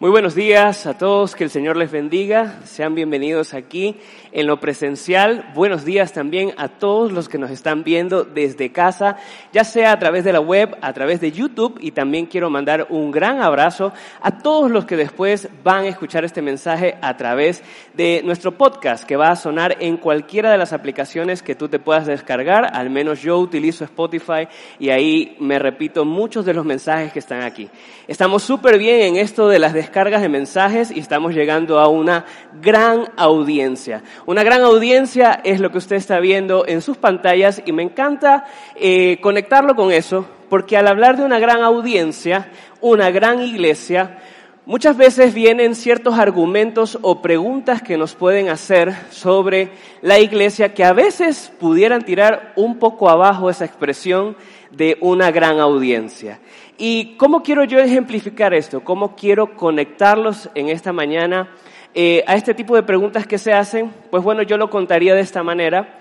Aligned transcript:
Muy 0.00 0.10
buenos 0.10 0.34
días 0.34 0.86
a 0.86 0.98
todos, 0.98 1.36
que 1.36 1.44
el 1.44 1.50
Señor 1.50 1.76
les 1.76 1.92
bendiga. 1.92 2.58
Sean 2.64 2.96
bienvenidos 2.96 3.54
aquí 3.54 3.94
en 4.32 4.48
lo 4.48 4.58
presencial. 4.58 5.52
Buenos 5.54 5.84
días 5.84 6.12
también 6.12 6.52
a 6.56 6.66
todos 6.66 7.12
los 7.12 7.28
que 7.28 7.38
nos 7.38 7.52
están 7.52 7.84
viendo 7.84 8.24
desde 8.24 8.72
casa, 8.72 9.18
ya 9.52 9.62
sea 9.62 9.92
a 9.92 9.98
través 10.00 10.24
de 10.24 10.32
la 10.32 10.40
web, 10.40 10.76
a 10.80 10.92
través 10.92 11.20
de 11.20 11.30
YouTube 11.30 11.78
y 11.80 11.92
también 11.92 12.26
quiero 12.26 12.50
mandar 12.50 12.88
un 12.90 13.12
gran 13.12 13.40
abrazo 13.40 13.92
a 14.20 14.38
todos 14.38 14.68
los 14.68 14.84
que 14.84 14.96
después 14.96 15.48
van 15.62 15.84
a 15.84 15.88
escuchar 15.88 16.24
este 16.24 16.42
mensaje 16.42 16.96
a 17.00 17.16
través 17.16 17.62
de 17.94 18.20
nuestro 18.24 18.58
podcast 18.58 19.04
que 19.04 19.14
va 19.14 19.30
a 19.30 19.36
sonar 19.36 19.76
en 19.78 19.96
cualquiera 19.96 20.50
de 20.50 20.58
las 20.58 20.72
aplicaciones 20.72 21.40
que 21.40 21.54
tú 21.54 21.68
te 21.68 21.78
puedas 21.78 22.06
descargar. 22.06 22.68
Al 22.74 22.90
menos 22.90 23.22
yo 23.22 23.38
utilizo 23.38 23.84
Spotify 23.84 24.48
y 24.80 24.90
ahí 24.90 25.36
me 25.38 25.60
repito 25.60 26.04
muchos 26.04 26.44
de 26.44 26.54
los 26.54 26.64
mensajes 26.64 27.12
que 27.12 27.20
están 27.20 27.42
aquí. 27.42 27.70
Estamos 28.08 28.42
súper 28.42 28.76
bien 28.76 29.00
en 29.02 29.16
esto 29.16 29.48
de 29.48 29.60
las 29.60 29.72
de 29.94 30.28
mensajes 30.28 30.90
y 30.90 30.98
estamos 30.98 31.34
llegando 31.34 31.78
a 31.78 31.86
una 31.86 32.24
gran 32.60 33.04
audiencia. 33.16 34.02
Una 34.26 34.42
gran 34.42 34.62
audiencia 34.62 35.40
es 35.44 35.60
lo 35.60 35.70
que 35.70 35.78
usted 35.78 35.94
está 35.94 36.18
viendo 36.18 36.66
en 36.66 36.82
sus 36.82 36.96
pantallas 36.96 37.62
y 37.64 37.70
me 37.70 37.84
encanta 37.84 38.44
eh, 38.74 39.20
conectarlo 39.20 39.76
con 39.76 39.92
eso 39.92 40.26
porque 40.50 40.76
al 40.76 40.88
hablar 40.88 41.16
de 41.16 41.24
una 41.24 41.38
gran 41.38 41.62
audiencia, 41.62 42.50
una 42.80 43.12
gran 43.12 43.40
iglesia, 43.40 44.18
Muchas 44.66 44.96
veces 44.96 45.34
vienen 45.34 45.74
ciertos 45.74 46.18
argumentos 46.18 46.98
o 47.02 47.20
preguntas 47.20 47.82
que 47.82 47.98
nos 47.98 48.14
pueden 48.14 48.48
hacer 48.48 48.94
sobre 49.10 49.68
la 50.00 50.20
iglesia 50.20 50.72
que 50.72 50.84
a 50.84 50.94
veces 50.94 51.52
pudieran 51.60 52.00
tirar 52.00 52.54
un 52.56 52.78
poco 52.78 53.10
abajo 53.10 53.50
esa 53.50 53.66
expresión 53.66 54.38
de 54.70 54.96
una 55.02 55.30
gran 55.30 55.60
audiencia. 55.60 56.40
¿Y 56.76 57.16
cómo 57.16 57.42
quiero 57.42 57.64
yo 57.64 57.78
ejemplificar 57.78 58.54
esto? 58.54 58.82
¿Cómo 58.82 59.14
quiero 59.14 59.56
conectarlos 59.56 60.50
en 60.54 60.68
esta 60.68 60.92
mañana 60.92 61.50
eh, 61.94 62.24
a 62.26 62.34
este 62.34 62.54
tipo 62.54 62.74
de 62.74 62.82
preguntas 62.82 63.26
que 63.26 63.38
se 63.38 63.52
hacen? 63.52 63.92
Pues 64.10 64.22
bueno, 64.22 64.42
yo 64.42 64.56
lo 64.56 64.70
contaría 64.70 65.14
de 65.14 65.20
esta 65.20 65.42
manera. 65.42 66.00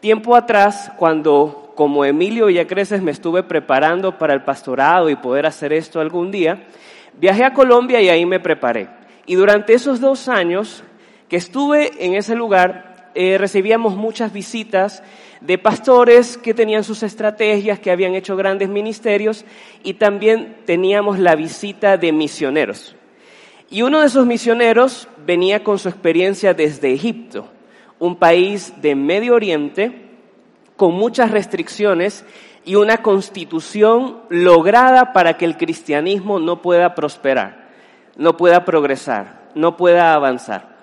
Tiempo 0.00 0.34
atrás, 0.34 0.92
cuando 0.96 1.72
como 1.74 2.04
Emilio 2.04 2.46
Villacreces 2.46 3.02
me 3.02 3.12
estuve 3.12 3.42
preparando 3.44 4.18
para 4.18 4.34
el 4.34 4.42
pastorado 4.42 5.08
y 5.10 5.16
poder 5.16 5.46
hacer 5.46 5.72
esto 5.72 6.00
algún 6.00 6.30
día, 6.30 6.66
Viajé 7.20 7.44
a 7.44 7.52
Colombia 7.52 8.00
y 8.00 8.08
ahí 8.08 8.24
me 8.26 8.38
preparé. 8.38 8.88
Y 9.26 9.34
durante 9.34 9.74
esos 9.74 10.00
dos 10.00 10.28
años 10.28 10.84
que 11.28 11.36
estuve 11.36 12.04
en 12.04 12.14
ese 12.14 12.36
lugar, 12.36 13.10
eh, 13.14 13.38
recibíamos 13.38 13.96
muchas 13.96 14.32
visitas 14.32 15.02
de 15.40 15.58
pastores 15.58 16.36
que 16.36 16.54
tenían 16.54 16.84
sus 16.84 17.02
estrategias, 17.02 17.78
que 17.78 17.90
habían 17.90 18.14
hecho 18.14 18.36
grandes 18.36 18.68
ministerios, 18.68 19.44
y 19.82 19.94
también 19.94 20.58
teníamos 20.64 21.18
la 21.18 21.34
visita 21.36 21.96
de 21.96 22.12
misioneros. 22.12 22.96
Y 23.70 23.82
uno 23.82 24.00
de 24.00 24.06
esos 24.06 24.26
misioneros 24.26 25.08
venía 25.26 25.62
con 25.62 25.78
su 25.78 25.88
experiencia 25.88 26.54
desde 26.54 26.92
Egipto, 26.92 27.48
un 27.98 28.16
país 28.16 28.72
de 28.80 28.94
Medio 28.94 29.34
Oriente 29.34 30.08
con 30.76 30.94
muchas 30.94 31.32
restricciones 31.32 32.24
y 32.64 32.76
una 32.76 33.02
constitución 33.02 34.20
lograda 34.28 35.12
para 35.12 35.36
que 35.36 35.44
el 35.44 35.56
cristianismo 35.56 36.38
no 36.38 36.62
pueda 36.62 36.94
prosperar, 36.94 37.68
no 38.16 38.36
pueda 38.36 38.64
progresar, 38.64 39.48
no 39.54 39.76
pueda 39.76 40.14
avanzar. 40.14 40.78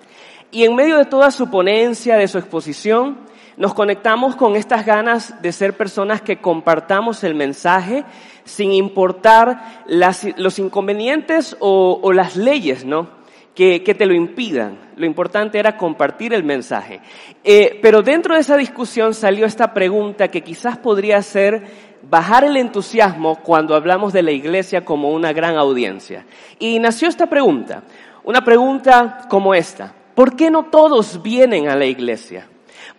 Y 0.50 0.64
en 0.64 0.74
medio 0.74 0.98
de 0.98 1.06
toda 1.06 1.30
su 1.30 1.50
ponencia, 1.50 2.16
de 2.16 2.28
su 2.28 2.38
exposición, 2.38 3.18
nos 3.56 3.72
conectamos 3.72 4.36
con 4.36 4.54
estas 4.54 4.84
ganas 4.84 5.40
de 5.40 5.50
ser 5.50 5.76
personas 5.76 6.20
que 6.20 6.38
compartamos 6.38 7.24
el 7.24 7.34
mensaje 7.34 8.04
sin 8.44 8.72
importar 8.72 9.82
los 9.86 10.58
inconvenientes 10.58 11.56
o, 11.60 12.12
las 12.12 12.36
leyes, 12.36 12.84
¿no? 12.84 13.16
Que, 13.54 13.80
te 13.80 14.04
lo 14.04 14.12
impidan. 14.12 14.78
Lo 14.96 15.06
importante 15.06 15.58
era 15.58 15.78
compartir 15.78 16.34
el 16.34 16.44
mensaje. 16.44 17.00
Eh, 17.42 17.78
pero 17.80 18.02
dentro 18.02 18.34
de 18.34 18.40
esa 18.40 18.58
discusión 18.58 19.14
salió 19.14 19.46
esta 19.46 19.72
pregunta 19.72 20.28
que 20.28 20.42
quizás 20.42 20.76
podría 20.76 21.22
ser 21.22 21.64
bajar 22.02 22.44
el 22.44 22.58
entusiasmo 22.58 23.36
cuando 23.36 23.74
hablamos 23.74 24.12
de 24.12 24.22
la 24.22 24.32
iglesia 24.32 24.84
como 24.84 25.10
una 25.12 25.32
gran 25.32 25.56
audiencia. 25.56 26.26
Y 26.58 26.78
nació 26.78 27.08
esta 27.08 27.26
pregunta, 27.26 27.82
una 28.24 28.42
pregunta 28.44 29.26
como 29.30 29.54
esta. 29.54 29.94
¿Por 30.14 30.36
qué 30.36 30.50
no 30.50 30.66
todos 30.66 31.22
vienen 31.22 31.68
a 31.68 31.76
la 31.76 31.86
iglesia? 31.86 32.46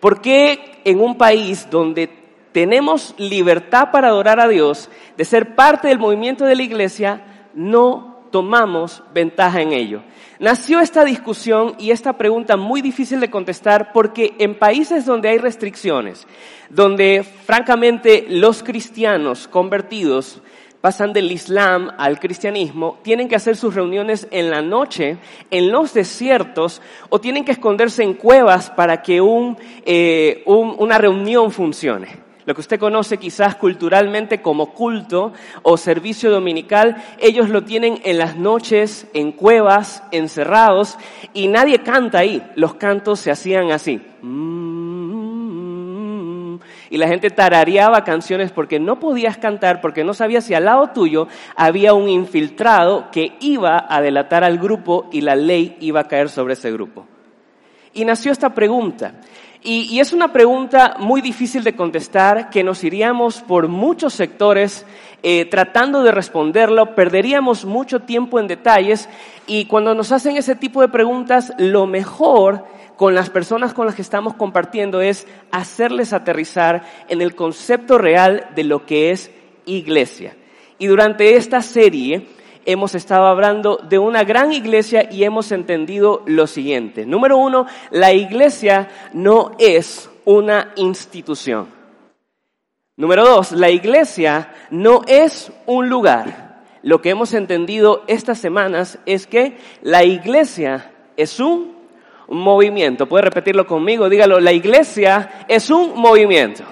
¿Por 0.00 0.20
qué 0.20 0.80
en 0.84 1.00
un 1.00 1.16
país 1.16 1.68
donde 1.70 2.08
tenemos 2.52 3.14
libertad 3.18 3.90
para 3.90 4.08
adorar 4.08 4.40
a 4.40 4.48
Dios, 4.48 4.90
de 5.16 5.24
ser 5.24 5.54
parte 5.54 5.88
del 5.88 5.98
movimiento 5.98 6.44
de 6.44 6.56
la 6.56 6.62
iglesia, 6.62 7.22
no 7.54 8.22
tomamos 8.30 9.02
ventaja 9.12 9.60
en 9.60 9.72
ello? 9.72 10.02
Nació 10.38 10.80
esta 10.80 11.04
discusión 11.04 11.74
y 11.80 11.90
esta 11.90 12.12
pregunta 12.12 12.56
muy 12.56 12.80
difícil 12.80 13.18
de 13.18 13.30
contestar 13.30 13.92
porque 13.92 14.34
en 14.38 14.56
países 14.56 15.04
donde 15.04 15.30
hay 15.30 15.38
restricciones, 15.38 16.28
donde 16.70 17.24
francamente 17.44 18.24
los 18.28 18.62
cristianos 18.62 19.48
convertidos 19.48 20.40
pasan 20.80 21.12
del 21.12 21.30
Islam 21.32 21.90
al 21.98 22.20
cristianismo, 22.20 22.98
tienen 23.02 23.28
que 23.28 23.36
hacer 23.36 23.56
sus 23.56 23.74
reuniones 23.74 24.28
en 24.30 24.50
la 24.50 24.62
noche, 24.62 25.18
en 25.50 25.70
los 25.72 25.94
desiertos, 25.94 26.80
o 27.08 27.20
tienen 27.20 27.44
que 27.44 27.52
esconderse 27.52 28.02
en 28.02 28.14
cuevas 28.14 28.70
para 28.70 29.02
que 29.02 29.20
eh, 29.86 30.42
una 30.46 30.98
reunión 30.98 31.50
funcione 31.50 32.28
lo 32.48 32.54
que 32.54 32.62
usted 32.62 32.80
conoce 32.80 33.18
quizás 33.18 33.56
culturalmente 33.56 34.40
como 34.40 34.72
culto 34.72 35.34
o 35.60 35.76
servicio 35.76 36.30
dominical, 36.30 36.96
ellos 37.18 37.50
lo 37.50 37.64
tienen 37.64 38.00
en 38.04 38.16
las 38.16 38.36
noches, 38.36 39.06
en 39.12 39.32
cuevas, 39.32 40.02
encerrados, 40.12 40.96
y 41.34 41.48
nadie 41.48 41.80
canta 41.80 42.20
ahí. 42.20 42.42
Los 42.54 42.76
cantos 42.76 43.20
se 43.20 43.30
hacían 43.30 43.70
así. 43.70 44.00
Y 46.90 46.98
la 46.98 47.08
gente 47.08 47.30
tarareaba 47.30 48.04
canciones 48.04 48.50
porque 48.50 48.80
no 48.80 48.98
podías 48.98 49.36
cantar, 49.36 49.80
porque 49.80 50.04
no 50.04 50.14
sabías 50.14 50.44
si 50.44 50.54
al 50.54 50.64
lado 50.64 50.88
tuyo 50.88 51.28
había 51.54 51.92
un 51.94 52.08
infiltrado 52.08 53.10
que 53.10 53.36
iba 53.40 53.86
a 53.88 54.00
delatar 54.00 54.44
al 54.44 54.58
grupo 54.58 55.08
y 55.12 55.20
la 55.20 55.36
ley 55.36 55.76
iba 55.80 56.00
a 56.00 56.08
caer 56.08 56.30
sobre 56.30 56.54
ese 56.54 56.72
grupo. 56.72 57.06
Y 57.92 58.04
nació 58.04 58.32
esta 58.32 58.54
pregunta. 58.54 59.14
Y, 59.62 59.98
es 59.98 60.12
una 60.12 60.32
pregunta 60.32 60.96
muy 61.00 61.20
difícil 61.20 61.64
de 61.64 61.74
contestar, 61.74 62.48
que 62.48 62.62
nos 62.62 62.84
iríamos 62.84 63.40
por 63.40 63.66
muchos 63.66 64.14
sectores 64.14 64.86
eh, 65.24 65.46
tratando 65.46 66.04
de 66.04 66.12
responderlo, 66.12 66.94
perderíamos 66.94 67.64
mucho 67.64 68.00
tiempo 68.00 68.38
en 68.38 68.46
detalles 68.46 69.08
y 69.48 69.64
cuando 69.64 69.96
nos 69.96 70.12
hacen 70.12 70.36
ese 70.36 70.54
tipo 70.54 70.80
de 70.80 70.88
preguntas, 70.88 71.52
lo 71.58 71.86
mejor 71.86 72.66
con 72.98 73.14
las 73.14 73.30
personas 73.30 73.74
con 73.74 73.86
las 73.86 73.94
que 73.94 74.02
estamos 74.02 74.34
compartiendo 74.34 75.00
es 75.00 75.28
hacerles 75.52 76.12
aterrizar 76.12 76.82
en 77.08 77.22
el 77.22 77.36
concepto 77.36 77.96
real 77.96 78.48
de 78.56 78.64
lo 78.64 78.86
que 78.86 79.12
es 79.12 79.30
iglesia. 79.66 80.36
Y 80.80 80.88
durante 80.88 81.36
esta 81.36 81.62
serie 81.62 82.26
hemos 82.66 82.96
estado 82.96 83.26
hablando 83.26 83.76
de 83.76 84.00
una 84.00 84.24
gran 84.24 84.52
iglesia 84.52 85.08
y 85.12 85.22
hemos 85.22 85.52
entendido 85.52 86.24
lo 86.26 86.48
siguiente. 86.48 87.06
Número 87.06 87.38
uno, 87.38 87.66
la 87.92 88.12
iglesia 88.12 88.88
no 89.12 89.52
es 89.60 90.10
una 90.24 90.72
institución. 90.74 91.68
Número 92.96 93.24
dos, 93.24 93.52
la 93.52 93.70
iglesia 93.70 94.52
no 94.70 95.02
es 95.06 95.52
un 95.66 95.88
lugar. 95.88 96.64
Lo 96.82 97.00
que 97.00 97.10
hemos 97.10 97.32
entendido 97.32 98.02
estas 98.08 98.40
semanas 98.40 98.98
es 99.06 99.28
que 99.28 99.56
la 99.82 100.02
iglesia 100.02 100.90
es 101.16 101.38
un 101.38 101.77
movimiento. 102.28 103.06
¿Puede 103.06 103.22
repetirlo 103.22 103.66
conmigo? 103.66 104.08
Dígalo, 104.08 104.40
la 104.40 104.52
iglesia 104.52 105.44
es 105.48 105.70
un 105.70 105.98
movimiento. 105.98 106.64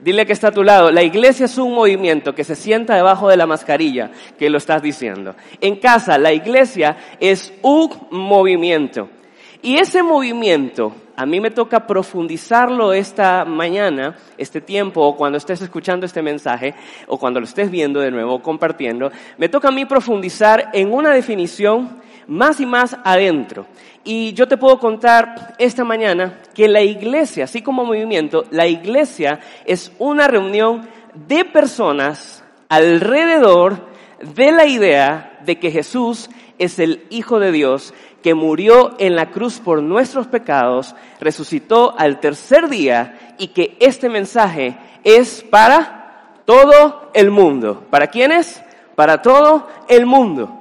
Dile 0.00 0.24
que 0.24 0.32
está 0.32 0.48
a 0.48 0.52
tu 0.52 0.62
lado. 0.62 0.90
La 0.90 1.02
iglesia 1.02 1.44
es 1.44 1.58
un 1.58 1.74
movimiento 1.74 2.34
que 2.34 2.44
se 2.44 2.56
sienta 2.56 2.94
debajo 2.94 3.28
de 3.28 3.36
la 3.36 3.46
mascarilla 3.46 4.10
que 4.38 4.48
lo 4.48 4.56
estás 4.56 4.82
diciendo. 4.82 5.34
En 5.60 5.76
casa, 5.76 6.16
la 6.16 6.32
iglesia 6.32 6.96
es 7.20 7.52
un 7.62 7.90
movimiento. 8.10 9.10
Y 9.62 9.76
ese 9.76 10.02
movimiento, 10.02 10.94
a 11.16 11.26
mí 11.26 11.38
me 11.38 11.50
toca 11.50 11.86
profundizarlo 11.86 12.94
esta 12.94 13.44
mañana, 13.44 14.16
este 14.38 14.62
tiempo, 14.62 15.02
o 15.02 15.16
cuando 15.16 15.36
estés 15.36 15.60
escuchando 15.60 16.06
este 16.06 16.22
mensaje, 16.22 16.74
o 17.06 17.18
cuando 17.18 17.40
lo 17.40 17.44
estés 17.44 17.70
viendo 17.70 18.00
de 18.00 18.10
nuevo, 18.10 18.40
compartiendo, 18.40 19.10
me 19.36 19.50
toca 19.50 19.68
a 19.68 19.72
mí 19.72 19.84
profundizar 19.84 20.70
en 20.72 20.90
una 20.94 21.10
definición 21.10 22.00
más 22.30 22.60
y 22.60 22.66
más 22.66 22.96
adentro. 23.04 23.66
Y 24.04 24.32
yo 24.32 24.48
te 24.48 24.56
puedo 24.56 24.78
contar 24.78 25.54
esta 25.58 25.84
mañana 25.84 26.40
que 26.54 26.68
la 26.68 26.80
iglesia, 26.80 27.44
así 27.44 27.60
como 27.60 27.84
movimiento, 27.84 28.44
la 28.50 28.66
iglesia 28.66 29.40
es 29.66 29.92
una 29.98 30.28
reunión 30.28 30.88
de 31.28 31.44
personas 31.44 32.42
alrededor 32.68 33.88
de 34.34 34.52
la 34.52 34.66
idea 34.66 35.38
de 35.44 35.58
que 35.58 35.70
Jesús 35.70 36.30
es 36.58 36.78
el 36.78 37.04
Hijo 37.10 37.40
de 37.40 37.52
Dios 37.52 37.92
que 38.22 38.34
murió 38.34 38.94
en 38.98 39.16
la 39.16 39.30
cruz 39.30 39.58
por 39.58 39.82
nuestros 39.82 40.26
pecados, 40.26 40.94
resucitó 41.20 41.94
al 41.98 42.20
tercer 42.20 42.68
día 42.68 43.34
y 43.38 43.48
que 43.48 43.76
este 43.80 44.08
mensaje 44.08 44.76
es 45.02 45.42
para 45.42 46.42
todo 46.44 47.10
el 47.14 47.30
mundo. 47.30 47.86
¿Para 47.90 48.06
quiénes? 48.06 48.62
Para 48.94 49.20
todo 49.20 49.66
el 49.88 50.06
mundo. 50.06 50.59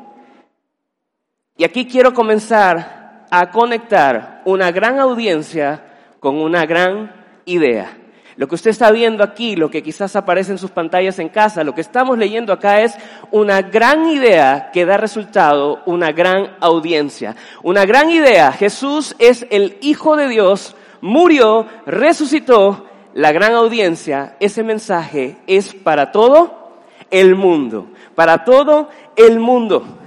Y 1.60 1.66
aquí 1.66 1.86
quiero 1.86 2.14
comenzar 2.14 3.26
a 3.30 3.52
conectar 3.52 4.42
una 4.46 4.72
gran 4.72 4.98
audiencia 4.98 5.84
con 6.22 6.38
una 6.38 6.66
gran 6.66 7.12
idea. 7.44 7.98
Lo 8.38 8.48
que 8.48 8.56
usted 8.56 8.70
está 8.70 8.92
viendo 8.92 9.26
aquí, 9.26 9.58
lo 9.58 9.70
que 9.70 9.84
quizás 9.84 10.16
aparece 10.16 10.54
en 10.54 10.58
sus 10.58 10.72
pantallas 10.72 11.20
en 11.20 11.28
casa, 11.28 11.66
lo 11.66 11.76
que 11.76 11.82
estamos 11.82 12.18
leyendo 12.18 12.54
acá 12.54 12.80
es 12.80 12.96
una 13.32 13.62
gran 13.62 14.10
idea 14.10 14.72
que 14.72 14.86
da 14.86 14.96
resultado, 14.96 15.82
una 15.86 16.14
gran 16.14 16.56
audiencia. 16.62 17.36
Una 17.62 17.86
gran 17.86 18.10
idea. 18.10 18.54
Jesús 18.54 19.14
es 19.20 19.46
el 19.50 19.78
Hijo 19.82 20.16
de 20.16 20.30
Dios, 20.30 20.78
murió, 21.02 21.68
resucitó. 21.86 22.86
La 23.14 23.34
gran 23.34 23.52
audiencia, 23.52 24.38
ese 24.40 24.64
mensaje 24.64 25.36
es 25.46 25.74
para 25.74 26.14
todo 26.14 26.72
el 27.12 27.36
mundo. 27.36 27.88
Para 28.16 28.46
todo 28.46 28.88
el 29.18 29.42
mundo. 29.42 29.99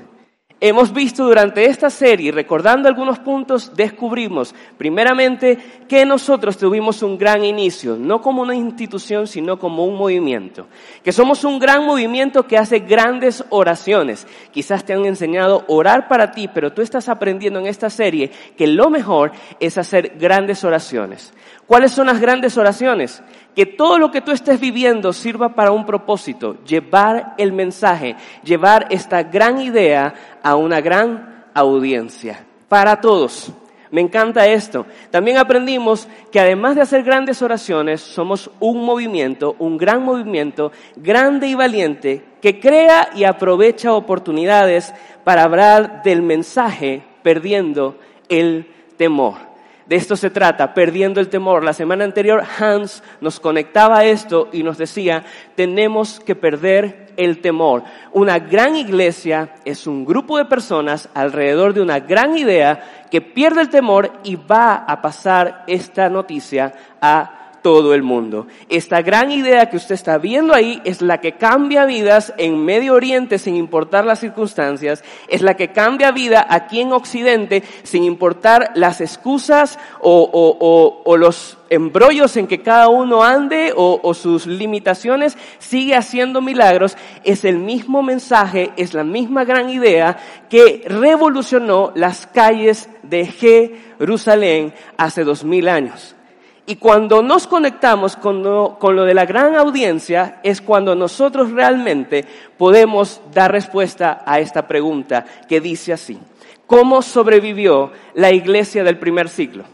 Hemos 0.64 0.92
visto 0.92 1.24
durante 1.24 1.64
esta 1.64 1.90
serie, 1.90 2.30
recordando 2.30 2.86
algunos 2.88 3.18
puntos, 3.18 3.74
descubrimos 3.74 4.54
primeramente 4.78 5.58
que 5.88 6.06
nosotros 6.06 6.56
tuvimos 6.56 7.02
un 7.02 7.18
gran 7.18 7.44
inicio, 7.44 7.96
no 7.96 8.22
como 8.22 8.42
una 8.42 8.54
institución, 8.54 9.26
sino 9.26 9.58
como 9.58 9.84
un 9.84 9.96
movimiento. 9.96 10.68
Que 11.02 11.10
somos 11.10 11.42
un 11.42 11.58
gran 11.58 11.84
movimiento 11.84 12.46
que 12.46 12.58
hace 12.58 12.78
grandes 12.78 13.42
oraciones. 13.48 14.24
Quizás 14.52 14.84
te 14.84 14.92
han 14.92 15.04
enseñado 15.04 15.64
orar 15.66 16.06
para 16.06 16.30
ti, 16.30 16.46
pero 16.46 16.72
tú 16.72 16.80
estás 16.80 17.08
aprendiendo 17.08 17.58
en 17.58 17.66
esta 17.66 17.90
serie 17.90 18.30
que 18.56 18.68
lo 18.68 18.88
mejor 18.88 19.32
es 19.58 19.78
hacer 19.78 20.12
grandes 20.16 20.62
oraciones. 20.62 21.34
¿Cuáles 21.66 21.90
son 21.90 22.06
las 22.06 22.20
grandes 22.20 22.56
oraciones? 22.56 23.20
Que 23.54 23.66
todo 23.66 23.98
lo 23.98 24.10
que 24.10 24.20
tú 24.20 24.30
estés 24.30 24.58
viviendo 24.58 25.12
sirva 25.12 25.50
para 25.50 25.72
un 25.72 25.84
propósito, 25.84 26.56
llevar 26.64 27.34
el 27.38 27.52
mensaje, 27.52 28.16
llevar 28.42 28.86
esta 28.90 29.22
gran 29.22 29.60
idea 29.60 30.14
a 30.42 30.56
una 30.56 30.80
gran 30.80 31.46
audiencia, 31.54 32.44
para 32.68 33.00
todos. 33.00 33.52
Me 33.90 34.00
encanta 34.00 34.46
esto. 34.46 34.86
También 35.10 35.36
aprendimos 35.36 36.08
que 36.30 36.40
además 36.40 36.76
de 36.76 36.80
hacer 36.80 37.02
grandes 37.02 37.42
oraciones, 37.42 38.00
somos 38.00 38.50
un 38.58 38.86
movimiento, 38.86 39.54
un 39.58 39.76
gran 39.76 40.02
movimiento, 40.02 40.72
grande 40.96 41.48
y 41.48 41.54
valiente, 41.54 42.24
que 42.40 42.58
crea 42.58 43.10
y 43.14 43.24
aprovecha 43.24 43.92
oportunidades 43.92 44.94
para 45.24 45.42
hablar 45.42 46.02
del 46.02 46.22
mensaje 46.22 47.02
perdiendo 47.22 47.98
el 48.30 48.66
temor. 48.96 49.51
De 49.86 49.96
esto 49.96 50.16
se 50.16 50.30
trata, 50.30 50.74
perdiendo 50.74 51.20
el 51.20 51.28
temor. 51.28 51.64
La 51.64 51.72
semana 51.72 52.04
anterior 52.04 52.42
Hans 52.58 53.02
nos 53.20 53.40
conectaba 53.40 53.98
a 53.98 54.04
esto 54.04 54.48
y 54.52 54.62
nos 54.62 54.78
decía, 54.78 55.24
tenemos 55.54 56.20
que 56.20 56.34
perder 56.34 57.12
el 57.16 57.40
temor. 57.40 57.82
Una 58.12 58.38
gran 58.38 58.76
iglesia 58.76 59.54
es 59.64 59.86
un 59.86 60.04
grupo 60.04 60.38
de 60.38 60.44
personas 60.44 61.08
alrededor 61.14 61.74
de 61.74 61.82
una 61.82 62.00
gran 62.00 62.36
idea 62.38 63.06
que 63.10 63.20
pierde 63.20 63.60
el 63.60 63.70
temor 63.70 64.12
y 64.24 64.36
va 64.36 64.74
a 64.74 65.02
pasar 65.02 65.64
esta 65.66 66.08
noticia 66.08 66.72
a 67.00 67.41
todo 67.62 67.94
el 67.94 68.02
mundo. 68.02 68.46
Esta 68.68 69.02
gran 69.02 69.30
idea 69.30 69.70
que 69.70 69.76
usted 69.76 69.94
está 69.94 70.18
viendo 70.18 70.52
ahí 70.52 70.80
es 70.84 71.00
la 71.00 71.20
que 71.20 71.32
cambia 71.32 71.86
vidas 71.86 72.34
en 72.36 72.64
Medio 72.64 72.94
Oriente 72.94 73.38
sin 73.38 73.56
importar 73.56 74.04
las 74.04 74.20
circunstancias, 74.20 75.02
es 75.28 75.42
la 75.42 75.54
que 75.54 75.72
cambia 75.72 76.10
vida 76.10 76.44
aquí 76.48 76.80
en 76.80 76.92
Occidente 76.92 77.62
sin 77.84 78.04
importar 78.04 78.72
las 78.74 79.00
excusas 79.00 79.78
o, 80.00 81.16
los 81.16 81.58
embrollos 81.70 82.36
en 82.36 82.48
que 82.48 82.62
cada 82.62 82.88
uno 82.88 83.22
ande 83.22 83.72
o, 83.74 84.00
o, 84.02 84.14
sus 84.14 84.46
limitaciones, 84.46 85.38
sigue 85.58 85.94
haciendo 85.94 86.42
milagros, 86.42 86.96
es 87.24 87.44
el 87.44 87.58
mismo 87.58 88.02
mensaje, 88.02 88.72
es 88.76 88.92
la 88.92 89.04
misma 89.04 89.44
gran 89.44 89.70
idea 89.70 90.18
que 90.50 90.84
revolucionó 90.86 91.92
las 91.94 92.26
calles 92.26 92.90
de 93.02 93.26
Jerusalén 93.26 94.74
hace 94.96 95.24
dos 95.24 95.44
mil 95.44 95.68
años. 95.68 96.16
Y 96.64 96.76
cuando 96.76 97.22
nos 97.22 97.48
conectamos 97.48 98.14
con 98.16 98.42
lo, 98.42 99.04
de 99.04 99.14
la 99.14 99.26
gran 99.26 99.56
audiencia 99.56 100.40
es 100.44 100.60
cuando 100.60 100.94
nosotros 100.94 101.50
realmente 101.50 102.24
podemos 102.56 103.20
dar 103.32 103.50
respuesta 103.50 104.22
a 104.24 104.38
esta 104.38 104.68
pregunta 104.68 105.24
que 105.48 105.60
dice 105.60 105.92
así. 105.92 106.20
¿Cómo 106.66 107.02
sobrevivió 107.02 107.90
la 108.14 108.30
iglesia 108.30 108.84
del 108.84 108.98
primer 108.98 109.28
siglo? 109.28 109.64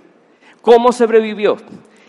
¿Cómo 0.62 0.90
sobrevivió? 0.92 1.58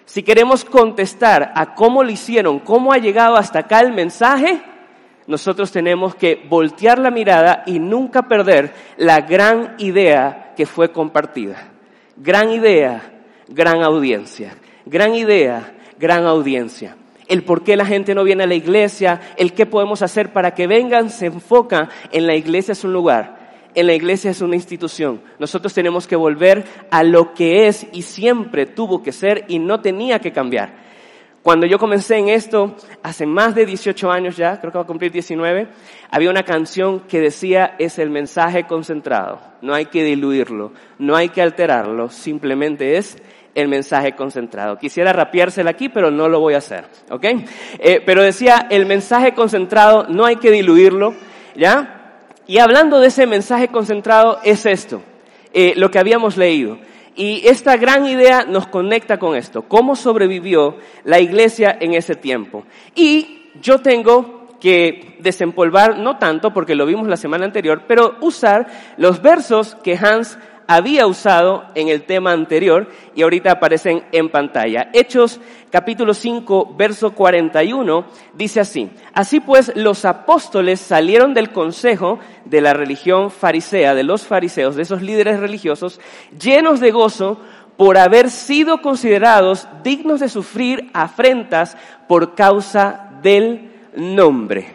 Si 0.06 0.24
queremos 0.24 0.64
contestar 0.64 1.52
a 1.56 1.76
cómo 1.76 2.04
lo 2.04 2.10
hicieron, 2.10 2.60
cómo 2.60 2.94
ha 2.94 2.98
llegado 2.98 3.36
hasta 3.36 3.60
acá 3.60 3.82
el 3.82 3.92
mensaje, 3.92 4.62
nosotros 5.28 5.72
tenemos 5.72 6.16
que 6.16 6.44
voltear 6.50 6.98
la 6.98 7.12
mirada 7.12 7.64
y 7.68 7.80
nunca 7.80 8.24
perder 8.24 8.74
la 8.98 9.22
gran 9.22 9.76
idea 9.78 10.54
que 10.56 10.66
fue 10.66 10.92
compartida. 10.92 11.68
Gran 12.16 12.50
idea, 12.50 13.02
gran 13.48 13.84
audiencia. 13.84 14.56
Gran 14.86 15.16
idea, 15.16 15.74
gran 16.00 16.26
audiencia. 16.26 16.96
El 17.28 17.44
por 17.44 17.64
qué 17.64 17.76
la 17.76 17.86
gente 17.86 18.16
no 18.16 18.24
viene 18.24 18.44
a 18.44 18.48
la 18.48 18.56
iglesia, 18.56 19.22
el 19.38 19.54
qué 19.54 19.66
podemos 19.66 20.02
hacer 20.02 20.34
para 20.34 20.56
que 20.56 20.66
vengan, 20.66 21.10
se 21.10 21.28
enfoca 21.28 21.90
en 22.12 22.26
la 22.26 22.36
iglesia 22.36 22.72
es 22.72 22.84
un 22.84 22.94
lugar, 22.94 23.38
en 23.76 23.86
la 23.86 23.94
iglesia 23.94 24.32
es 24.32 24.42
una 24.42 24.56
institución. 24.56 25.22
Nosotros 25.38 25.74
tenemos 25.74 26.08
que 26.08 26.16
volver 26.16 26.64
a 26.90 27.04
lo 27.04 27.34
que 27.34 27.68
es 27.68 27.86
y 27.94 28.02
siempre 28.02 28.66
tuvo 28.66 29.04
que 29.04 29.12
ser 29.12 29.46
y 29.48 29.60
no 29.60 29.80
tenía 29.80 30.20
que 30.20 30.32
cambiar. 30.32 30.90
Cuando 31.44 31.66
yo 31.66 31.80
comencé 31.80 32.18
en 32.18 32.28
esto, 32.28 32.76
hace 33.02 33.26
más 33.26 33.56
de 33.56 33.66
18 33.66 34.12
años 34.12 34.36
ya, 34.36 34.60
creo 34.60 34.74
que 34.74 34.78
va 34.78 34.84
a 34.84 34.88
cumplir 34.88 35.12
19, 35.12 35.68
había 36.12 36.30
una 36.30 36.44
canción 36.44 37.02
que 37.02 37.22
decía 37.22 37.76
es 37.80 37.98
el 37.98 38.10
mensaje 38.10 38.66
concentrado. 38.66 39.40
No 39.62 39.74
hay 39.74 39.86
que 39.86 40.04
diluirlo, 40.04 40.74
no 40.98 41.16
hay 41.16 41.30
que 41.30 41.42
alterarlo, 41.42 42.10
simplemente 42.10 42.98
es 42.98 43.18
el 43.60 43.68
mensaje 43.68 44.14
concentrado. 44.14 44.78
Quisiera 44.78 45.14
rapiársela 45.14 45.72
aquí, 45.72 45.90
pero 45.90 46.12
no 46.12 46.28
lo 46.28 46.40
voy 46.40 46.54
a 46.54 46.60
hacer, 46.60 46.86
¿ok? 47.10 47.26
Eh, 47.80 48.02
pero 48.06 48.24
decía, 48.24 48.68
el 48.70 48.86
mensaje 48.86 49.34
concentrado 49.34 50.06
no 50.10 50.26
hay 50.26 50.38
que 50.38 50.52
diluirlo, 50.52 51.14
¿ya? 51.56 51.96
Y 52.48 52.58
hablando 52.58 53.00
de 53.00 53.08
ese 53.08 53.28
mensaje 53.28 53.68
concentrado 53.68 54.40
es 54.44 54.66
esto, 54.66 55.02
eh, 55.54 55.74
lo 55.76 55.92
que 55.92 56.00
habíamos 56.00 56.38
leído. 56.38 56.80
Y 57.16 57.48
esta 57.48 57.76
gran 57.78 58.06
idea 58.06 58.46
nos 58.46 58.68
conecta 58.68 59.20
con 59.20 59.36
esto, 59.36 59.64
cómo 59.64 59.96
sobrevivió 59.96 60.78
la 61.04 61.20
iglesia 61.20 61.78
en 61.80 61.94
ese 61.94 62.16
tiempo. 62.16 62.64
Y 62.96 63.50
yo 63.62 63.80
tengo 63.80 64.48
que 64.60 65.18
desempolvar, 65.20 65.98
no 65.98 66.18
tanto 66.18 66.54
porque 66.54 66.76
lo 66.76 66.86
vimos 66.86 67.08
la 67.08 67.18
semana 67.18 67.46
anterior, 67.46 67.84
pero 67.88 68.16
usar 68.22 68.68
los 68.98 69.22
versos 69.22 69.76
que 69.84 69.98
Hans 69.98 70.38
había 70.70 71.08
usado 71.08 71.66
en 71.74 71.88
el 71.88 72.04
tema 72.04 72.32
anterior 72.32 72.92
y 73.16 73.24
ahorita 73.24 73.54
aparecen 73.54 74.04
en 74.12 74.30
pantalla. 74.30 74.92
Hechos 74.94 75.40
capítulo 75.72 76.14
5, 76.14 76.76
verso 76.78 77.16
41 77.16 78.06
dice 78.36 78.60
así, 78.60 78.88
así 79.14 79.40
pues 79.40 79.72
los 79.76 80.06
apóstoles 80.06 80.80
salieron 80.80 81.34
del 81.34 81.50
consejo 81.52 82.20
de 82.46 82.62
la 82.62 82.74
religión 82.74 83.32
farisea, 83.32 83.96
de 83.96 84.04
los 84.04 84.28
fariseos, 84.28 84.76
de 84.76 84.84
esos 84.84 85.02
líderes 85.02 85.40
religiosos, 85.40 86.00
llenos 86.40 86.80
de 86.80 86.92
gozo 86.92 87.40
por 87.76 87.98
haber 87.98 88.30
sido 88.30 88.84
considerados 88.84 89.68
dignos 89.84 90.20
de 90.20 90.30
sufrir 90.30 90.92
afrentas 90.94 91.78
por 92.08 92.36
causa 92.36 93.10
del 93.24 93.72
nombre. 93.96 94.68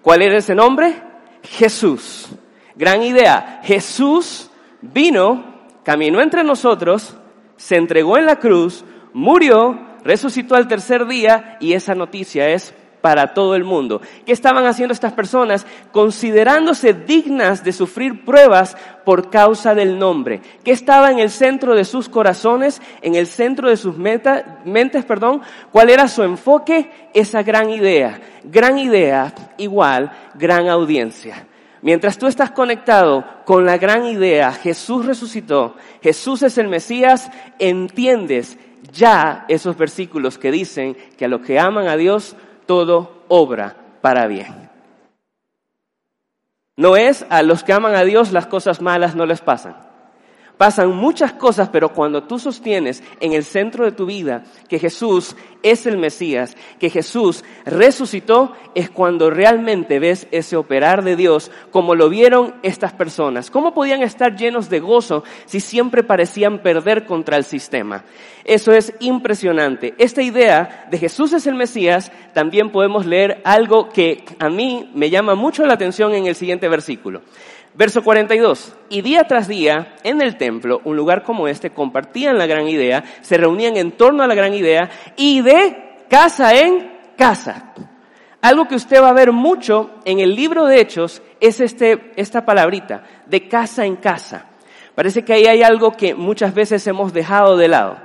¿Cuál 0.00 0.22
era 0.22 0.38
ese 0.38 0.54
nombre? 0.54 0.94
Jesús. 1.42 2.28
Gran 2.76 3.02
idea. 3.02 3.60
Jesús 3.64 4.49
vino, 4.82 5.44
caminó 5.84 6.20
entre 6.20 6.44
nosotros, 6.44 7.16
se 7.56 7.76
entregó 7.76 8.16
en 8.16 8.26
la 8.26 8.36
cruz, 8.36 8.84
murió, 9.12 9.78
resucitó 10.04 10.54
al 10.54 10.68
tercer 10.68 11.06
día 11.06 11.56
y 11.60 11.74
esa 11.74 11.94
noticia 11.94 12.48
es 12.48 12.74
para 13.00 13.34
todo 13.34 13.54
el 13.54 13.64
mundo. 13.64 14.00
¿Qué 14.26 14.32
estaban 14.32 14.66
haciendo 14.66 14.92
estas 14.92 15.12
personas? 15.12 15.66
Considerándose 15.92 16.92
dignas 16.92 17.64
de 17.64 17.72
sufrir 17.72 18.24
pruebas 18.24 18.76
por 19.04 19.30
causa 19.30 19.74
del 19.74 19.98
nombre. 19.98 20.42
¿Qué 20.64 20.72
estaba 20.72 21.10
en 21.10 21.18
el 21.18 21.30
centro 21.30 21.74
de 21.74 21.84
sus 21.84 22.08
corazones, 22.08 22.80
en 23.02 23.14
el 23.14 23.26
centro 23.26 23.68
de 23.68 23.76
sus 23.76 23.96
mentes, 23.96 25.04
perdón? 25.06 25.42
¿Cuál 25.72 25.90
era 25.90 26.08
su 26.08 26.22
enfoque? 26.22 26.90
Esa 27.14 27.42
gran 27.42 27.70
idea. 27.70 28.20
Gran 28.44 28.78
idea 28.78 29.32
igual 29.56 30.12
gran 30.34 30.68
audiencia. 30.68 31.46
Mientras 31.82 32.18
tú 32.18 32.26
estás 32.26 32.50
conectado 32.50 33.24
con 33.44 33.64
la 33.64 33.78
gran 33.78 34.06
idea, 34.06 34.52
Jesús 34.52 35.06
resucitó, 35.06 35.76
Jesús 36.02 36.42
es 36.42 36.58
el 36.58 36.68
Mesías, 36.68 37.30
entiendes 37.58 38.58
ya 38.92 39.46
esos 39.48 39.76
versículos 39.76 40.36
que 40.36 40.50
dicen 40.50 40.96
que 41.16 41.24
a 41.24 41.28
los 41.28 41.40
que 41.40 41.58
aman 41.58 41.88
a 41.88 41.96
Dios, 41.96 42.36
todo 42.66 43.24
obra 43.28 43.76
para 44.02 44.26
bien. 44.26 44.70
No 46.76 46.96
es 46.96 47.26
a 47.30 47.42
los 47.42 47.62
que 47.62 47.72
aman 47.72 47.94
a 47.94 48.04
Dios 48.04 48.32
las 48.32 48.46
cosas 48.46 48.80
malas 48.80 49.14
no 49.14 49.26
les 49.26 49.40
pasan. 49.40 49.89
Pasan 50.60 50.94
muchas 50.94 51.32
cosas, 51.32 51.70
pero 51.70 51.94
cuando 51.94 52.24
tú 52.24 52.38
sostienes 52.38 53.02
en 53.20 53.32
el 53.32 53.44
centro 53.44 53.86
de 53.86 53.92
tu 53.92 54.04
vida 54.04 54.44
que 54.68 54.78
Jesús 54.78 55.34
es 55.62 55.86
el 55.86 55.96
Mesías, 55.96 56.54
que 56.78 56.90
Jesús 56.90 57.44
resucitó, 57.64 58.52
es 58.74 58.90
cuando 58.90 59.30
realmente 59.30 59.98
ves 59.98 60.26
ese 60.32 60.58
operar 60.58 61.02
de 61.02 61.16
Dios 61.16 61.50
como 61.70 61.94
lo 61.94 62.10
vieron 62.10 62.56
estas 62.62 62.92
personas. 62.92 63.50
¿Cómo 63.50 63.72
podían 63.72 64.02
estar 64.02 64.36
llenos 64.36 64.68
de 64.68 64.80
gozo 64.80 65.24
si 65.46 65.60
siempre 65.60 66.02
parecían 66.02 66.58
perder 66.58 67.06
contra 67.06 67.38
el 67.38 67.44
sistema? 67.44 68.04
Eso 68.44 68.72
es 68.72 68.92
impresionante. 69.00 69.94
Esta 69.96 70.20
idea 70.20 70.88
de 70.90 70.98
Jesús 70.98 71.32
es 71.32 71.46
el 71.46 71.54
Mesías, 71.54 72.12
también 72.34 72.68
podemos 72.68 73.06
leer 73.06 73.40
algo 73.44 73.88
que 73.88 74.26
a 74.38 74.50
mí 74.50 74.90
me 74.92 75.08
llama 75.08 75.34
mucho 75.34 75.64
la 75.64 75.72
atención 75.72 76.12
en 76.12 76.26
el 76.26 76.34
siguiente 76.34 76.68
versículo. 76.68 77.22
Verso 77.80 78.04
42. 78.04 78.74
Y 78.90 79.00
día 79.00 79.24
tras 79.24 79.48
día, 79.48 79.96
en 80.04 80.20
el 80.20 80.36
templo, 80.36 80.82
un 80.84 80.96
lugar 80.98 81.22
como 81.22 81.48
este, 81.48 81.70
compartían 81.70 82.36
la 82.36 82.44
gran 82.44 82.68
idea, 82.68 83.02
se 83.22 83.38
reunían 83.38 83.78
en 83.78 83.92
torno 83.92 84.22
a 84.22 84.26
la 84.26 84.34
gran 84.34 84.52
idea 84.52 84.90
y 85.16 85.40
de 85.40 85.96
casa 86.10 86.54
en 86.60 86.92
casa. 87.16 87.72
Algo 88.42 88.68
que 88.68 88.74
usted 88.74 89.00
va 89.00 89.08
a 89.08 89.14
ver 89.14 89.32
mucho 89.32 89.92
en 90.04 90.20
el 90.20 90.36
libro 90.36 90.66
de 90.66 90.78
Hechos 90.78 91.22
es 91.40 91.58
este, 91.62 92.12
esta 92.16 92.44
palabrita, 92.44 93.02
de 93.24 93.48
casa 93.48 93.86
en 93.86 93.96
casa. 93.96 94.44
Parece 94.94 95.24
que 95.24 95.32
ahí 95.32 95.46
hay 95.46 95.62
algo 95.62 95.92
que 95.92 96.14
muchas 96.14 96.52
veces 96.52 96.86
hemos 96.86 97.14
dejado 97.14 97.56
de 97.56 97.68
lado. 97.68 97.96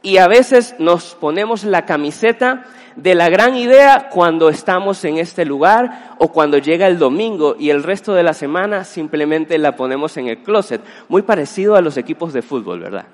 Y 0.00 0.18
a 0.18 0.28
veces 0.28 0.76
nos 0.78 1.16
ponemos 1.16 1.64
la 1.64 1.84
camiseta 1.86 2.66
de 2.98 3.14
la 3.14 3.28
gran 3.28 3.54
idea 3.54 4.08
cuando 4.10 4.48
estamos 4.48 5.04
en 5.04 5.18
este 5.18 5.44
lugar 5.44 6.16
o 6.18 6.32
cuando 6.32 6.58
llega 6.58 6.88
el 6.88 6.98
domingo 6.98 7.54
y 7.56 7.70
el 7.70 7.84
resto 7.84 8.12
de 8.12 8.24
la 8.24 8.34
semana 8.34 8.82
simplemente 8.82 9.56
la 9.56 9.76
ponemos 9.76 10.16
en 10.16 10.26
el 10.26 10.42
closet. 10.42 10.80
Muy 11.08 11.22
parecido 11.22 11.76
a 11.76 11.80
los 11.80 11.96
equipos 11.96 12.32
de 12.32 12.42
fútbol, 12.42 12.80
¿verdad? 12.80 13.06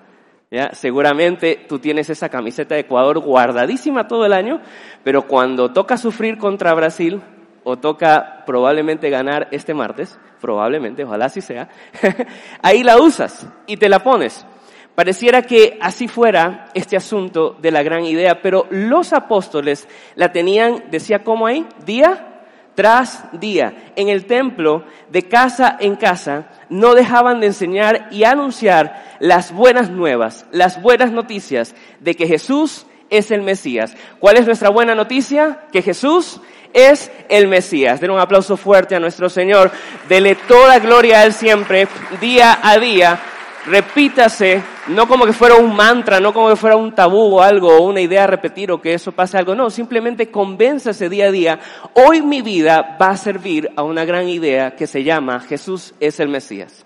Seguramente 0.72 1.66
tú 1.68 1.80
tienes 1.80 2.08
esa 2.08 2.30
camiseta 2.30 2.74
de 2.74 2.82
Ecuador 2.82 3.18
guardadísima 3.18 4.08
todo 4.08 4.24
el 4.24 4.32
año, 4.32 4.60
pero 5.02 5.26
cuando 5.26 5.72
toca 5.72 5.98
sufrir 5.98 6.38
contra 6.38 6.72
Brasil 6.72 7.20
o 7.62 7.76
toca 7.76 8.44
probablemente 8.46 9.10
ganar 9.10 9.48
este 9.50 9.74
martes, 9.74 10.18
probablemente, 10.40 11.04
ojalá 11.04 11.26
así 11.26 11.42
sea, 11.42 11.68
ahí 12.62 12.82
la 12.82 12.98
usas 12.98 13.46
y 13.66 13.76
te 13.76 13.88
la 13.90 13.98
pones. 13.98 14.46
Pareciera 14.94 15.42
que 15.42 15.76
así 15.80 16.06
fuera 16.06 16.66
este 16.72 16.96
asunto 16.96 17.56
de 17.60 17.72
la 17.72 17.82
gran 17.82 18.04
idea, 18.04 18.40
pero 18.40 18.66
los 18.70 19.12
apóstoles 19.12 19.88
la 20.14 20.30
tenían, 20.30 20.84
decía 20.90 21.24
cómo 21.24 21.46
ahí, 21.46 21.66
día 21.84 22.30
tras 22.74 23.24
día, 23.32 23.92
en 23.96 24.08
el 24.08 24.26
templo, 24.26 24.84
de 25.10 25.22
casa 25.22 25.76
en 25.78 25.94
casa, 25.96 26.48
no 26.68 26.94
dejaban 26.94 27.40
de 27.40 27.46
enseñar 27.46 28.08
y 28.10 28.24
anunciar 28.24 29.04
las 29.20 29.52
buenas 29.52 29.90
nuevas, 29.90 30.46
las 30.50 30.82
buenas 30.82 31.12
noticias 31.12 31.74
de 32.00 32.14
que 32.14 32.26
Jesús 32.26 32.86
es 33.10 33.30
el 33.30 33.42
Mesías. 33.42 33.96
¿Cuál 34.18 34.38
es 34.38 34.46
nuestra 34.46 34.70
buena 34.70 34.94
noticia? 34.94 35.60
Que 35.72 35.82
Jesús 35.82 36.40
es 36.72 37.12
el 37.28 37.46
Mesías. 37.46 38.00
Den 38.00 38.10
un 38.10 38.18
aplauso 38.18 38.56
fuerte 38.56 38.96
a 38.96 39.00
nuestro 39.00 39.28
Señor. 39.28 39.70
Dele 40.08 40.34
toda 40.34 40.80
gloria 40.80 41.20
a 41.20 41.24
Él 41.24 41.32
siempre, 41.32 41.86
día 42.20 42.58
a 42.60 42.78
día 42.78 43.20
repítase, 43.66 44.62
no 44.88 45.08
como 45.08 45.24
que 45.24 45.32
fuera 45.32 45.56
un 45.56 45.74
mantra, 45.74 46.20
no 46.20 46.32
como 46.32 46.48
que 46.48 46.56
fuera 46.56 46.76
un 46.76 46.94
tabú 46.94 47.36
o 47.36 47.42
algo, 47.42 47.76
o 47.76 47.86
una 47.86 48.00
idea 48.00 48.24
a 48.24 48.28
repetir 48.28 48.70
o 48.70 48.80
que 48.80 48.94
eso 48.94 49.12
pase 49.12 49.38
algo, 49.38 49.54
no, 49.54 49.70
simplemente 49.70 50.30
convénzase 50.30 51.08
día 51.08 51.26
a 51.26 51.30
día, 51.30 51.60
hoy 51.94 52.22
mi 52.22 52.42
vida 52.42 52.96
va 53.00 53.10
a 53.10 53.16
servir 53.16 53.70
a 53.76 53.82
una 53.82 54.04
gran 54.04 54.28
idea 54.28 54.76
que 54.76 54.86
se 54.86 55.02
llama 55.02 55.40
Jesús 55.40 55.94
es 56.00 56.20
el 56.20 56.28
Mesías. 56.28 56.84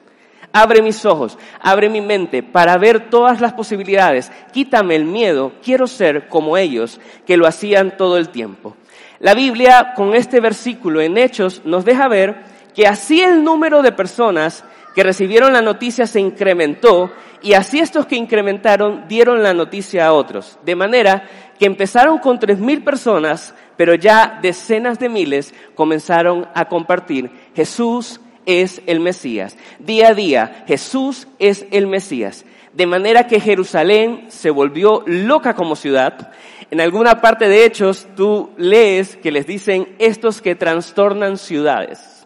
Abre 0.51 0.81
mis 0.81 1.05
ojos, 1.05 1.39
abre 1.61 1.91
mi 1.91 2.01
mente 2.01 2.43
para 2.43 2.79
ver 2.79 3.11
todas 3.11 3.41
las 3.41 3.53
posibilidades, 3.53 4.33
quítame 4.53 4.97
el 4.97 5.05
miedo, 5.05 5.53
quiero 5.63 5.87
ser 5.87 6.29
como 6.29 6.57
ellos 6.57 7.01
que 7.27 7.37
lo 7.37 7.47
hacían 7.47 7.97
todo 7.97 8.17
el 8.17 8.31
tiempo. 8.31 8.75
La 9.21 9.35
Biblia 9.35 9.93
con 9.95 10.15
este 10.15 10.41
versículo 10.41 11.01
en 11.01 11.19
Hechos 11.19 11.63
nos 11.65 11.85
deja 11.85 12.09
ver 12.09 12.37
que 12.75 12.87
así 12.87 13.21
el 13.21 13.43
número 13.45 13.83
de 13.83 13.93
personas 13.93 14.65
que 14.99 15.05
recibieron 15.05 15.53
la 15.53 15.63
noticia 15.63 16.09
se 16.09 16.19
incrementó 16.19 17.13
y 17.41 17.53
así 17.53 17.79
estos 17.79 18.07
que 18.07 18.17
incrementaron 18.17 19.05
dieron 19.07 19.45
la 19.45 19.55
noticia 19.55 20.05
a 20.05 20.13
otros. 20.13 20.59
De 20.65 20.75
manera 20.75 21.23
que 21.57 21.67
empezaron 21.67 22.19
con 22.19 22.41
tres 22.41 22.59
mil 22.59 22.83
personas, 22.83 23.55
pero 23.77 23.95
ya 23.95 24.41
decenas 24.43 24.99
de 24.99 25.09
miles 25.09 25.55
comenzaron 25.77 26.49
a 26.53 26.65
compartir. 26.65 27.31
Jesús 27.55 28.21
es 28.45 28.83
el 28.87 28.99
Mesías. 28.99 29.57
Día 29.79 30.09
a 30.09 30.15
día, 30.15 30.65
Jesús 30.67 31.29
es 31.39 31.65
el 31.71 31.87
Mesías. 31.87 32.45
De 32.73 32.87
manera 32.89 33.29
que 33.29 33.39
Jerusalén 33.39 34.25
se 34.31 34.51
volvió 34.51 35.05
loca 35.07 35.55
como 35.55 35.77
ciudad. 35.77 36.33
En 36.73 36.81
alguna 36.81 37.21
parte 37.21 37.49
de 37.49 37.65
Hechos 37.65 38.09
tú 38.17 38.51
lees 38.57 39.15
que 39.15 39.31
les 39.31 39.47
dicen 39.47 39.95
estos 40.01 40.43
que 40.43 40.57
trastornan 40.57 41.39
ciudades. 41.39 42.18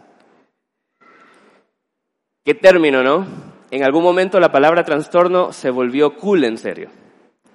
Qué 2.45 2.55
término, 2.55 3.05
¿no? 3.05 3.25
En 3.71 3.85
algún 3.85 4.03
momento 4.03 4.41
la 4.41 4.51
palabra 4.51 4.83
trastorno 4.83 5.53
se 5.53 5.71
volvió 5.71 6.17
cool 6.17 6.43
en 6.43 6.59
serio. 6.59 6.89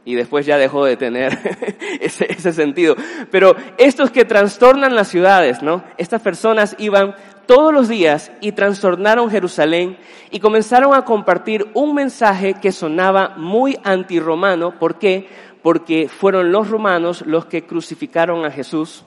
Y 0.05 0.15
después 0.15 0.45
ya 0.45 0.57
dejó 0.57 0.85
de 0.85 0.95
tener 0.95 1.37
ese, 1.99 2.31
ese 2.31 2.53
sentido. 2.53 2.95
Pero 3.29 3.53
estos 3.77 4.11
que 4.11 4.23
trastornan 4.23 4.95
las 4.95 5.09
ciudades, 5.09 5.61
¿no? 5.61 5.83
Estas 5.97 6.21
personas 6.21 6.73
iban 6.79 7.15
todos 7.47 7.73
los 7.73 7.89
días 7.89 8.31
y 8.39 8.53
trastornaron 8.53 9.29
Jerusalén 9.29 9.97
y 10.31 10.39
comenzaron 10.39 10.93
a 10.93 11.03
compartir 11.03 11.67
un 11.73 11.93
mensaje 11.93 12.53
que 12.53 12.71
sonaba 12.71 13.33
muy 13.35 13.77
antirromano. 13.83 14.79
¿Por 14.79 14.99
qué? 14.99 15.27
Porque 15.63 16.07
fueron 16.07 16.53
los 16.53 16.69
romanos 16.69 17.25
los 17.25 17.45
que 17.45 17.65
crucificaron 17.65 18.45
a 18.45 18.51
Jesús. 18.51 19.03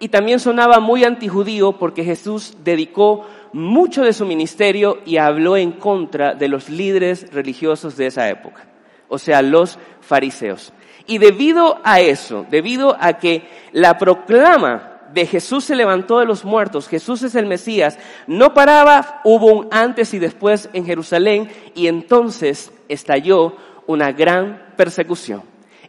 Y 0.00 0.08
también 0.08 0.38
sonaba 0.38 0.80
muy 0.80 1.04
antijudío 1.04 1.72
porque 1.72 2.04
Jesús 2.04 2.58
dedicó 2.62 3.26
mucho 3.52 4.02
de 4.02 4.12
su 4.12 4.26
ministerio 4.26 4.98
y 5.04 5.16
habló 5.16 5.56
en 5.56 5.72
contra 5.72 6.34
de 6.34 6.48
los 6.48 6.68
líderes 6.68 7.32
religiosos 7.32 7.96
de 7.96 8.06
esa 8.06 8.28
época, 8.28 8.66
o 9.08 9.18
sea, 9.18 9.42
los 9.42 9.78
fariseos. 10.00 10.72
Y 11.06 11.18
debido 11.18 11.80
a 11.84 12.00
eso, 12.00 12.46
debido 12.50 12.96
a 13.00 13.14
que 13.14 13.48
la 13.72 13.96
proclama 13.96 15.00
de 15.12 15.26
Jesús 15.26 15.64
se 15.64 15.74
levantó 15.74 16.18
de 16.18 16.26
los 16.26 16.44
muertos, 16.44 16.88
Jesús 16.88 17.22
es 17.22 17.34
el 17.34 17.46
Mesías, 17.46 17.98
no 18.26 18.52
paraba, 18.52 19.22
hubo 19.24 19.46
un 19.46 19.68
antes 19.70 20.12
y 20.12 20.18
después 20.18 20.68
en 20.74 20.84
Jerusalén 20.84 21.48
y 21.74 21.86
entonces 21.86 22.72
estalló 22.88 23.56
una 23.86 24.12
gran 24.12 24.74
persecución. 24.76 25.42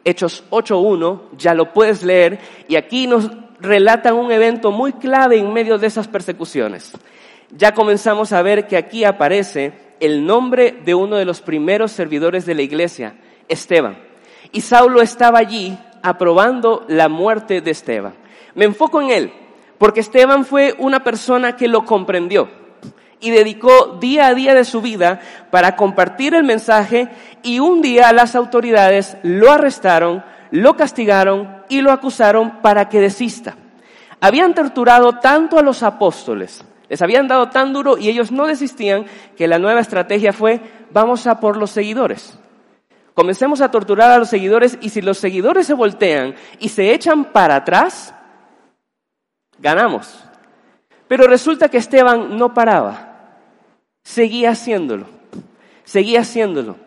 Hechos 0.06 0.46
8.1, 0.50 1.38
ya 1.38 1.54
lo 1.54 1.74
puedes 1.74 2.04
leer, 2.04 2.40
y 2.70 2.78
aquí 2.78 3.06
nos 3.06 3.30
relatan 3.60 4.16
un 4.16 4.32
evento 4.32 4.72
muy 4.72 4.94
clave 4.94 5.38
en 5.38 5.52
medio 5.52 5.78
de 5.78 5.88
esas 5.88 6.08
persecuciones 6.08 6.94
ya 7.52 7.74
comenzamos 7.74 8.32
a 8.32 8.42
ver 8.42 8.68
que 8.68 8.78
aquí 8.78 9.04
aparece 9.04 9.74
el 10.00 10.26
nombre 10.26 10.72
de 10.86 10.96
uno 10.96 11.18
de 11.18 11.26
los 11.26 11.42
primeros 11.42 11.92
servidores 11.92 12.46
de 12.46 12.56
la 12.56 12.62
iglesia, 12.62 13.16
Esteban. 13.48 13.98
Y 14.52 14.62
Saulo 14.62 15.02
estaba 15.02 15.40
allí 15.40 15.78
aprobando 16.02 16.86
la 16.88 17.10
muerte 17.10 17.62
de 17.62 17.72
Esteban. 17.72 18.14
Me 18.56 18.66
enfoco 18.66 19.02
en 19.02 19.10
él, 19.10 19.34
porque 19.78 20.00
Esteban 20.00 20.46
fue 20.46 20.76
una 20.78 21.04
persona 21.04 21.56
que 21.56 21.68
lo 21.68 21.86
comprendió 21.86 22.50
y 23.20 23.32
dedicó 23.32 23.98
día 24.00 24.28
a 24.28 24.34
día 24.34 24.54
de 24.54 24.64
su 24.64 24.82
vida 24.82 25.20
para 25.52 25.76
compartir 25.76 26.36
el 26.36 26.44
mensaje 26.44 27.10
y 27.44 27.60
un 27.60 27.82
día 27.82 28.14
las 28.14 28.36
autoridades 28.36 29.18
lo 29.24 29.52
arrestaron, 29.52 30.24
lo 30.52 30.78
castigaron 30.78 31.64
y 31.68 31.82
lo 31.82 31.92
acusaron 31.92 32.62
para 32.62 32.88
que 32.88 33.02
desista. 33.02 33.56
Habían 34.22 34.54
torturado 34.54 35.14
tanto 35.20 35.60
a 35.60 35.62
los 35.62 35.84
apóstoles 35.84 36.64
les 36.90 37.02
habían 37.02 37.28
dado 37.28 37.50
tan 37.50 37.72
duro 37.72 37.98
y 37.98 38.10
ellos 38.10 38.32
no 38.32 38.48
desistían 38.48 39.06
que 39.38 39.48
la 39.48 39.60
nueva 39.60 39.80
estrategia 39.80 40.34
fue, 40.34 40.60
vamos 40.92 41.28
a 41.28 41.40
por 41.40 41.56
los 41.56 41.70
seguidores. 41.70 42.38
Comencemos 43.14 43.62
a 43.62 43.70
torturar 43.70 44.12
a 44.12 44.18
los 44.18 44.30
seguidores 44.30 44.78
y 44.82 44.90
si 44.90 45.02
los 45.02 45.18
seguidores 45.18 45.68
se 45.68 45.74
voltean 45.74 46.36
y 46.60 46.70
se 46.70 46.94
echan 46.94 47.26
para 47.26 47.58
atrás, 47.58 48.14
ganamos. 49.60 50.24
Pero 51.08 51.28
resulta 51.28 51.70
que 51.70 51.78
Esteban 51.78 52.38
no 52.38 52.54
paraba, 52.54 53.36
seguía 54.04 54.52
haciéndolo, 54.52 55.06
seguía 55.84 56.22
haciéndolo. 56.22 56.78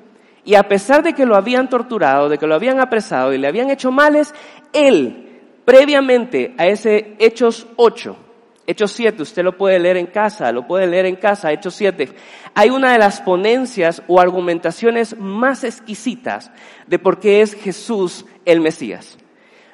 Y 0.45 0.57
a 0.57 0.69
pesar 0.69 1.05
de 1.05 1.13
que 1.13 1.27
lo 1.27 1.37
habían 1.37 1.69
torturado, 1.69 2.29
de 2.29 2.39
que 2.39 2.47
lo 2.49 2.55
habían 2.57 2.81
apresado 2.81 3.33
y 3.33 3.39
le 3.39 3.47
habían 3.47 3.71
hecho 3.71 3.93
males, 3.93 4.35
él, 4.73 5.41
previamente 5.65 6.55
a 6.59 6.67
ese 6.67 7.15
Hechos 7.21 7.69
8, 7.77 8.17
Hechos 8.67 8.93
7, 8.93 9.23
usted 9.23 9.43
lo 9.43 9.57
puede 9.57 9.79
leer 9.81 9.97
en 9.97 10.07
casa, 10.07 10.53
lo 10.53 10.67
puede 10.67 10.87
leer 10.87 11.07
en 11.07 11.17
casa, 11.17 11.53
Hechos 11.53 11.75
7. 11.75 12.11
Hay 12.55 12.71
una 12.71 12.93
de 12.93 12.99
las 12.99 13.21
ponencias 13.21 14.03
o 14.07 14.21
argumentaciones 14.21 15.19
más 15.19 15.65
exquisitas 15.65 16.51
de 16.87 16.99
por 16.99 17.19
qué 17.19 17.43
es 17.43 17.55
Jesús 17.55 18.25
el 18.45 18.61
Mesías. 18.61 19.19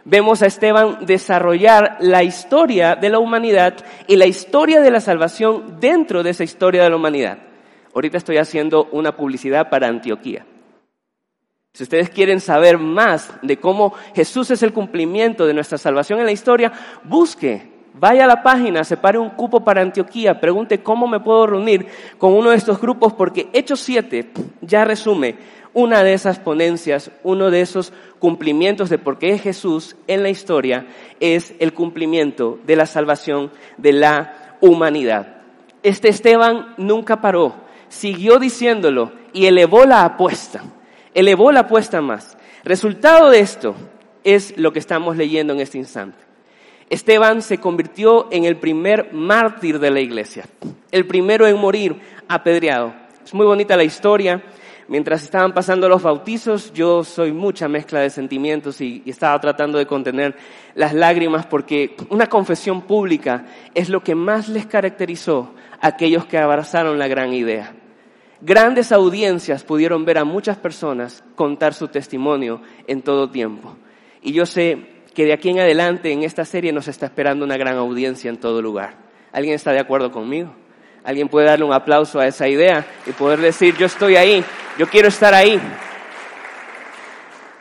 Vemos 0.05 0.41
a 0.41 0.47
Esteban 0.47 1.05
desarrollar 1.05 1.99
la 2.01 2.23
historia 2.23 2.97
de 2.97 3.11
la 3.11 3.19
humanidad 3.19 3.75
y 4.07 4.17
la 4.17 4.25
historia 4.25 4.81
de 4.81 4.91
la 4.91 5.01
salvación 5.01 5.79
dentro 5.81 6.23
de 6.23 6.31
esa 6.31 6.45
historia 6.45 6.83
de 6.83 6.89
la 6.89 6.97
humanidad. 6.97 7.39
Ahorita 7.95 8.17
estoy 8.17 8.39
haciendo 8.39 8.89
una 8.93 9.17
publicidad 9.17 9.69
para 9.69 9.89
Antioquía. 9.89 10.47
Si 11.75 11.83
ustedes 11.83 12.09
quieren 12.09 12.41
saber 12.41 12.79
más 12.79 13.31
de 13.43 13.59
cómo 13.59 13.93
Jesús 14.15 14.51
es 14.51 14.63
el 14.63 14.73
cumplimiento 14.73 15.47
de 15.47 15.53
nuestra 15.53 15.77
salvación 15.77 16.21
en 16.21 16.27
la 16.27 16.33
historia, 16.33 16.73
busque, 17.05 17.78
vaya 17.99 18.25
a 18.25 18.29
la 18.29 18.43
página, 18.43 18.85
separe 18.85 19.19
un 19.19 19.31
cupo 19.31 19.65
para 19.65 19.83
Antioquía, 19.83 20.41
pregunte 20.41 20.83
cómo 20.83 21.07
me 21.07 21.21
puedo 21.21 21.47
reunir 21.47 21.87
con 22.19 22.35
uno 22.35 22.51
de 22.51 22.57
estos 22.57 22.81
grupos, 22.81 23.13
porque 23.13 23.49
Hechos 23.53 23.81
7 23.81 24.31
ya 24.61 24.85
resume 24.85 25.37
una 25.75 26.03
de 26.03 26.15
esas 26.15 26.39
ponencias, 26.39 27.11
uno 27.23 27.51
de 27.51 27.61
esos 27.61 27.93
cumplimientos 28.19 28.91
de 28.91 28.99
por 28.99 29.19
qué 29.19 29.39
Jesús 29.39 29.97
en 30.07 30.23
la 30.23 30.31
historia 30.31 30.87
es 31.21 31.55
el 31.59 31.73
cumplimiento 31.73 32.59
de 32.67 32.77
la 32.77 32.87
salvación 32.87 33.51
de 33.77 33.93
la 33.93 34.57
humanidad. 34.61 35.37
Este 35.83 36.09
Esteban 36.09 36.75
nunca 36.79 37.21
paró, 37.21 37.55
siguió 37.89 38.39
diciéndolo 38.39 39.13
y 39.33 39.47
elevó 39.47 39.85
la 39.85 40.05
apuesta, 40.05 40.63
elevó 41.15 41.53
la 41.53 41.61
apuesta 41.61 42.01
más. 42.01 42.37
Resultado 42.65 43.31
de 43.31 43.41
esto 43.41 43.75
es 44.25 44.57
lo 44.59 44.73
que 44.73 44.81
estamos 44.81 45.17
leyendo 45.17 45.53
en 45.53 45.61
este 45.61 45.79
instante. 45.79 46.28
Esteban 46.91 47.43
se 47.43 47.59
convirtió 47.59 48.29
en 48.31 48.45
el 48.45 48.57
primer 48.57 49.13
mártir 49.13 49.79
de 49.79 49.91
la 49.91 50.01
iglesia, 50.01 50.47
el 50.91 51.07
primero 51.07 51.47
en 51.47 51.59
morir 51.59 52.01
apedreado. 52.29 52.95
Es 53.25 53.35
muy 53.35 53.45
bonita 53.45 53.77
la 53.77 53.85
historia. 53.85 54.43
Mientras 54.89 55.23
estaban 55.23 55.53
pasando 55.53 55.87
los 55.87 56.03
bautizos, 56.03 56.73
yo 56.73 57.05
soy 57.05 57.31
mucha 57.31 57.69
mezcla 57.69 58.01
de 58.01 58.09
sentimientos 58.09 58.81
y, 58.81 59.03
estaba 59.05 59.39
tratando 59.39 59.77
de 59.77 59.87
contener 59.87 60.35
las 60.75 60.95
lágrimas 60.95 61.45
porque 61.45 61.95
una 62.09 62.27
confesión 62.27 62.81
pública 62.81 63.45
es 63.75 63.91
lo 63.91 64.03
que 64.03 64.15
más 64.15 64.49
les 64.49 64.65
caracterizó 64.65 65.53
a 65.83 65.89
aquellos 65.89 66.25
que 66.25 66.39
abrazaron 66.39 66.99
la 66.99 67.07
gran 67.07 67.35
idea. 67.35 67.75
Grandes 68.41 68.91
audiencias 68.93 69.63
pudieron 69.63 70.07
ver 70.07 70.17
a 70.17 70.25
muchas 70.25 70.57
personas 70.57 71.23
contar 71.35 71.75
su 71.75 71.89
testimonio 71.89 72.63
en 72.87 73.03
todo 73.03 73.29
tiempo. 73.29 73.77
Y 74.23 74.33
yo 74.33 74.47
sé 74.47 74.98
que 75.19 75.25
de 75.25 75.33
aquí 75.33 75.49
en 75.49 75.59
adelante 75.59 76.13
en 76.13 76.23
esta 76.23 76.45
serie 76.45 76.73
nos 76.73 76.87
está 76.87 77.07
esperando 77.07 77.45
una 77.45 77.57
gran 77.57 77.77
audiencia 77.77 78.31
en 78.31 78.37
todo 78.37 78.63
lugar. 78.63 78.95
¿Alguien 79.33 79.57
está 79.57 79.73
de 79.73 79.81
acuerdo 79.81 80.13
conmigo? 80.13 80.55
Alguien 81.03 81.29
puede 81.29 81.49
darle 81.49 81.65
un 81.65 81.73
aplauso 81.73 82.21
a 82.21 82.29
esa 82.29 82.47
idea 82.47 82.87
y 83.05 83.11
poder 83.11 83.41
decir, 83.41 83.77
yo 83.77 83.87
estoy 83.87 84.15
ahí, 84.15 84.45
yo 84.79 84.87
quiero 84.87 85.09
estar 85.09 85.35
ahí. 85.35 85.61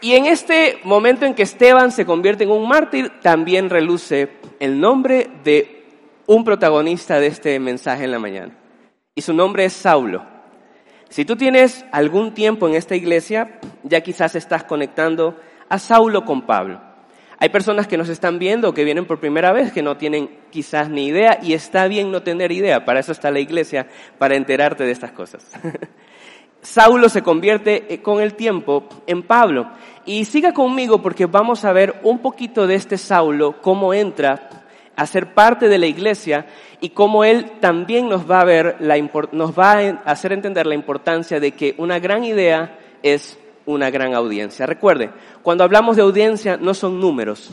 Y 0.01 0.13
en 0.13 0.27
este 0.27 0.77
momento 0.83 1.25
en 1.25 1.33
que 1.33 1.41
Esteban 1.41 1.91
se 1.91 2.05
convierte 2.05 2.43
en 2.43 2.51
un 2.51 2.67
mártir, 2.67 3.11
también 3.23 3.71
reluce 3.71 4.33
el 4.59 4.79
nombre 4.79 5.27
de 5.43 5.83
un 6.27 6.43
protagonista 6.43 7.19
de 7.19 7.25
este 7.25 7.59
mensaje 7.59 8.03
en 8.03 8.11
la 8.11 8.19
mañana. 8.19 8.55
Y 9.15 9.23
su 9.23 9.33
nombre 9.33 9.65
es 9.65 9.73
Saulo. 9.73 10.23
Si 11.09 11.25
tú 11.25 11.35
tienes 11.35 11.85
algún 11.91 12.35
tiempo 12.35 12.67
en 12.67 12.75
esta 12.75 12.95
iglesia, 12.95 13.59
ya 13.81 14.01
quizás 14.01 14.35
estás 14.35 14.63
conectando 14.63 15.39
a 15.69 15.79
Saulo 15.79 16.23
con 16.23 16.43
Pablo. 16.43 16.86
Hay 17.39 17.49
personas 17.49 17.87
que 17.87 17.97
nos 17.97 18.09
están 18.09 18.39
viendo, 18.39 18.73
que 18.73 18.83
vienen 18.83 19.05
por 19.05 19.19
primera 19.19 19.51
vez, 19.51 19.71
que 19.71 19.83
no 19.83 19.97
tienen 19.97 20.29
quizás 20.49 20.89
ni 20.89 21.05
idea, 21.05 21.39
y 21.41 21.53
está 21.53 21.87
bien 21.87 22.11
no 22.11 22.23
tener 22.23 22.51
idea, 22.51 22.83
para 22.83 22.99
eso 22.99 23.11
está 23.11 23.29
la 23.29 23.39
iglesia, 23.39 23.87
para 24.17 24.35
enterarte 24.35 24.83
de 24.85 24.91
estas 24.91 25.11
cosas. 25.11 25.45
Saulo 26.61 27.09
se 27.09 27.21
convierte 27.21 27.93
eh, 27.93 28.01
con 28.01 28.21
el 28.21 28.33
tiempo 28.33 28.87
en 29.05 29.23
Pablo. 29.23 29.69
Y 30.05 30.25
siga 30.25 30.53
conmigo 30.53 31.01
porque 31.01 31.25
vamos 31.25 31.63
a 31.63 31.73
ver 31.73 31.99
un 32.03 32.19
poquito 32.19 32.65
de 32.65 32.75
este 32.75 32.97
Saulo, 32.97 33.61
cómo 33.61 33.93
entra 33.93 34.65
a 34.95 35.05
ser 35.05 35.33
parte 35.35 35.69
de 35.69 35.77
la 35.77 35.85
iglesia 35.85 36.47
y 36.81 36.89
cómo 36.89 37.23
él 37.23 37.51
también 37.59 38.09
nos 38.09 38.29
va 38.29 38.41
a 38.41 38.45
ver, 38.45 38.77
la, 38.79 38.97
nos 39.31 39.57
va 39.57 39.73
a 39.73 39.89
hacer 40.05 40.33
entender 40.33 40.65
la 40.65 40.73
importancia 40.73 41.39
de 41.39 41.51
que 41.51 41.75
una 41.77 41.99
gran 41.99 42.23
idea 42.23 42.79
es 43.03 43.37
una 43.67 43.91
gran 43.91 44.15
audiencia. 44.15 44.65
Recuerde, 44.65 45.11
cuando 45.43 45.63
hablamos 45.63 45.95
de 45.95 46.01
audiencia 46.01 46.57
no 46.57 46.73
son 46.73 46.99
números. 46.99 47.51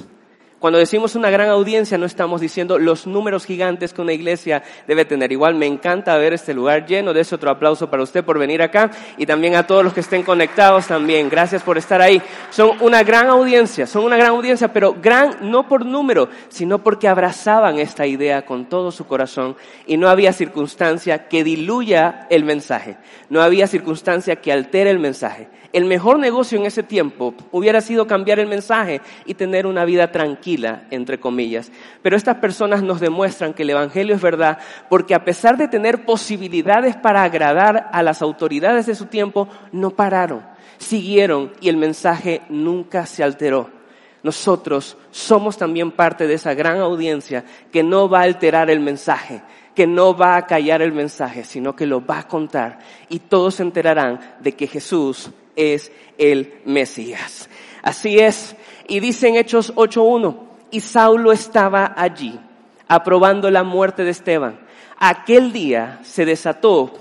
Cuando 0.64 0.78
decimos 0.78 1.14
una 1.14 1.28
gran 1.28 1.50
audiencia 1.50 1.98
no 1.98 2.06
estamos 2.06 2.40
diciendo 2.40 2.78
los 2.78 3.06
números 3.06 3.44
gigantes 3.44 3.92
que 3.92 4.00
una 4.00 4.14
iglesia 4.14 4.62
debe 4.88 5.04
tener. 5.04 5.30
Igual 5.30 5.56
me 5.56 5.66
encanta 5.66 6.16
ver 6.16 6.32
este 6.32 6.54
lugar 6.54 6.86
lleno. 6.86 7.12
De 7.12 7.20
ese 7.20 7.34
otro 7.34 7.50
aplauso 7.50 7.90
para 7.90 8.02
usted 8.02 8.24
por 8.24 8.38
venir 8.38 8.62
acá 8.62 8.90
y 9.18 9.26
también 9.26 9.56
a 9.56 9.66
todos 9.66 9.84
los 9.84 9.92
que 9.92 10.00
estén 10.00 10.22
conectados 10.22 10.86
también. 10.86 11.28
Gracias 11.28 11.62
por 11.62 11.76
estar 11.76 12.00
ahí. 12.00 12.22
Son 12.48 12.78
una 12.80 13.02
gran 13.02 13.26
audiencia, 13.26 13.86
son 13.86 14.04
una 14.04 14.16
gran 14.16 14.30
audiencia, 14.30 14.72
pero 14.72 14.96
gran 15.02 15.50
no 15.50 15.68
por 15.68 15.84
número, 15.84 16.30
sino 16.48 16.82
porque 16.82 17.08
abrazaban 17.08 17.78
esta 17.78 18.06
idea 18.06 18.46
con 18.46 18.64
todo 18.64 18.90
su 18.90 19.06
corazón 19.06 19.56
y 19.86 19.98
no 19.98 20.08
había 20.08 20.32
circunstancia 20.32 21.28
que 21.28 21.44
diluya 21.44 22.26
el 22.30 22.44
mensaje. 22.44 22.96
No 23.28 23.42
había 23.42 23.66
circunstancia 23.66 24.36
que 24.36 24.50
altere 24.50 24.88
el 24.88 24.98
mensaje. 24.98 25.48
El 25.74 25.86
mejor 25.86 26.20
negocio 26.20 26.56
en 26.56 26.66
ese 26.66 26.84
tiempo 26.84 27.34
hubiera 27.50 27.80
sido 27.80 28.06
cambiar 28.06 28.38
el 28.38 28.46
mensaje 28.46 29.00
y 29.26 29.34
tener 29.34 29.66
una 29.66 29.84
vida 29.84 30.12
tranquila, 30.12 30.84
entre 30.92 31.18
comillas. 31.18 31.72
Pero 32.00 32.16
estas 32.16 32.36
personas 32.36 32.84
nos 32.84 33.00
demuestran 33.00 33.54
que 33.54 33.64
el 33.64 33.70
Evangelio 33.70 34.14
es 34.14 34.22
verdad 34.22 34.60
porque 34.88 35.16
a 35.16 35.24
pesar 35.24 35.56
de 35.56 35.66
tener 35.66 36.04
posibilidades 36.04 36.94
para 36.94 37.24
agradar 37.24 37.90
a 37.92 38.04
las 38.04 38.22
autoridades 38.22 38.86
de 38.86 38.94
su 38.94 39.06
tiempo, 39.06 39.48
no 39.72 39.90
pararon, 39.90 40.46
siguieron 40.78 41.50
y 41.60 41.70
el 41.70 41.76
mensaje 41.76 42.42
nunca 42.48 43.04
se 43.04 43.24
alteró. 43.24 43.68
Nosotros 44.22 44.96
somos 45.10 45.58
también 45.58 45.90
parte 45.90 46.28
de 46.28 46.34
esa 46.34 46.54
gran 46.54 46.78
audiencia 46.78 47.44
que 47.72 47.82
no 47.82 48.08
va 48.08 48.20
a 48.20 48.22
alterar 48.22 48.70
el 48.70 48.78
mensaje, 48.78 49.42
que 49.74 49.88
no 49.88 50.16
va 50.16 50.36
a 50.36 50.46
callar 50.46 50.82
el 50.82 50.92
mensaje, 50.92 51.42
sino 51.42 51.74
que 51.74 51.84
lo 51.84 52.06
va 52.06 52.20
a 52.20 52.28
contar 52.28 52.78
y 53.08 53.18
todos 53.18 53.56
se 53.56 53.64
enterarán 53.64 54.20
de 54.38 54.52
que 54.52 54.68
Jesús 54.68 55.32
es 55.56 55.92
el 56.18 56.54
Mesías. 56.64 57.48
Así 57.82 58.18
es. 58.18 58.56
Y 58.88 59.00
dice 59.00 59.28
en 59.28 59.36
Hechos 59.36 59.74
8.1, 59.74 60.36
y 60.70 60.80
Saulo 60.80 61.32
estaba 61.32 61.94
allí, 61.96 62.38
aprobando 62.88 63.50
la 63.50 63.62
muerte 63.62 64.04
de 64.04 64.10
Esteban. 64.10 64.58
Aquel 64.98 65.52
día 65.52 66.00
se 66.02 66.24
desató 66.24 66.92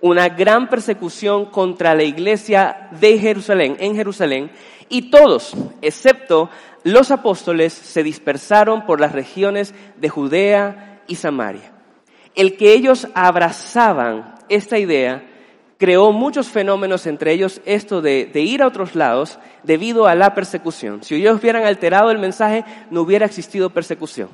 una 0.00 0.28
gran 0.28 0.68
persecución 0.68 1.46
contra 1.46 1.94
la 1.94 2.02
iglesia 2.02 2.88
de 3.00 3.18
Jerusalén, 3.18 3.76
en 3.80 3.96
Jerusalén, 3.96 4.50
y 4.88 5.10
todos, 5.10 5.56
excepto 5.82 6.50
los 6.84 7.10
apóstoles, 7.10 7.72
se 7.72 8.02
dispersaron 8.02 8.86
por 8.86 9.00
las 9.00 9.12
regiones 9.12 9.74
de 9.96 10.08
Judea 10.08 11.00
y 11.08 11.16
Samaria. 11.16 11.72
El 12.34 12.56
que 12.56 12.72
ellos 12.72 13.08
abrazaban 13.14 14.34
esta 14.48 14.78
idea 14.78 15.24
creó 15.78 16.12
muchos 16.12 16.48
fenómenos, 16.48 17.06
entre 17.06 17.32
ellos 17.32 17.60
esto 17.64 18.00
de, 18.00 18.30
ir 18.34 18.62
a 18.62 18.66
otros 18.66 18.94
lados 18.94 19.38
debido 19.62 20.06
a 20.06 20.14
la 20.14 20.34
persecución. 20.34 21.02
Si 21.02 21.14
ellos 21.14 21.38
hubieran 21.40 21.64
alterado 21.64 22.10
el 22.10 22.18
mensaje, 22.18 22.64
no 22.90 23.02
hubiera 23.02 23.26
existido 23.26 23.70
persecución. 23.70 24.28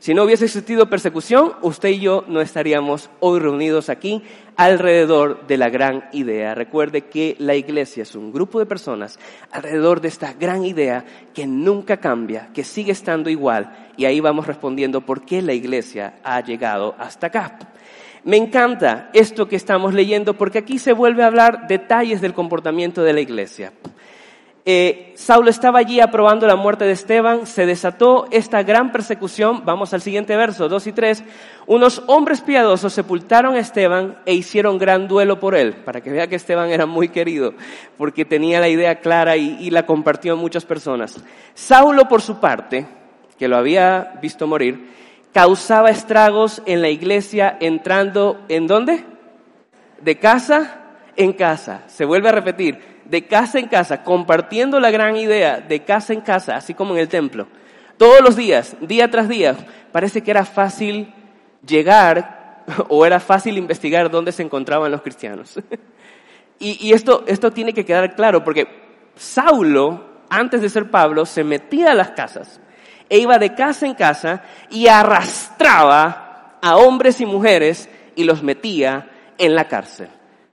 Si 0.00 0.14
no 0.14 0.22
hubiese 0.22 0.44
existido 0.44 0.88
persecución, 0.88 1.54
usted 1.60 1.88
y 1.88 1.98
yo 1.98 2.24
no 2.28 2.40
estaríamos 2.40 3.10
hoy 3.18 3.40
reunidos 3.40 3.88
aquí 3.88 4.22
alrededor 4.54 5.44
de 5.48 5.56
la 5.56 5.70
gran 5.70 6.04
idea. 6.12 6.54
Recuerde 6.54 7.06
que 7.06 7.34
la 7.40 7.56
iglesia 7.56 8.04
es 8.04 8.14
un 8.14 8.32
grupo 8.32 8.60
de 8.60 8.66
personas 8.66 9.18
alrededor 9.50 10.00
de 10.00 10.06
esta 10.06 10.34
gran 10.34 10.64
idea 10.64 11.04
que 11.34 11.48
nunca 11.48 11.96
cambia, 11.96 12.50
que 12.54 12.62
sigue 12.62 12.92
estando 12.92 13.28
igual. 13.28 13.90
Y 13.96 14.04
ahí 14.04 14.20
vamos 14.20 14.46
respondiendo 14.46 15.00
por 15.00 15.24
qué 15.24 15.42
la 15.42 15.52
iglesia 15.52 16.20
ha 16.22 16.40
llegado 16.42 16.94
hasta 16.96 17.26
acá. 17.26 17.58
Me 18.28 18.36
encanta 18.36 19.08
esto 19.14 19.48
que 19.48 19.56
estamos 19.56 19.94
leyendo 19.94 20.34
porque 20.34 20.58
aquí 20.58 20.78
se 20.78 20.92
vuelve 20.92 21.22
a 21.22 21.28
hablar 21.28 21.66
detalles 21.66 22.20
del 22.20 22.34
comportamiento 22.34 23.02
de 23.02 23.14
la 23.14 23.22
iglesia. 23.22 23.72
Eh, 24.66 25.14
Saulo 25.16 25.48
estaba 25.48 25.78
allí 25.78 25.98
aprobando 25.98 26.46
la 26.46 26.54
muerte 26.54 26.84
de 26.84 26.92
Esteban, 26.92 27.46
se 27.46 27.64
desató 27.64 28.26
esta 28.30 28.62
gran 28.64 28.92
persecución, 28.92 29.62
vamos 29.64 29.94
al 29.94 30.02
siguiente 30.02 30.36
verso, 30.36 30.68
2 30.68 30.88
y 30.88 30.92
3, 30.92 31.24
unos 31.68 32.02
hombres 32.06 32.42
piadosos 32.42 32.92
sepultaron 32.92 33.54
a 33.54 33.60
Esteban 33.60 34.18
e 34.26 34.34
hicieron 34.34 34.76
gran 34.76 35.08
duelo 35.08 35.40
por 35.40 35.54
él, 35.54 35.72
para 35.72 36.02
que 36.02 36.10
vea 36.10 36.26
que 36.26 36.36
Esteban 36.36 36.68
era 36.68 36.84
muy 36.84 37.08
querido, 37.08 37.54
porque 37.96 38.26
tenía 38.26 38.60
la 38.60 38.68
idea 38.68 39.00
clara 39.00 39.38
y, 39.38 39.70
la 39.70 39.86
compartió 39.86 40.34
en 40.34 40.40
muchas 40.40 40.66
personas. 40.66 41.16
Saulo, 41.54 42.06
por 42.08 42.20
su 42.20 42.38
parte, 42.40 42.86
que 43.38 43.48
lo 43.48 43.56
había 43.56 44.18
visto 44.20 44.46
morir, 44.46 44.97
causaba 45.32 45.90
estragos 45.90 46.62
en 46.66 46.82
la 46.82 46.88
iglesia 46.88 47.56
entrando 47.60 48.44
en 48.48 48.66
dónde? 48.66 49.04
De 50.00 50.18
casa 50.18 50.80
en 51.16 51.32
casa. 51.32 51.82
Se 51.86 52.04
vuelve 52.04 52.28
a 52.28 52.32
repetir, 52.32 52.78
de 53.04 53.26
casa 53.26 53.58
en 53.58 53.68
casa, 53.68 54.02
compartiendo 54.04 54.80
la 54.80 54.90
gran 54.90 55.16
idea 55.16 55.60
de 55.60 55.84
casa 55.84 56.12
en 56.12 56.20
casa, 56.20 56.56
así 56.56 56.74
como 56.74 56.94
en 56.94 57.00
el 57.00 57.08
templo. 57.08 57.48
Todos 57.96 58.20
los 58.20 58.36
días, 58.36 58.76
día 58.80 59.10
tras 59.10 59.28
día, 59.28 59.56
parece 59.92 60.22
que 60.22 60.30
era 60.30 60.44
fácil 60.44 61.12
llegar 61.66 62.64
o 62.88 63.04
era 63.04 63.20
fácil 63.20 63.58
investigar 63.58 64.10
dónde 64.10 64.32
se 64.32 64.42
encontraban 64.42 64.92
los 64.92 65.02
cristianos. 65.02 65.58
y, 66.58 66.92
esto, 66.92 67.24
esto 67.26 67.50
tiene 67.50 67.72
que 67.72 67.84
quedar 67.84 68.14
claro 68.14 68.44
porque 68.44 68.66
Saulo, 69.16 70.04
antes 70.30 70.60
de 70.60 70.68
ser 70.68 70.90
Pablo, 70.90 71.26
se 71.26 71.42
metía 71.42 71.90
a 71.90 71.94
las 71.94 72.10
casas 72.10 72.60
e 73.08 73.18
iba 73.18 73.38
de 73.38 73.54
casa 73.54 73.86
en 73.86 73.94
casa 73.94 74.42
y 74.70 74.88
arrastraba 74.88 76.58
a 76.60 76.76
hombres 76.76 77.20
y 77.20 77.26
mujeres 77.26 77.88
y 78.16 78.24
los 78.24 78.42
metía 78.42 79.10
en 79.38 79.54
la 79.54 79.68
cárcel. 79.68 80.08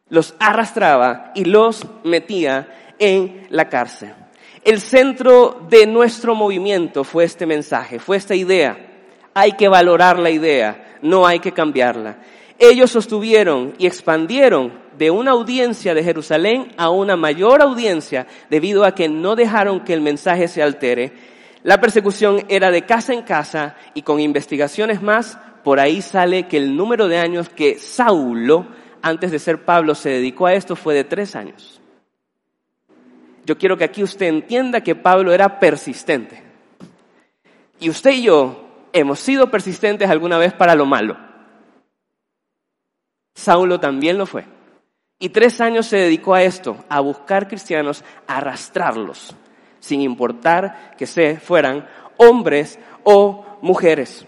los 0.08 0.36
arrastraba 0.40 1.32
y 1.34 1.46
los 1.46 1.84
metía 2.04 2.94
en 3.00 3.48
la 3.50 3.70
cárcel. 3.70 4.14
El 4.64 4.80
centro 4.80 5.66
de 5.70 5.88
nuestro 5.88 6.36
movimiento 6.36 7.04
fue 7.04 7.24
este 7.24 7.46
mensaje, 7.46 8.00
fue 8.00 8.18
esta 8.18 8.36
idea. 8.36 8.78
Hay 9.34 9.54
que 9.54 9.68
valorar 9.68 10.20
la 10.20 10.30
idea, 10.30 10.98
no 11.02 11.26
hay 11.26 11.40
que 11.40 11.52
cambiarla. 11.52 12.18
Ellos 12.58 12.92
sostuvieron 12.92 13.74
y 13.78 13.86
expandieron 13.86 14.74
de 14.98 15.12
una 15.12 15.32
audiencia 15.32 15.94
de 15.94 16.04
Jerusalén 16.04 16.72
a 16.78 16.90
una 16.90 17.18
mayor 17.18 17.62
audiencia 17.62 18.28
debido 18.50 18.86
a 18.86 18.96
que 18.96 19.10
no 19.10 19.36
dejaron 19.36 19.82
que 19.82 19.94
el 19.94 20.02
mensaje 20.02 20.48
se 20.48 20.64
altere. 20.64 21.12
La 21.66 21.82
persecución 21.82 22.46
era 22.48 22.70
de 22.70 22.86
casa 22.86 23.12
en 23.12 23.24
casa 23.24 23.76
y 23.96 24.04
con 24.04 24.20
investigaciones 24.20 25.02
más, 25.02 25.40
por 25.64 25.80
ahí 25.80 26.04
sale 26.04 26.48
que 26.48 26.58
el 26.58 26.78
número 26.78 27.08
de 27.08 27.18
años 27.18 27.50
que 27.50 27.80
Saulo, 27.80 28.68
antes 29.02 29.32
de 29.32 29.40
ser 29.40 29.66
Pablo, 29.66 29.96
se 29.96 30.10
dedicó 30.10 30.46
a 30.46 30.54
esto 30.54 30.76
fue 30.76 30.94
de 30.94 31.06
tres 31.06 31.36
años. 31.36 31.82
Yo 33.48 33.58
quiero 33.58 33.78
que 33.78 33.84
aquí 33.84 34.04
usted 34.04 34.28
entienda 34.28 34.82
que 34.82 34.94
Pablo 34.94 35.34
era 35.34 35.60
persistente. 35.60 36.44
Y 37.80 37.90
usted 37.90 38.12
y 38.12 38.22
yo 38.22 38.86
hemos 38.94 39.20
sido 39.20 39.50
persistentes 39.50 40.08
alguna 40.08 40.38
vez 40.38 40.54
para 40.54 40.76
lo 40.76 40.86
malo. 40.86 41.18
Saulo 43.34 43.80
también 43.80 44.20
lo 44.20 44.28
fue. 44.28 44.46
Y 45.18 45.30
tres 45.30 45.60
años 45.62 45.88
se 45.88 45.98
dedicó 45.98 46.36
a 46.36 46.44
esto, 46.44 46.86
a 46.90 47.00
buscar 47.00 47.48
cristianos, 47.48 48.04
a 48.28 48.38
arrastrarlos, 48.38 49.36
sin 49.86 50.02
importar 50.02 50.96
que 50.98 51.06
se 51.06 51.38
fueran 51.38 51.88
hombres 52.18 52.80
o 53.04 53.46
mujeres. 53.62 54.26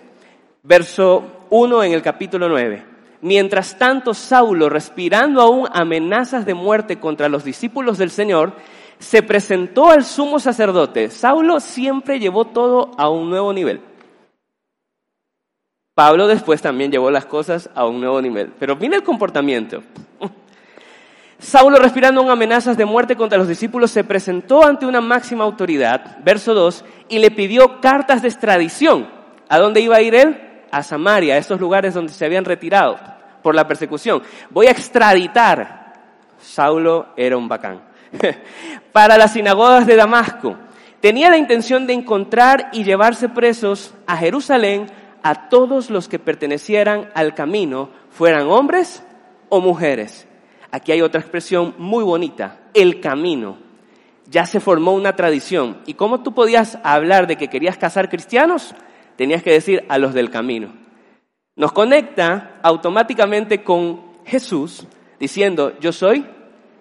Verso 0.62 1.24
1 1.50 1.84
en 1.84 1.94
el 1.94 2.02
capítulo 2.04 2.48
9. 2.48 2.86
Mientras 3.22 3.78
tanto, 3.78 4.14
Saulo, 4.14 4.70
respirando 4.70 5.42
aún 5.42 5.68
amenazas 5.74 6.46
de 6.46 6.54
muerte 6.54 7.00
contra 7.00 7.28
los 7.28 7.44
discípulos 7.44 7.98
del 7.98 8.12
Señor, 8.12 8.54
se 9.00 9.24
presentó 9.24 9.90
al 9.90 10.04
sumo 10.04 10.40
sacerdote. 10.40 11.10
Saulo 11.10 11.60
siempre 11.60 12.20
llevó 12.20 12.46
todo 12.46 12.92
a 12.98 13.10
un 13.10 13.30
nuevo 13.30 13.52
nivel. 13.52 13.82
Pablo 15.96 16.28
después 16.28 16.62
también 16.62 16.92
llevó 16.92 17.10
las 17.10 17.26
cosas 17.26 17.72
a 17.74 17.88
un 17.88 18.00
nuevo 18.00 18.22
nivel. 18.22 18.54
Pero 18.60 18.76
mira 18.76 18.96
el 18.96 19.04
comportamiento. 19.04 19.82
Saulo, 21.40 21.78
respirando 21.78 22.30
amenazas 22.30 22.78
de 22.78 22.86
muerte 22.86 23.16
contra 23.16 23.38
los 23.38 23.48
discípulos, 23.48 23.92
se 23.92 24.04
presentó 24.04 24.66
ante 24.66 24.88
una 24.88 25.02
máxima 25.02 25.44
autoridad, 25.44 26.18
verso 26.24 26.54
2, 26.54 26.84
y 27.10 27.20
le 27.20 27.30
pidió 27.30 27.80
cartas 27.80 28.22
de 28.22 28.28
extradición. 28.28 29.08
¿A 29.48 29.60
dónde 29.60 29.82
iba 29.82 29.98
a 29.98 30.02
ir 30.02 30.16
él? 30.16 30.42
A 30.72 30.82
Samaria, 30.82 31.36
a 31.36 31.38
estos 31.38 31.60
lugares 31.60 31.94
donde 31.94 32.12
se 32.12 32.26
habían 32.26 32.44
retirado 32.44 32.98
por 33.44 33.56
la 33.56 33.68
persecución. 33.68 34.24
Voy 34.50 34.68
a 34.68 34.72
extraditar. 34.72 35.94
Saulo 36.40 37.08
era 37.16 37.38
un 37.38 37.48
bacán. 37.48 37.82
Para 38.92 39.18
las 39.18 39.34
sinagogas 39.34 39.86
de 39.86 39.96
Damasco. 39.96 40.58
Tenía 41.00 41.30
la 41.30 41.38
intención 41.38 41.86
de 41.86 41.94
encontrar 41.94 42.70
y 42.74 42.84
llevarse 42.84 43.30
presos 43.30 43.94
a 44.08 44.18
Jerusalén 44.18 44.88
a 45.22 45.50
todos 45.50 45.90
los 45.90 46.08
que 46.08 46.20
pertenecieran 46.20 47.10
al 47.14 47.36
camino, 47.36 47.90
fueran 48.10 48.48
hombres 48.48 49.04
o 49.50 49.62
mujeres. 49.62 50.27
Aquí 50.72 50.92
hay 50.92 51.02
otra 51.02 51.22
expresión 51.22 51.74
muy 51.78 52.04
bonita, 52.04 52.60
el 52.74 53.00
camino. 53.00 53.58
Ya 54.30 54.46
se 54.46 54.60
formó 54.60 54.94
una 54.94 55.16
tradición. 55.16 55.78
¿Y 55.86 55.94
cómo 55.94 56.22
tú 56.22 56.34
podías 56.34 56.78
hablar 56.84 57.28
de 57.28 57.38
que 57.38 57.48
querías 57.48 57.78
casar 57.78 58.10
cristianos? 58.10 58.76
Tenías 59.16 59.42
que 59.42 59.52
decir 59.52 59.86
a 59.88 59.98
los 59.98 60.14
del 60.14 60.30
camino. 60.30 60.74
Nos 61.56 61.72
conecta 61.72 62.60
automáticamente 62.62 63.64
con 63.64 64.02
Jesús 64.26 64.86
diciendo, 65.20 65.74
yo 65.80 65.92
soy 65.92 66.26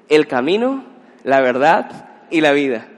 el 0.08 0.26
camino, 0.26 0.84
la 1.22 1.40
verdad 1.40 2.26
y 2.30 2.40
la 2.40 2.52
vida. 2.52 2.88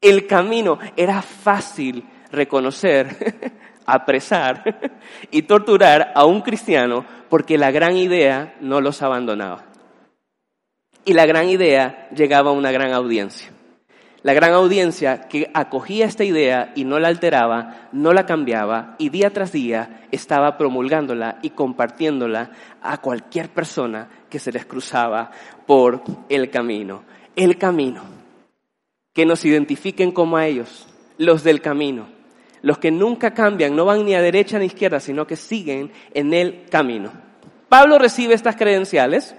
El 0.00 0.26
camino 0.26 0.78
era 0.96 1.22
fácil 1.22 2.04
reconocer 2.32 3.52
apresar 3.90 4.92
y 5.30 5.42
torturar 5.42 6.12
a 6.14 6.24
un 6.24 6.42
cristiano 6.42 7.04
porque 7.28 7.58
la 7.58 7.70
gran 7.70 7.96
idea 7.96 8.54
no 8.60 8.80
los 8.80 9.02
abandonaba. 9.02 9.64
Y 11.04 11.14
la 11.14 11.26
gran 11.26 11.48
idea 11.48 12.08
llegaba 12.14 12.50
a 12.50 12.54
una 12.54 12.70
gran 12.72 12.92
audiencia. 12.92 13.50
La 14.22 14.34
gran 14.34 14.52
audiencia 14.52 15.28
que 15.28 15.50
acogía 15.54 16.04
esta 16.04 16.24
idea 16.24 16.72
y 16.74 16.84
no 16.84 16.98
la 16.98 17.08
alteraba, 17.08 17.88
no 17.92 18.12
la 18.12 18.26
cambiaba 18.26 18.96
y 18.98 19.08
día 19.08 19.30
tras 19.30 19.50
día 19.50 20.06
estaba 20.10 20.58
promulgándola 20.58 21.38
y 21.40 21.50
compartiéndola 21.50 22.50
a 22.82 22.98
cualquier 22.98 23.48
persona 23.48 24.08
que 24.28 24.38
se 24.38 24.52
les 24.52 24.66
cruzaba 24.66 25.30
por 25.66 26.02
el 26.28 26.50
camino. 26.50 27.04
El 27.34 27.56
camino. 27.56 28.02
Que 29.14 29.24
nos 29.24 29.44
identifiquen 29.46 30.12
como 30.12 30.36
a 30.36 30.46
ellos, 30.46 30.86
los 31.16 31.42
del 31.42 31.62
camino 31.62 32.20
los 32.62 32.78
que 32.78 32.90
nunca 32.90 33.32
cambian, 33.32 33.74
no 33.74 33.84
van 33.84 34.04
ni 34.04 34.14
a 34.14 34.20
derecha 34.20 34.58
ni 34.58 34.64
a 34.64 34.66
izquierda, 34.66 35.00
sino 35.00 35.26
que 35.26 35.36
siguen 35.36 35.92
en 36.12 36.34
el 36.34 36.66
camino. 36.70 37.10
Pablo 37.68 37.98
recibe 37.98 38.34
estas 38.34 38.56
credenciales, 38.56 39.34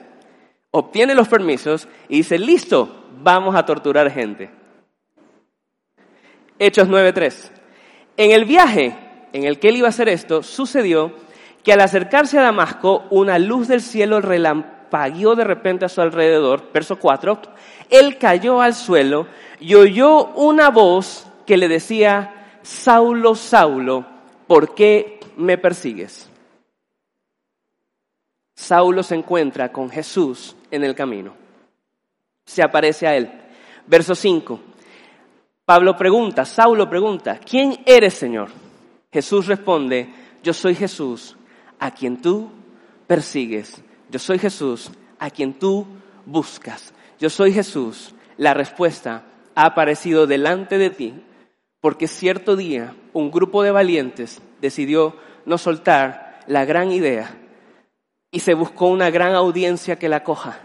obtiene 0.71 1.13
los 1.13 1.27
permisos 1.27 1.87
y 2.07 2.17
dice, 2.17 2.39
listo, 2.39 3.05
vamos 3.21 3.55
a 3.55 3.65
torturar 3.65 4.09
gente. 4.09 4.49
Hechos 6.57 6.87
9.3. 6.87 7.51
En 8.17 8.31
el 8.31 8.45
viaje 8.45 8.95
en 9.33 9.43
el 9.43 9.59
que 9.59 9.69
él 9.69 9.77
iba 9.77 9.87
a 9.87 9.89
hacer 9.89 10.09
esto, 10.09 10.43
sucedió 10.43 11.13
que 11.63 11.73
al 11.73 11.81
acercarse 11.81 12.39
a 12.39 12.43
Damasco, 12.43 13.05
una 13.09 13.37
luz 13.37 13.67
del 13.67 13.81
cielo 13.81 14.21
relampagueó 14.21 15.35
de 15.35 15.43
repente 15.43 15.85
a 15.85 15.89
su 15.89 16.01
alrededor, 16.01 16.71
verso 16.73 16.97
4, 16.97 17.39
él 17.89 18.17
cayó 18.17 18.61
al 18.61 18.73
suelo 18.73 19.27
y 19.59 19.75
oyó 19.75 20.27
una 20.33 20.69
voz 20.69 21.27
que 21.45 21.57
le 21.57 21.67
decía, 21.67 22.57
Saulo, 22.61 23.35
Saulo, 23.35 24.05
¿por 24.47 24.73
qué 24.73 25.19
me 25.37 25.57
persigues? 25.57 26.29
Saulo 28.55 29.03
se 29.03 29.15
encuentra 29.15 29.71
con 29.71 29.89
Jesús 29.89 30.55
en 30.71 30.83
el 30.83 30.95
camino. 30.95 31.33
Se 32.45 32.63
aparece 32.63 33.07
a 33.07 33.15
él. 33.15 33.31
Verso 33.87 34.15
5. 34.15 34.59
Pablo 35.65 35.95
pregunta, 35.95 36.43
Saulo 36.43 36.89
pregunta, 36.89 37.39
¿quién 37.39 37.81
eres, 37.85 38.15
Señor? 38.15 38.49
Jesús 39.11 39.47
responde, 39.47 40.09
yo 40.41 40.53
soy 40.53 40.75
Jesús, 40.75 41.37
a 41.79 41.91
quien 41.91 42.21
tú 42.21 42.49
persigues. 43.07 43.83
Yo 44.09 44.19
soy 44.19 44.39
Jesús, 44.39 44.91
a 45.19 45.29
quien 45.29 45.53
tú 45.53 45.85
buscas. 46.25 46.93
Yo 47.19 47.29
soy 47.29 47.53
Jesús. 47.53 48.13
La 48.37 48.53
respuesta 48.53 49.23
ha 49.55 49.65
aparecido 49.65 50.27
delante 50.27 50.77
de 50.77 50.89
ti 50.89 51.13
porque 51.81 52.07
cierto 52.07 52.55
día 52.55 52.95
un 53.13 53.31
grupo 53.31 53.63
de 53.63 53.71
valientes 53.71 54.41
decidió 54.61 55.15
no 55.45 55.57
soltar 55.57 56.39
la 56.47 56.63
gran 56.65 56.91
idea 56.91 57.35
y 58.31 58.39
se 58.39 58.53
buscó 58.53 58.87
una 58.87 59.09
gran 59.09 59.35
audiencia 59.35 59.99
que 59.99 60.09
la 60.09 60.23
coja. 60.23 60.59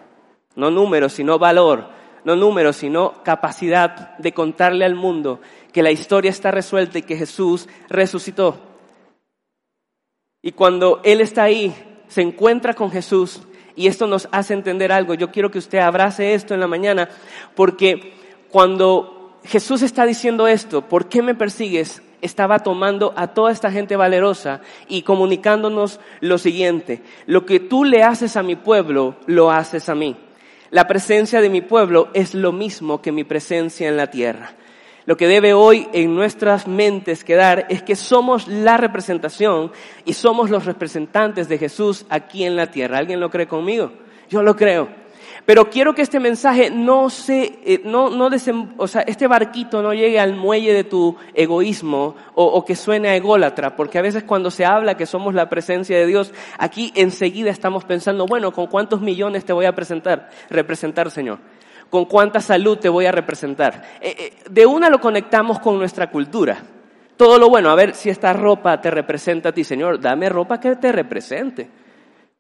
No 0.55 0.71
números, 0.71 1.13
sino 1.13 1.39
valor. 1.39 1.91
No 2.25 2.35
números, 2.35 2.77
sino 2.77 3.23
capacidad 3.23 4.17
de 4.19 4.33
contarle 4.33 4.85
al 4.85 4.95
mundo 4.95 5.41
que 5.73 5.83
la 5.83 5.91
historia 5.91 6.31
está 6.31 6.51
resuelta 6.51 6.99
y 6.99 7.03
que 7.03 7.17
Jesús 7.17 7.69
resucitó. 7.89 8.59
Y 10.43 10.53
cuando 10.53 11.01
Él 11.05 11.21
está 11.21 11.45
ahí, 11.45 11.75
se 12.09 12.23
encuentra 12.23 12.75
con 12.75 12.91
Jesús 12.91 13.43
y 13.75 13.89
esto 13.89 14.07
nos 14.07 14.29
hace 14.33 14.55
entender 14.55 14.91
algo. 14.91 15.15
Yo 15.15 15.31
quiero 15.31 15.51
que 15.51 15.59
usted 15.59 15.79
abrace 15.79 16.35
esto 16.35 16.55
en 16.55 16.61
la 16.61 16.67
mañana 16.67 17.09
porque 17.55 18.15
cuando 18.51 19.39
Jesús 19.45 19.83
está 19.83 20.07
diciendo 20.07 20.49
esto, 20.49 20.83
¿por 20.83 21.09
qué 21.09 21.23
me 21.23 21.35
persigues? 21.35 22.03
Estaba 22.23 22.61
tomando 22.61 23.13
a 23.17 23.29
toda 23.29 23.53
esta 23.53 23.71
gente 23.71 23.97
valerosa 23.97 24.61
y 24.89 25.03
comunicándonos 25.03 26.01
lo 26.21 26.39
siguiente, 26.39 27.03
lo 27.27 27.47
que 27.47 27.61
tú 27.61 27.85
le 27.85 28.03
haces 28.03 28.37
a 28.37 28.43
mi 28.43 28.57
pueblo, 28.57 29.17
lo 29.27 29.51
haces 29.51 29.89
a 29.89 29.95
mí. 29.95 30.17
La 30.71 30.87
presencia 30.87 31.41
de 31.41 31.49
mi 31.49 31.61
pueblo 31.61 32.09
es 32.13 32.35
lo 32.35 32.53
mismo 32.53 33.01
que 33.01 33.13
mi 33.13 33.25
presencia 33.25 33.89
en 33.89 33.97
la 33.97 34.09
tierra. 34.09 34.55
Lo 35.07 35.17
que 35.17 35.29
debe 35.29 35.55
hoy 35.55 35.87
en 35.93 36.17
nuestras 36.17 36.67
mentes 36.67 37.23
quedar 37.23 37.67
es 37.69 37.83
que 37.83 37.95
somos 37.95 38.49
la 38.49 38.77
representación 38.77 39.71
y 40.05 40.15
somos 40.15 40.51
los 40.51 40.65
representantes 40.65 41.49
de 41.49 41.59
Jesús 41.59 42.07
aquí 42.11 42.45
en 42.45 42.57
la 42.57 42.73
tierra. 42.73 42.99
¿Alguien 42.99 43.21
lo 43.21 43.31
cree 43.31 43.47
conmigo? 43.47 43.93
Yo 44.29 44.43
lo 44.43 44.57
creo. 44.57 45.06
Pero 45.47 45.71
quiero 45.71 45.95
que 45.95 46.03
este 46.03 46.19
mensaje 46.19 46.71
no 46.71 47.09
se, 47.09 47.61
eh, 47.65 47.81
no, 47.85 48.11
no 48.11 48.29
o 48.79 48.89
sea, 48.89 49.03
este 49.03 49.29
barquito 49.29 49.81
no 49.81 49.95
llegue 49.95 50.19
al 50.19 50.35
muelle 50.35 50.75
de 50.75 50.83
tu 50.83 51.17
egoísmo 51.35 52.17
o, 52.35 52.45
o, 52.45 52.65
que 52.65 52.75
suene 52.75 53.11
a 53.11 53.17
ególatra, 53.17 53.77
porque 53.77 53.99
a 53.99 54.03
veces 54.03 54.25
cuando 54.25 54.51
se 54.51 54.65
habla 54.65 54.97
que 54.97 55.07
somos 55.07 55.35
la 55.35 55.49
presencia 55.49 55.97
de 55.97 56.07
Dios, 56.07 56.35
aquí 56.59 56.93
enseguida 56.97 57.51
estamos 57.51 57.85
pensando, 57.85 58.27
bueno, 58.27 58.53
¿con 58.53 58.67
cuántos 58.67 59.01
millones 59.01 59.45
te 59.45 59.53
voy 59.53 59.67
a 59.67 59.75
presentar, 59.75 60.31
representar, 60.51 61.13
Señor? 61.13 61.39
¿Con 61.91 62.07
cuánta 62.07 62.41
salud 62.41 62.79
te 62.79 62.89
voy 62.89 63.07
a 63.07 63.13
representar? 63.13 63.85
Eh, 64.01 64.17
eh, 64.19 64.33
de 64.51 64.67
una 64.67 64.91
lo 64.91 65.01
conectamos 65.01 65.61
con 65.61 65.79
nuestra 65.79 66.11
cultura. 66.11 66.59
Todo 67.17 67.39
lo 67.39 67.49
bueno, 67.49 67.71
a 67.71 67.77
ver 67.77 67.95
si 67.95 68.11
esta 68.11 68.33
ropa 68.33 68.81
te 68.81 68.91
representa 68.91 69.51
a 69.51 69.53
ti, 69.53 69.63
Señor, 69.63 70.01
dame 70.01 70.29
ropa 70.29 70.59
que 70.59 70.75
te 70.75 70.91
represente. 70.91 71.86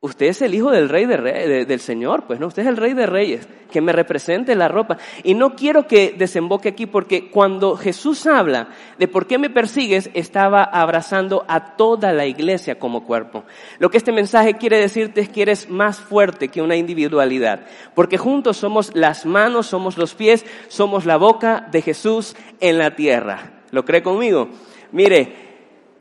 Usted 0.00 0.26
es 0.26 0.42
el 0.42 0.54
hijo 0.54 0.70
del 0.70 0.90
rey 0.90 1.06
de 1.06 1.64
del 1.64 1.80
Señor, 1.80 2.24
pues 2.26 2.38
no, 2.38 2.48
usted 2.48 2.62
es 2.62 2.68
el 2.68 2.76
rey 2.76 2.92
de 2.92 3.06
reyes, 3.06 3.48
que 3.70 3.80
me 3.80 3.92
represente 3.92 4.54
la 4.54 4.68
ropa. 4.68 4.98
Y 5.24 5.32
no 5.32 5.56
quiero 5.56 5.86
que 5.86 6.14
desemboque 6.16 6.68
aquí 6.68 6.84
porque 6.84 7.30
cuando 7.30 7.76
Jesús 7.76 8.26
habla 8.26 8.68
de 8.98 9.08
por 9.08 9.26
qué 9.26 9.38
me 9.38 9.48
persigues, 9.48 10.10
estaba 10.12 10.62
abrazando 10.62 11.46
a 11.48 11.76
toda 11.76 12.12
la 12.12 12.26
iglesia 12.26 12.78
como 12.78 13.06
cuerpo. 13.06 13.44
Lo 13.78 13.90
que 13.90 13.96
este 13.96 14.12
mensaje 14.12 14.54
quiere 14.54 14.78
decirte 14.78 15.22
es 15.22 15.30
que 15.30 15.42
eres 15.42 15.70
más 15.70 15.98
fuerte 15.98 16.48
que 16.48 16.60
una 16.60 16.76
individualidad, 16.76 17.66
porque 17.94 18.18
juntos 18.18 18.58
somos 18.58 18.94
las 18.94 19.24
manos, 19.24 19.66
somos 19.66 19.96
los 19.96 20.14
pies, 20.14 20.44
somos 20.68 21.06
la 21.06 21.16
boca 21.16 21.66
de 21.72 21.80
Jesús 21.80 22.36
en 22.60 22.76
la 22.76 22.94
tierra. 22.94 23.62
¿Lo 23.70 23.86
cree 23.86 24.02
conmigo? 24.02 24.50
Mire, 24.92 25.34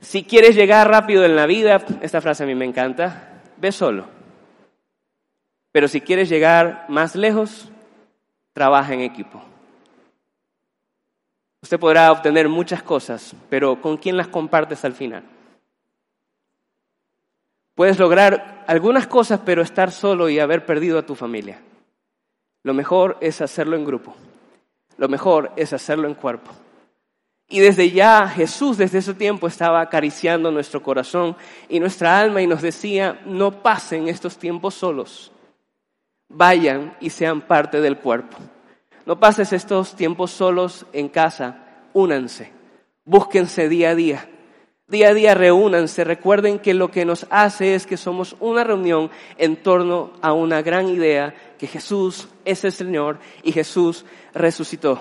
si 0.01 0.23
quieres 0.23 0.55
llegar 0.55 0.89
rápido 0.89 1.23
en 1.23 1.38
la 1.38 1.45
vida, 1.45 1.84
esta 2.01 2.19
frase 2.19 2.43
a 2.43 2.45
mí 2.45 2.55
me 2.55 2.65
encanta, 2.65 3.35
ve 3.58 3.72
solo. 3.72 4.06
Pero 5.72 5.88
si 5.88 6.02
quieres 6.02 6.30
llegar 6.30 6.86
más 6.88 7.15
lejos, 7.15 7.70
trabaja 8.54 8.94
en 8.94 9.02
equipo. 9.02 9.41
Usted 11.62 11.80
podrá 11.80 12.12
obtener 12.12 12.48
muchas 12.48 12.84
cosas, 12.84 13.36
pero 13.50 13.82
¿con 13.82 13.98
quién 13.98 14.18
las 14.18 14.28
compartes 14.28 14.86
al 14.86 14.94
final? 14.94 15.24
Puedes 17.74 18.00
lograr 18.00 18.63
algunas 18.68 19.08
cosas, 19.08 19.41
pero 19.46 19.62
estar 19.62 19.91
solo 19.91 20.30
y 20.30 20.39
haber 20.39 20.65
perdido 20.65 20.98
a 20.98 21.06
tu 21.06 21.15
familia. 21.15 21.60
Lo 22.63 22.74
mejor 22.74 23.18
es 23.20 23.41
hacerlo 23.41 23.76
en 23.76 23.84
grupo. 23.84 24.15
Lo 24.98 25.10
mejor 25.10 25.52
es 25.58 25.74
hacerlo 25.74 26.08
en 26.08 26.13
cuerpo. 26.13 26.52
Y 27.47 27.60
desde 27.60 27.91
ya 27.91 28.27
Jesús 28.27 28.77
desde 28.77 28.99
ese 28.99 29.13
tiempo 29.13 29.47
estaba 29.47 29.81
acariciando 29.81 30.49
nuestro 30.51 30.81
corazón 30.81 31.36
y 31.69 31.79
nuestra 31.79 32.19
alma 32.19 32.41
y 32.41 32.47
nos 32.47 32.62
decía, 32.62 33.21
no 33.25 33.62
pasen 33.62 34.08
estos 34.08 34.38
tiempos 34.38 34.73
solos, 34.73 35.31
vayan 36.27 36.97
y 36.99 37.12
sean 37.12 37.41
parte 37.41 37.81
del 37.81 37.97
cuerpo. 37.97 38.38
No 39.05 39.19
pases 39.19 39.53
estos 39.53 39.95
tiempos 39.95 40.31
solos 40.31 40.88
en 40.91 41.10
casa, 41.10 41.84
únanse, 41.93 42.51
búsquense 43.05 43.69
día 43.69 43.91
a 43.91 43.95
día. 43.95 44.29
Día 44.88 45.10
a 45.10 45.13
día 45.13 45.34
reúnanse, 45.34 46.03
recuerden 46.03 46.60
que 46.60 46.75
lo 46.75 46.89
que 46.91 47.05
nos 47.05 47.25
hace 47.31 47.73
es 47.73 47.88
que 47.88 47.97
somos 47.97 48.36
una 48.39 48.63
reunión 48.63 49.10
en 49.38 49.58
torno 49.58 50.13
a 50.21 50.34
una 50.34 50.62
gran 50.62 50.89
idea, 50.89 51.34
que 51.58 51.67
Jesús 51.67 52.27
es 52.43 52.63
el 52.65 52.71
Señor 52.71 53.19
y 53.43 53.51
Jesús 53.51 54.05
resucitó. 54.34 54.99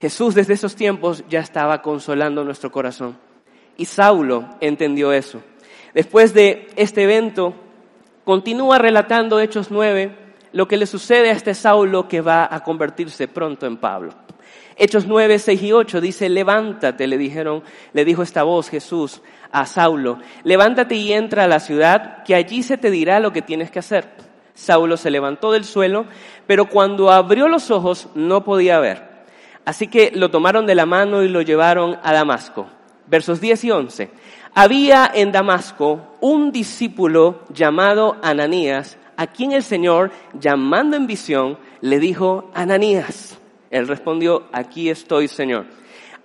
Jesús 0.00 0.34
desde 0.34 0.54
esos 0.54 0.74
tiempos 0.74 1.24
ya 1.28 1.40
estaba 1.40 1.82
consolando 1.82 2.42
nuestro 2.42 2.72
corazón. 2.72 3.18
Y 3.76 3.84
Saulo 3.84 4.48
entendió 4.60 5.12
eso. 5.12 5.42
Después 5.92 6.32
de 6.32 6.68
este 6.76 7.02
evento, 7.02 7.54
continúa 8.24 8.78
relatando 8.78 9.40
Hechos 9.40 9.70
9, 9.70 10.16
lo 10.52 10.66
que 10.66 10.78
le 10.78 10.86
sucede 10.86 11.28
a 11.28 11.32
este 11.32 11.54
Saulo 11.54 12.08
que 12.08 12.22
va 12.22 12.48
a 12.50 12.62
convertirse 12.62 13.28
pronto 13.28 13.66
en 13.66 13.76
Pablo. 13.76 14.14
Hechos 14.76 15.06
9, 15.06 15.38
6 15.38 15.62
y 15.62 15.72
8 15.72 16.00
dice, 16.00 16.30
levántate, 16.30 17.06
le 17.06 17.18
dijeron, 17.18 17.62
le 17.92 18.04
dijo 18.06 18.22
esta 18.22 18.42
voz 18.42 18.70
Jesús 18.70 19.20
a 19.52 19.66
Saulo, 19.66 20.18
levántate 20.44 20.94
y 20.94 21.12
entra 21.12 21.44
a 21.44 21.48
la 21.48 21.60
ciudad, 21.60 22.22
que 22.24 22.34
allí 22.34 22.62
se 22.62 22.78
te 22.78 22.90
dirá 22.90 23.20
lo 23.20 23.32
que 23.32 23.42
tienes 23.42 23.70
que 23.70 23.80
hacer. 23.80 24.08
Saulo 24.54 24.96
se 24.96 25.10
levantó 25.10 25.52
del 25.52 25.64
suelo, 25.64 26.06
pero 26.46 26.70
cuando 26.70 27.10
abrió 27.10 27.48
los 27.48 27.70
ojos 27.70 28.08
no 28.14 28.44
podía 28.44 28.78
ver. 28.78 29.09
Así 29.64 29.88
que 29.88 30.12
lo 30.14 30.30
tomaron 30.30 30.66
de 30.66 30.74
la 30.74 30.86
mano 30.86 31.22
y 31.22 31.28
lo 31.28 31.42
llevaron 31.42 31.98
a 32.02 32.12
Damasco. 32.12 32.66
Versos 33.06 33.40
10 33.40 33.64
y 33.64 33.70
11. 33.70 34.10
Había 34.54 35.10
en 35.12 35.32
Damasco 35.32 36.16
un 36.20 36.52
discípulo 36.52 37.42
llamado 37.52 38.16
Ananías, 38.22 38.98
a 39.16 39.26
quien 39.26 39.52
el 39.52 39.62
Señor, 39.62 40.10
llamando 40.32 40.96
en 40.96 41.06
visión, 41.06 41.58
le 41.80 41.98
dijo, 41.98 42.50
Ananías. 42.54 43.38
Él 43.70 43.86
respondió, 43.86 44.48
aquí 44.52 44.90
estoy, 44.90 45.28
Señor. 45.28 45.66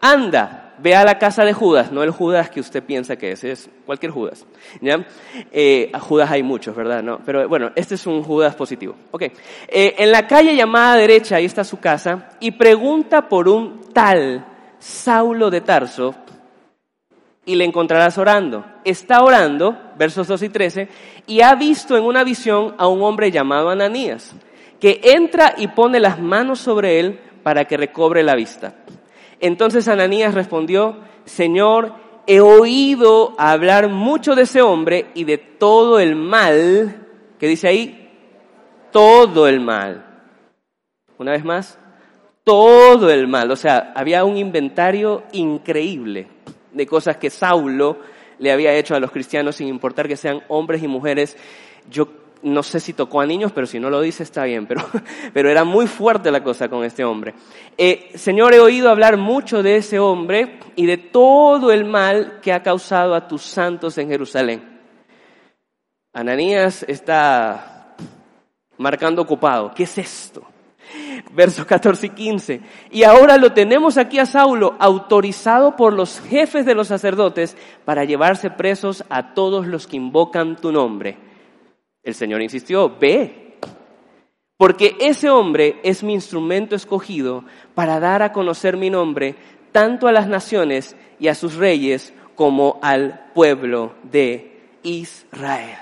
Anda, 0.01 0.64
ve 0.77 0.95
a 0.95 1.03
la 1.03 1.17
casa 1.17 1.43
de 1.43 1.53
Judas, 1.53 1.91
no 1.91 2.03
el 2.03 2.11
Judas 2.11 2.49
que 2.49 2.59
usted 2.59 2.83
piensa 2.83 3.15
que 3.15 3.31
es, 3.31 3.43
es 3.43 3.69
cualquier 3.85 4.11
Judas. 4.11 4.45
¿ya? 4.81 5.05
Eh, 5.51 5.91
Judas 5.99 6.31
hay 6.31 6.43
muchos, 6.43 6.75
¿verdad? 6.75 7.03
No, 7.03 7.19
pero 7.25 7.47
bueno, 7.47 7.71
este 7.75 7.95
es 7.95 8.05
un 8.07 8.23
Judas 8.23 8.55
positivo. 8.55 8.95
Ok. 9.11 9.23
Eh, 9.67 9.95
en 9.97 10.11
la 10.11 10.27
calle 10.27 10.55
llamada 10.55 10.95
derecha, 10.95 11.37
ahí 11.37 11.45
está 11.45 11.63
su 11.63 11.79
casa, 11.79 12.29
y 12.39 12.51
pregunta 12.51 13.27
por 13.27 13.47
un 13.47 13.81
tal 13.93 14.45
Saulo 14.79 15.49
de 15.49 15.61
Tarso, 15.61 16.15
y 17.45 17.55
le 17.55 17.63
encontrarás 17.63 18.17
orando. 18.17 18.65
Está 18.83 19.23
orando, 19.23 19.77
versos 19.97 20.27
2 20.27 20.43
y 20.43 20.49
13, 20.49 20.89
y 21.27 21.41
ha 21.41 21.53
visto 21.55 21.95
en 21.95 22.03
una 22.03 22.23
visión 22.23 22.75
a 22.77 22.87
un 22.87 23.01
hombre 23.03 23.31
llamado 23.31 23.69
Ananías, 23.69 24.33
que 24.79 24.99
entra 25.03 25.53
y 25.57 25.67
pone 25.67 25.99
las 25.99 26.19
manos 26.19 26.59
sobre 26.59 26.99
él 26.99 27.19
para 27.43 27.65
que 27.65 27.77
recobre 27.77 28.23
la 28.23 28.35
vista. 28.35 28.73
Entonces 29.39 29.87
Ananías 29.87 30.33
respondió, 30.33 30.97
Señor, 31.25 31.93
he 32.27 32.39
oído 32.39 33.33
hablar 33.37 33.89
mucho 33.89 34.35
de 34.35 34.43
ese 34.43 34.61
hombre 34.61 35.07
y 35.13 35.23
de 35.23 35.37
todo 35.37 35.99
el 35.99 36.15
mal, 36.15 37.07
que 37.39 37.47
dice 37.47 37.67
ahí, 37.67 38.09
todo 38.91 39.47
el 39.47 39.59
mal. 39.59 40.05
Una 41.17 41.31
vez 41.31 41.43
más, 41.43 41.77
todo 42.43 43.09
el 43.09 43.27
mal. 43.27 43.51
O 43.51 43.55
sea, 43.55 43.93
había 43.95 44.23
un 44.23 44.37
inventario 44.37 45.23
increíble 45.33 46.27
de 46.71 46.87
cosas 46.87 47.17
que 47.17 47.29
Saulo 47.29 47.97
le 48.39 48.51
había 48.51 48.73
hecho 48.73 48.95
a 48.95 48.99
los 48.99 49.11
cristianos 49.11 49.55
sin 49.55 49.67
importar 49.67 50.07
que 50.07 50.17
sean 50.17 50.41
hombres 50.47 50.83
y 50.83 50.87
mujeres. 50.87 51.37
Yo 51.89 52.07
no 52.45 52.61
sé 52.61 52.79
si 52.79 52.93
tocó 52.93 53.21
a 53.21 53.25
niños, 53.25 53.51
pero 53.51 53.65
si 53.65 53.79
no 53.79 53.89
lo 53.89 53.99
dice 54.01 54.21
está 54.21 54.43
bien, 54.43 54.67
pero, 54.67 54.85
pero 55.33 55.49
era 55.49 55.63
muy 55.63 55.87
fuerte 55.87 56.31
la 56.31 56.43
cosa 56.43 56.69
con 56.69 56.85
este 56.85 57.03
hombre. 57.03 57.33
Eh, 57.77 58.11
Señor, 58.15 58.53
he 58.53 58.59
oído 58.59 58.89
hablar 58.89 59.17
mucho 59.17 59.63
de 59.63 59.77
ese 59.77 59.97
hombre 59.99 60.59
y 60.75 60.85
de 60.85 60.97
todo 60.97 61.71
el 61.71 61.85
mal 61.85 62.39
que 62.41 62.53
ha 62.53 62.61
causado 62.61 63.15
a 63.15 63.27
tus 63.27 63.41
santos 63.41 63.97
en 63.97 64.09
Jerusalén. 64.09 64.79
Ananías 66.13 66.85
está 66.87 67.95
marcando 68.77 69.23
ocupado. 69.23 69.73
¿Qué 69.73 69.83
es 69.83 69.97
esto? 69.97 70.43
Versos 71.33 71.65
14 71.65 72.05
y 72.05 72.09
15. 72.11 72.61
Y 72.91 73.03
ahora 73.03 73.37
lo 73.37 73.53
tenemos 73.53 73.97
aquí 73.97 74.19
a 74.19 74.27
Saulo, 74.27 74.75
autorizado 74.77 75.75
por 75.75 75.93
los 75.93 76.19
jefes 76.21 76.65
de 76.65 76.75
los 76.75 76.89
sacerdotes 76.89 77.57
para 77.85 78.05
llevarse 78.05 78.51
presos 78.51 79.03
a 79.09 79.33
todos 79.33 79.65
los 79.65 79.87
que 79.87 79.97
invocan 79.97 80.55
tu 80.55 80.71
nombre. 80.71 81.17
El 82.05 82.13
Señor 82.15 82.41
insistió, 82.41 82.95
ve, 82.97 83.57
porque 84.57 84.95
ese 85.01 85.29
hombre 85.29 85.79
es 85.83 86.03
mi 86.03 86.13
instrumento 86.13 86.75
escogido 86.75 87.43
para 87.73 87.99
dar 87.99 88.21
a 88.21 88.31
conocer 88.31 88.77
mi 88.77 88.89
nombre 88.89 89.35
tanto 89.71 90.07
a 90.07 90.13
las 90.13 90.27
naciones 90.27 90.95
y 91.19 91.27
a 91.27 91.35
sus 91.35 91.55
reyes 91.55 92.13
como 92.35 92.79
al 92.81 93.31
pueblo 93.33 93.95
de 94.03 94.61
Israel. 94.83 95.79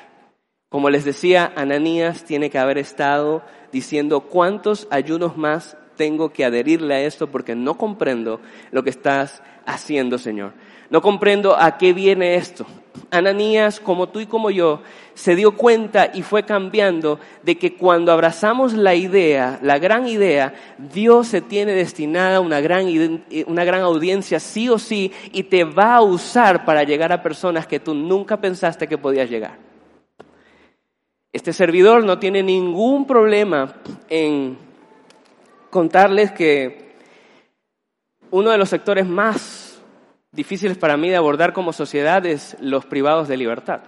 Como 0.69 0.89
les 0.89 1.05
decía, 1.05 1.53
Ananías 1.55 2.23
tiene 2.23 2.49
que 2.49 2.57
haber 2.57 2.79
estado 2.79 3.43
diciendo 3.71 4.21
cuántos 4.21 4.88
ayunos 4.89 5.38
más 5.38 5.77
tengo 5.97 6.33
que 6.33 6.45
adherirle 6.45 6.95
a 6.95 7.01
esto 7.01 7.29
porque 7.29 7.53
no 7.53 7.77
comprendo 7.77 8.39
lo 8.71 8.83
que 8.83 8.89
estás 8.89 9.43
haciendo, 9.65 10.17
Señor. 10.17 10.53
No 10.89 11.01
comprendo 11.01 11.55
a 11.55 11.77
qué 11.77 11.93
viene 11.93 12.36
esto. 12.36 12.65
Ananías, 13.12 13.79
como 13.79 14.10
tú 14.10 14.19
y 14.19 14.25
como 14.25 14.51
yo, 14.51 14.82
se 15.13 15.36
dio 15.36 15.56
cuenta 15.56 16.12
y 16.13 16.21
fue 16.21 16.43
cambiando 16.43 17.19
de 17.43 17.58
que 17.58 17.75
cuando 17.75 18.12
abrazamos 18.12 18.73
la 18.73 18.95
idea, 18.95 19.60
la 19.62 19.79
gran 19.79 20.08
idea, 20.08 20.53
Dios 20.77 21.27
se 21.27 21.41
tiene 21.41 21.73
destinada 21.73 22.39
una 22.39 22.62
gran, 22.62 22.88
una 23.47 23.63
gran 23.63 23.82
audiencia 23.82 24.39
sí 24.39 24.69
o 24.69 24.79
sí 24.79 25.12
y 25.32 25.43
te 25.43 25.63
va 25.63 25.95
a 25.95 26.01
usar 26.01 26.65
para 26.65 26.84
llegar 26.84 27.12
a 27.12 27.23
personas 27.23 27.67
que 27.67 27.79
tú 27.79 27.93
nunca 27.93 28.38
pensaste 28.38 28.88
que 28.88 28.97
podías 28.97 29.29
llegar. 29.29 29.58
Este 31.32 31.53
servidor 31.53 32.03
no 32.03 32.19
tiene 32.19 32.43
ningún 32.43 33.08
problema 33.08 33.73
en 34.08 34.58
contarles 35.69 36.32
que 36.32 36.93
uno 38.29 38.51
de 38.51 38.58
los 38.58 38.69
sectores 38.69 39.08
más 39.08 39.62
difíciles 40.33 40.77
para 40.77 40.97
mí 40.97 41.09
de 41.09 41.15
abordar 41.15 41.53
como 41.53 41.71
sociedad 41.71 42.25
es 42.25 42.57
los 42.59 42.85
privados 42.85 43.27
de 43.27 43.37
libertad. 43.37 43.81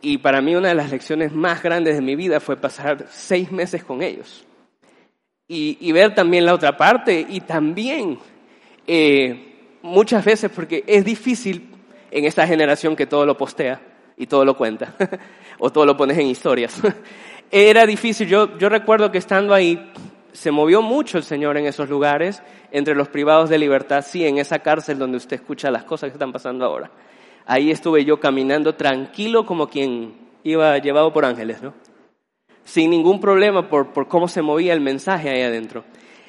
Y 0.00 0.18
para 0.18 0.40
mí 0.40 0.54
una 0.54 0.68
de 0.68 0.74
las 0.74 0.90
lecciones 0.90 1.32
más 1.32 1.62
grandes 1.62 1.96
de 1.96 2.00
mi 2.00 2.16
vida 2.16 2.40
fue 2.40 2.56
pasar 2.56 3.06
seis 3.10 3.50
meses 3.50 3.82
con 3.82 4.02
ellos. 4.02 4.44
Y, 5.48 5.92
ver 5.92 6.12
también 6.14 6.44
la 6.44 6.54
otra 6.54 6.76
parte 6.76 7.24
y 7.28 7.40
también 7.40 8.18
eh, 8.84 9.78
muchas 9.82 10.24
veces, 10.24 10.50
porque 10.50 10.82
es 10.88 11.04
difícil 11.04 11.70
en 12.10 12.24
esta 12.24 12.46
generación 12.48 12.96
que 12.96 13.06
todo 13.06 13.24
lo 13.24 13.36
postea 13.36 13.80
y 14.16 14.26
todo 14.26 14.44
lo 14.44 14.56
cuenta, 14.56 14.94
o 15.58 15.70
todo 15.70 15.86
lo 15.86 15.96
pones 15.96 16.18
en 16.18 16.26
historias. 16.26 16.80
Era 17.50 17.86
difícil, 17.86 18.26
yo, 18.26 18.58
yo 18.58 18.68
recuerdo 18.68 19.12
que 19.12 19.18
estando 19.18 19.54
ahí 19.54 19.92
se 20.36 20.50
movió 20.50 20.82
mucho 20.82 21.16
el 21.16 21.24
Señor 21.24 21.56
en 21.56 21.66
esos 21.66 21.88
lugares, 21.88 22.42
entre 22.70 22.94
los 22.94 23.08
privados 23.08 23.48
de 23.48 23.58
libertad, 23.58 24.04
sí, 24.06 24.26
en 24.26 24.36
esa 24.38 24.58
cárcel 24.58 24.98
donde 24.98 25.16
usted 25.16 25.36
escucha 25.36 25.70
las 25.70 25.84
cosas 25.84 26.10
que 26.10 26.14
están 26.14 26.32
pasando 26.32 26.64
ahora. 26.66 26.90
Ahí 27.46 27.70
estuve 27.70 28.04
yo 28.04 28.20
caminando 28.20 28.74
tranquilo 28.74 29.46
como 29.46 29.68
quien 29.68 30.14
iba 30.44 30.76
llevado 30.78 31.12
por 31.12 31.24
ángeles, 31.24 31.62
¿no? 31.62 31.72
Sin 32.64 32.90
ningún 32.90 33.18
problema 33.18 33.68
por, 33.68 33.92
por 33.92 34.08
cómo 34.08 34.28
se 34.28 34.42
movía 34.42 34.74
el 34.74 34.80
mensaje 34.80 35.30
ahí 35.30 35.42
adentro. 35.42 35.84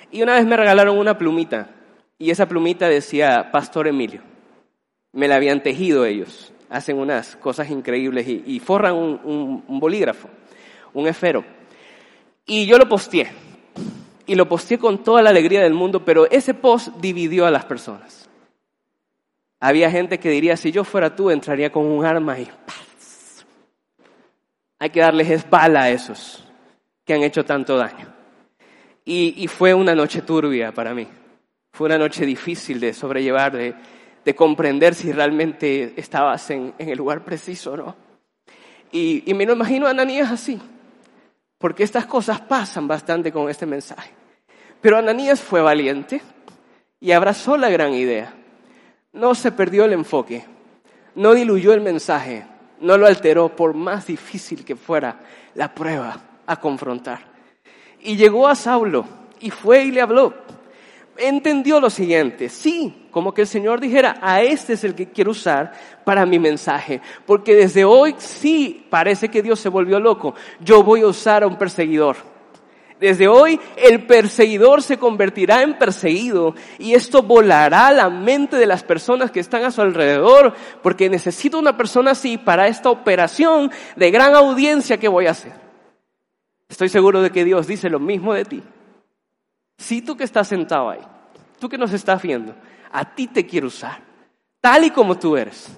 Y 0.10 0.22
una 0.22 0.36
vez 0.36 0.46
me 0.46 0.56
regalaron 0.56 0.98
una 0.98 1.18
plumita 1.18 1.70
y 2.18 2.32
esa 2.32 2.48
plumita 2.48 2.88
decía 2.88 3.50
Pastor 3.52 3.88
Emilio. 3.88 4.22
Me 5.12 5.28
la 5.28 5.36
habían 5.36 5.62
tejido 5.62 6.06
ellos. 6.06 6.54
Hacen 6.70 6.98
unas 6.98 7.36
cosas 7.36 7.70
increíbles 7.72 8.28
y, 8.28 8.60
forran 8.60 8.96
un, 8.96 9.64
un 9.68 9.80
bolígrafo, 9.80 10.30
un 10.94 11.08
esfero. 11.08 11.44
Y 12.46 12.66
yo 12.66 12.78
lo 12.78 12.88
posteé. 12.88 13.47
Y 14.28 14.36
lo 14.36 14.48
posteé 14.48 14.78
con 14.78 15.04
toda 15.04 15.22
la 15.22 15.32
alegría 15.32 15.62
del 15.62 15.74
mundo, 15.74 16.06
pero 16.06 16.30
ese 16.30 16.54
post 16.54 16.90
dividió 16.98 17.46
a 17.46 17.52
las 17.52 17.66
personas. 17.66 18.30
Había 19.60 19.90
gente 19.90 20.20
que 20.20 20.30
diría, 20.30 20.56
si 20.56 20.72
yo 20.72 20.84
fuera 20.84 21.16
tú, 21.16 21.32
entraría 21.32 21.72
con 21.72 21.86
un 21.86 22.06
arma 22.06 22.38
y 22.38 22.48
hay 24.80 24.90
que 24.90 25.00
darles 25.00 25.30
espalda 25.30 25.84
a 25.84 25.90
esos 25.90 26.44
que 27.04 27.14
han 27.14 27.24
hecho 27.24 27.44
tanto 27.44 27.78
daño. 27.78 28.14
Y, 29.06 29.48
fue 29.48 29.74
una 29.74 29.96
noche 29.96 30.22
turbia 30.22 30.74
para 30.74 30.94
mí. 30.94 31.08
Fue 31.72 31.86
una 31.86 31.98
noche 31.98 32.26
difícil 32.26 32.82
de 32.82 32.94
sobrellevar, 32.94 33.56
de, 33.56 34.36
comprender 34.36 34.94
si 34.94 35.14
realmente 35.14 35.94
estabas 35.96 36.50
en, 36.50 36.74
el 36.78 36.98
lugar 36.98 37.24
preciso 37.24 37.72
o 37.72 37.78
no. 37.78 37.96
Y, 38.92 39.24
y, 39.26 39.34
me 39.34 39.46
lo 39.46 39.54
imagino 39.54 39.88
a 39.88 39.92
Ananías 39.92 40.30
así, 40.30 40.60
porque 41.58 41.84
estas 41.84 42.06
cosas 42.06 42.42
pasan 42.42 42.88
bastante 42.88 43.32
con 43.32 43.50
este 43.50 43.66
mensaje. 43.66 44.12
Pero 44.82 44.98
Ananías 44.98 45.42
fue 45.42 45.62
valiente 45.62 46.22
y 47.00 47.12
abrazó 47.12 47.58
la 47.58 47.70
gran 47.70 47.94
idea. 47.94 48.34
No 49.14 49.34
se 49.34 49.52
perdió 49.52 49.86
el 49.86 49.94
enfoque, 49.94 50.46
no 51.16 51.34
diluyó 51.34 51.74
el 51.74 51.82
mensaje, 51.82 52.46
no 52.80 52.98
lo 52.98 53.08
alteró 53.08 53.56
por 53.56 53.74
más 53.74 54.08
difícil 54.08 54.64
que 54.64 54.76
fuera 54.76 55.20
la 55.56 55.74
prueba 55.74 56.22
a 56.46 56.60
confrontar. 56.60 57.20
Y 58.00 58.16
llegó 58.16 58.48
a 58.48 58.56
Saulo 58.56 59.06
y 59.40 59.50
fue 59.50 59.84
y 59.84 59.92
le 59.92 60.02
habló. 60.02 60.34
Entendió 61.18 61.80
lo 61.80 61.90
siguiente, 61.90 62.50
sí, 62.50 63.08
como 63.12 63.34
que 63.34 63.42
el 63.42 63.48
Señor 63.48 63.80
dijera, 63.80 64.18
a 64.22 64.42
este 64.42 64.74
es 64.74 64.84
el 64.84 64.94
que 64.94 65.10
quiero 65.10 65.32
usar 65.32 65.74
para 66.04 66.26
mi 66.26 66.40
mensaje, 66.40 67.02
porque 67.26 67.56
desde 67.56 67.86
hoy 67.86 68.16
sí 68.18 68.86
parece 68.90 69.30
que 69.30 69.42
Dios 69.42 69.60
se 69.60 69.70
volvió 69.70 70.00
loco, 70.00 70.36
yo 70.60 70.84
voy 70.84 71.02
a 71.02 71.08
usar 71.08 71.44
a 71.44 71.48
un 71.48 71.58
perseguidor. 71.58 72.18
Desde 73.00 73.28
hoy 73.28 73.60
el 73.76 74.08
perseguidor 74.08 74.82
se 74.82 74.98
convertirá 74.98 75.62
en 75.62 75.78
perseguido 75.78 76.56
y 76.80 76.94
esto 76.94 77.22
volará 77.22 77.92
la 77.92 78.10
mente 78.10 78.58
de 78.58 78.66
las 78.66 78.84
personas 78.84 79.30
que 79.30 79.40
están 79.40 79.64
a 79.64 79.72
su 79.72 79.82
alrededor 79.82 80.56
porque 80.82 81.10
necesito 81.10 81.60
una 81.60 81.78
persona 81.78 82.12
así 82.12 82.40
para 82.40 82.68
esta 82.68 82.90
operación 82.90 83.72
de 83.96 84.10
gran 84.10 84.34
audiencia 84.34 84.98
que 84.98 85.08
voy 85.08 85.28
a 85.28 85.32
hacer. 85.32 85.54
Estoy 86.70 86.90
seguro 86.90 87.22
de 87.22 87.30
que 87.30 87.46
Dios 87.46 87.68
dice 87.68 87.90
lo 87.90 88.00
mismo 88.00 88.34
de 88.34 88.46
ti. 88.46 88.64
Si 89.78 90.02
tú 90.02 90.18
que 90.18 90.24
estás 90.24 90.48
sentado 90.48 90.90
ahí, 90.90 91.02
tú 91.60 91.70
que 91.70 91.78
nos 91.78 91.94
estás 91.94 92.22
viendo, 92.22 92.56
a 92.92 93.14
ti 93.14 93.28
te 93.28 93.46
quiero 93.46 93.68
usar, 93.68 94.02
tal 94.62 94.86
y 94.86 94.90
como 94.90 95.18
tú 95.18 95.38
eres 95.38 95.78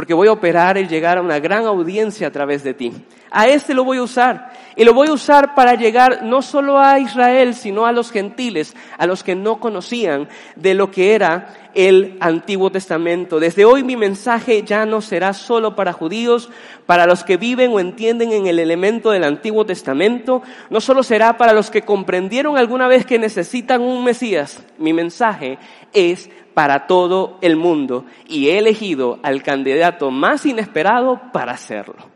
porque 0.00 0.14
voy 0.14 0.28
a 0.28 0.32
operar 0.32 0.78
y 0.78 0.86
llegar 0.86 1.18
a 1.18 1.20
una 1.20 1.38
gran 1.40 1.66
audiencia 1.66 2.28
a 2.28 2.30
través 2.30 2.64
de 2.64 2.72
ti. 2.72 2.90
A 3.30 3.48
este 3.48 3.74
lo 3.74 3.84
voy 3.84 3.98
a 3.98 4.02
usar. 4.02 4.50
Y 4.74 4.84
lo 4.84 4.94
voy 4.94 5.08
a 5.08 5.12
usar 5.12 5.54
para 5.54 5.74
llegar 5.74 6.22
no 6.22 6.40
solo 6.40 6.78
a 6.78 6.98
Israel, 6.98 7.54
sino 7.54 7.84
a 7.84 7.92
los 7.92 8.10
gentiles, 8.10 8.74
a 8.96 9.06
los 9.06 9.22
que 9.22 9.34
no 9.34 9.60
conocían 9.60 10.26
de 10.56 10.72
lo 10.72 10.90
que 10.90 11.14
era 11.14 11.69
el 11.74 12.16
Antiguo 12.20 12.70
Testamento. 12.70 13.40
Desde 13.40 13.64
hoy 13.64 13.84
mi 13.84 13.96
mensaje 13.96 14.62
ya 14.62 14.86
no 14.86 15.00
será 15.00 15.32
solo 15.32 15.76
para 15.76 15.92
judíos, 15.92 16.50
para 16.86 17.06
los 17.06 17.24
que 17.24 17.36
viven 17.36 17.72
o 17.72 17.80
entienden 17.80 18.32
en 18.32 18.46
el 18.46 18.58
elemento 18.58 19.10
del 19.10 19.24
Antiguo 19.24 19.64
Testamento, 19.64 20.42
no 20.70 20.80
solo 20.80 21.02
será 21.02 21.36
para 21.36 21.52
los 21.52 21.70
que 21.70 21.82
comprendieron 21.82 22.56
alguna 22.56 22.88
vez 22.88 23.06
que 23.06 23.18
necesitan 23.18 23.82
un 23.82 24.04
Mesías. 24.04 24.64
Mi 24.78 24.92
mensaje 24.92 25.58
es 25.92 26.30
para 26.54 26.86
todo 26.86 27.38
el 27.40 27.56
mundo 27.56 28.04
y 28.26 28.48
he 28.48 28.58
elegido 28.58 29.18
al 29.22 29.42
candidato 29.42 30.10
más 30.10 30.44
inesperado 30.46 31.20
para 31.32 31.52
hacerlo. 31.52 32.10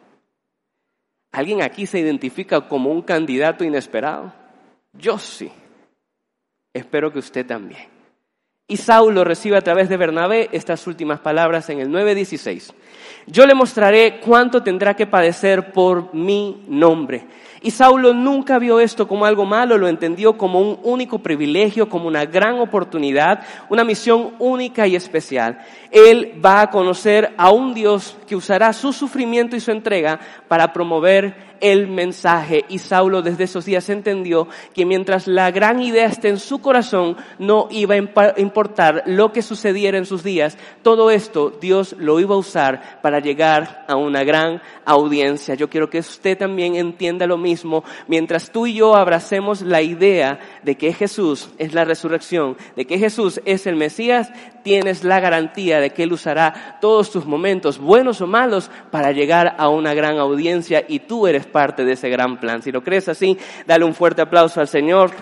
¿Alguien 1.32 1.62
aquí 1.62 1.86
se 1.86 1.98
identifica 1.98 2.68
como 2.68 2.90
un 2.90 3.02
candidato 3.02 3.64
inesperado? 3.64 4.32
Yo 4.92 5.18
sí. 5.18 5.50
Espero 6.72 7.12
que 7.12 7.18
usted 7.20 7.46
también. 7.46 7.93
Y 8.66 8.78
Saulo 8.78 9.24
recibe 9.24 9.58
a 9.58 9.60
través 9.60 9.90
de 9.90 9.98
Bernabé 9.98 10.48
estas 10.52 10.86
últimas 10.86 11.20
palabras 11.20 11.68
en 11.68 11.80
el 11.80 11.90
9:16. 11.90 12.72
Yo 13.26 13.44
le 13.44 13.52
mostraré 13.52 14.20
cuánto 14.20 14.62
tendrá 14.62 14.96
que 14.96 15.06
padecer 15.06 15.70
por 15.70 16.14
mi 16.14 16.64
nombre. 16.66 17.26
Y 17.60 17.72
Saulo 17.72 18.14
nunca 18.14 18.58
vio 18.58 18.80
esto 18.80 19.06
como 19.06 19.26
algo 19.26 19.44
malo, 19.44 19.76
lo 19.76 19.86
entendió 19.86 20.38
como 20.38 20.62
un 20.62 20.78
único 20.82 21.18
privilegio, 21.18 21.90
como 21.90 22.08
una 22.08 22.24
gran 22.24 22.58
oportunidad, 22.58 23.44
una 23.68 23.84
misión 23.84 24.32
única 24.38 24.86
y 24.86 24.96
especial. 24.96 25.58
Él 25.90 26.40
va 26.42 26.62
a 26.62 26.70
conocer 26.70 27.34
a 27.36 27.50
un 27.50 27.74
Dios 27.74 28.16
que 28.26 28.34
usará 28.34 28.72
su 28.72 28.94
sufrimiento 28.94 29.56
y 29.56 29.60
su 29.60 29.72
entrega 29.72 30.20
para 30.48 30.72
promover 30.72 31.53
el 31.64 31.88
mensaje. 31.88 32.66
Y 32.68 32.78
Saulo 32.78 33.22
desde 33.22 33.44
esos 33.44 33.64
días 33.64 33.88
entendió 33.88 34.48
que 34.74 34.84
mientras 34.84 35.26
la 35.26 35.50
gran 35.50 35.80
idea 35.80 36.04
esté 36.04 36.28
en 36.28 36.38
su 36.38 36.60
corazón, 36.60 37.16
no 37.38 37.68
iba 37.70 37.94
a 37.94 38.38
importar 38.38 39.02
lo 39.06 39.32
que 39.32 39.40
sucediera 39.40 39.96
en 39.96 40.04
sus 40.04 40.22
días. 40.22 40.58
Todo 40.82 41.10
esto 41.10 41.50
Dios 41.58 41.96
lo 41.98 42.20
iba 42.20 42.34
a 42.34 42.38
usar 42.38 43.00
para 43.00 43.18
llegar 43.18 43.86
a 43.88 43.96
una 43.96 44.24
gran 44.24 44.60
audiencia. 44.84 45.54
Yo 45.54 45.70
quiero 45.70 45.88
que 45.88 46.00
usted 46.00 46.36
también 46.36 46.76
entienda 46.76 47.26
lo 47.26 47.38
mismo. 47.38 47.82
Mientras 48.08 48.50
tú 48.50 48.66
y 48.66 48.74
yo 48.74 48.94
abracemos 48.94 49.62
la 49.62 49.80
idea 49.80 50.38
de 50.64 50.76
que 50.76 50.92
Jesús 50.92 51.48
es 51.56 51.72
la 51.72 51.86
resurrección, 51.86 52.58
de 52.76 52.84
que 52.84 52.98
Jesús 52.98 53.40
es 53.46 53.66
el 53.66 53.76
Mesías, 53.76 54.30
tienes 54.62 55.02
la 55.02 55.18
garantía 55.20 55.80
de 55.80 55.90
que 55.90 56.02
Él 56.02 56.12
usará 56.12 56.78
todos 56.82 57.10
tus 57.10 57.24
momentos, 57.24 57.78
buenos 57.78 58.20
o 58.20 58.26
malos, 58.26 58.70
para 58.90 59.12
llegar 59.12 59.54
a 59.56 59.70
una 59.70 59.94
gran 59.94 60.18
audiencia 60.18 60.84
y 60.86 61.00
tú 61.00 61.26
eres 61.26 61.46
parte 61.54 61.84
de 61.84 61.92
ese 61.92 62.10
gran 62.10 62.38
plan. 62.38 62.62
Si 62.62 62.72
lo 62.72 62.82
crees 62.82 63.08
así, 63.08 63.38
dale 63.64 63.84
un 63.84 63.94
fuerte 63.94 64.22
aplauso 64.22 64.60
al 64.60 64.66
Señor. 64.66 65.12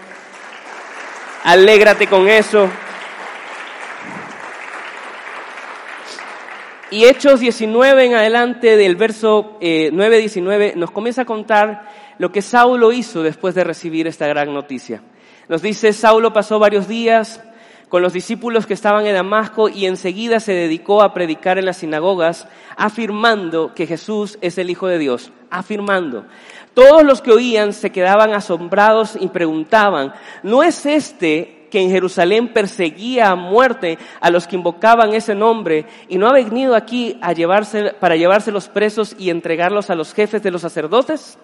Alégrate 1.44 2.06
con 2.06 2.26
eso. 2.26 2.70
Y 6.90 7.04
Hechos 7.04 7.40
19 7.40 8.06
en 8.06 8.14
adelante 8.14 8.78
del 8.78 8.96
verso 8.96 9.58
9-19 9.60 10.60
eh, 10.60 10.72
nos 10.74 10.90
comienza 10.90 11.22
a 11.22 11.26
contar 11.26 11.86
lo 12.16 12.32
que 12.32 12.40
Saulo 12.40 12.92
hizo 12.92 13.22
después 13.22 13.54
de 13.54 13.64
recibir 13.64 14.06
esta 14.06 14.26
gran 14.26 14.54
noticia. 14.54 15.02
Nos 15.48 15.60
dice, 15.60 15.92
Saulo 15.92 16.32
pasó 16.32 16.58
varios 16.58 16.88
días 16.88 17.42
con 17.92 18.00
los 18.00 18.14
discípulos 18.14 18.64
que 18.64 18.72
estaban 18.72 19.06
en 19.06 19.14
Damasco 19.14 19.68
y 19.68 19.84
enseguida 19.84 20.40
se 20.40 20.54
dedicó 20.54 21.02
a 21.02 21.12
predicar 21.12 21.58
en 21.58 21.66
las 21.66 21.76
sinagogas, 21.76 22.48
afirmando 22.74 23.74
que 23.74 23.86
Jesús 23.86 24.38
es 24.40 24.56
el 24.56 24.70
Hijo 24.70 24.86
de 24.86 24.96
Dios, 24.96 25.30
afirmando. 25.50 26.24
Todos 26.72 27.04
los 27.04 27.20
que 27.20 27.32
oían 27.32 27.74
se 27.74 27.92
quedaban 27.92 28.32
asombrados 28.32 29.18
y 29.20 29.28
preguntaban, 29.28 30.14
¿no 30.42 30.62
es 30.62 30.86
este 30.86 31.68
que 31.70 31.82
en 31.82 31.90
Jerusalén 31.90 32.54
perseguía 32.54 33.28
a 33.28 33.34
muerte 33.34 33.98
a 34.22 34.30
los 34.30 34.46
que 34.46 34.56
invocaban 34.56 35.12
ese 35.12 35.34
nombre 35.34 35.84
y 36.08 36.16
no 36.16 36.28
ha 36.28 36.32
venido 36.32 36.74
aquí 36.74 37.18
a 37.20 37.34
llevarse, 37.34 37.92
para 38.00 38.16
llevarse 38.16 38.52
los 38.52 38.70
presos 38.70 39.14
y 39.18 39.28
entregarlos 39.28 39.90
a 39.90 39.94
los 39.94 40.14
jefes 40.14 40.42
de 40.42 40.50
los 40.50 40.62
sacerdotes? 40.62 41.36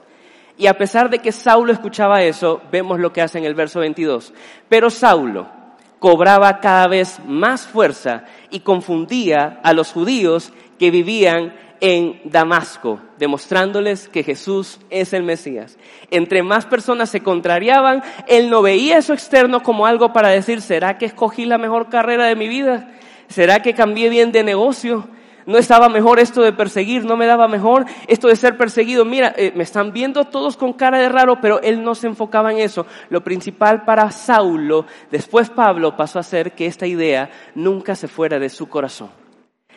Y 0.56 0.66
a 0.66 0.78
pesar 0.78 1.10
de 1.10 1.18
que 1.18 1.30
Saulo 1.30 1.74
escuchaba 1.74 2.22
eso, 2.22 2.62
vemos 2.72 2.98
lo 2.98 3.12
que 3.12 3.20
hace 3.20 3.36
en 3.36 3.44
el 3.44 3.54
verso 3.54 3.80
22. 3.80 4.32
Pero 4.70 4.88
Saulo, 4.88 5.57
cobraba 5.98 6.60
cada 6.60 6.86
vez 6.86 7.18
más 7.26 7.66
fuerza 7.66 8.24
y 8.50 8.60
confundía 8.60 9.60
a 9.62 9.72
los 9.72 9.92
judíos 9.92 10.52
que 10.78 10.90
vivían 10.90 11.52
en 11.80 12.20
Damasco, 12.24 13.00
demostrándoles 13.18 14.08
que 14.08 14.24
Jesús 14.24 14.80
es 14.90 15.12
el 15.12 15.22
Mesías. 15.22 15.78
Entre 16.10 16.42
más 16.42 16.66
personas 16.66 17.10
se 17.10 17.22
contrariaban, 17.22 18.02
él 18.26 18.50
no 18.50 18.62
veía 18.62 18.98
eso 18.98 19.12
externo 19.12 19.62
como 19.62 19.86
algo 19.86 20.12
para 20.12 20.28
decir, 20.28 20.60
¿será 20.60 20.98
que 20.98 21.06
escogí 21.06 21.44
la 21.44 21.58
mejor 21.58 21.88
carrera 21.88 22.26
de 22.26 22.36
mi 22.36 22.48
vida? 22.48 22.90
¿Será 23.28 23.62
que 23.62 23.74
cambié 23.74 24.08
bien 24.08 24.32
de 24.32 24.42
negocio? 24.42 25.08
No 25.48 25.56
estaba 25.56 25.88
mejor 25.88 26.20
esto 26.20 26.42
de 26.42 26.52
perseguir, 26.52 27.06
no 27.06 27.16
me 27.16 27.24
daba 27.24 27.48
mejor 27.48 27.86
esto 28.06 28.28
de 28.28 28.36
ser 28.36 28.58
perseguido. 28.58 29.06
Mira, 29.06 29.34
eh, 29.34 29.50
me 29.56 29.62
están 29.62 29.94
viendo 29.94 30.26
todos 30.26 30.58
con 30.58 30.74
cara 30.74 30.98
de 30.98 31.08
raro, 31.08 31.40
pero 31.40 31.62
él 31.62 31.82
no 31.82 31.94
se 31.94 32.06
enfocaba 32.06 32.52
en 32.52 32.58
eso. 32.58 32.86
Lo 33.08 33.24
principal 33.24 33.86
para 33.86 34.10
Saulo, 34.10 34.84
después 35.10 35.48
Pablo 35.48 35.96
pasó 35.96 36.18
a 36.18 36.22
ser 36.22 36.52
que 36.52 36.66
esta 36.66 36.86
idea 36.86 37.30
nunca 37.54 37.94
se 37.94 38.08
fuera 38.08 38.38
de 38.38 38.50
su 38.50 38.68
corazón. 38.68 39.08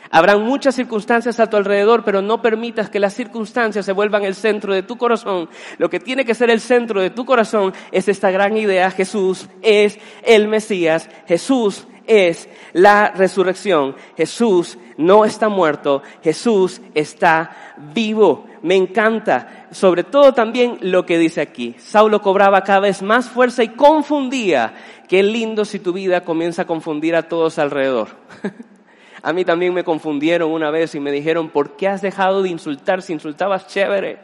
Habrán 0.09 0.43
muchas 0.43 0.75
circunstancias 0.75 1.39
a 1.39 1.49
tu 1.49 1.55
alrededor, 1.55 2.03
pero 2.03 2.21
no 2.21 2.41
permitas 2.41 2.89
que 2.89 2.99
las 2.99 3.13
circunstancias 3.13 3.85
se 3.85 3.93
vuelvan 3.93 4.23
el 4.25 4.35
centro 4.35 4.73
de 4.73 4.83
tu 4.83 4.97
corazón. 4.97 5.47
Lo 5.77 5.89
que 5.89 6.01
tiene 6.01 6.25
que 6.25 6.35
ser 6.35 6.49
el 6.49 6.59
centro 6.59 6.99
de 6.99 7.11
tu 7.11 7.23
corazón 7.23 7.73
es 7.93 8.09
esta 8.09 8.29
gran 8.29 8.57
idea. 8.57 8.91
Jesús 8.91 9.47
es 9.61 9.99
el 10.23 10.49
Mesías. 10.49 11.09
Jesús 11.27 11.87
es 12.11 12.49
la 12.73 13.11
resurrección. 13.11 13.95
Jesús 14.17 14.77
no 14.97 15.23
está 15.23 15.47
muerto, 15.47 16.03
Jesús 16.21 16.81
está 16.93 17.75
vivo. 17.93 18.45
Me 18.61 18.75
encanta, 18.75 19.67
sobre 19.71 20.03
todo 20.03 20.33
también 20.33 20.77
lo 20.81 21.05
que 21.05 21.17
dice 21.17 21.39
aquí. 21.39 21.75
Saulo 21.79 22.21
cobraba 22.21 22.63
cada 22.63 22.81
vez 22.81 23.01
más 23.01 23.29
fuerza 23.29 23.63
y 23.63 23.69
confundía. 23.69 24.73
Qué 25.07 25.23
lindo 25.23 25.63
si 25.63 25.79
tu 25.79 25.93
vida 25.93 26.25
comienza 26.25 26.63
a 26.63 26.67
confundir 26.67 27.15
a 27.15 27.29
todos 27.29 27.57
alrededor. 27.57 28.09
a 29.23 29.33
mí 29.33 29.45
también 29.45 29.73
me 29.73 29.85
confundieron 29.85 30.51
una 30.51 30.69
vez 30.69 30.93
y 30.95 30.99
me 30.99 31.11
dijeron, 31.11 31.49
¿por 31.49 31.77
qué 31.77 31.87
has 31.87 32.01
dejado 32.01 32.43
de 32.43 32.49
insultar 32.49 33.01
si 33.01 33.13
insultabas 33.13 33.67
chévere? 33.67 34.19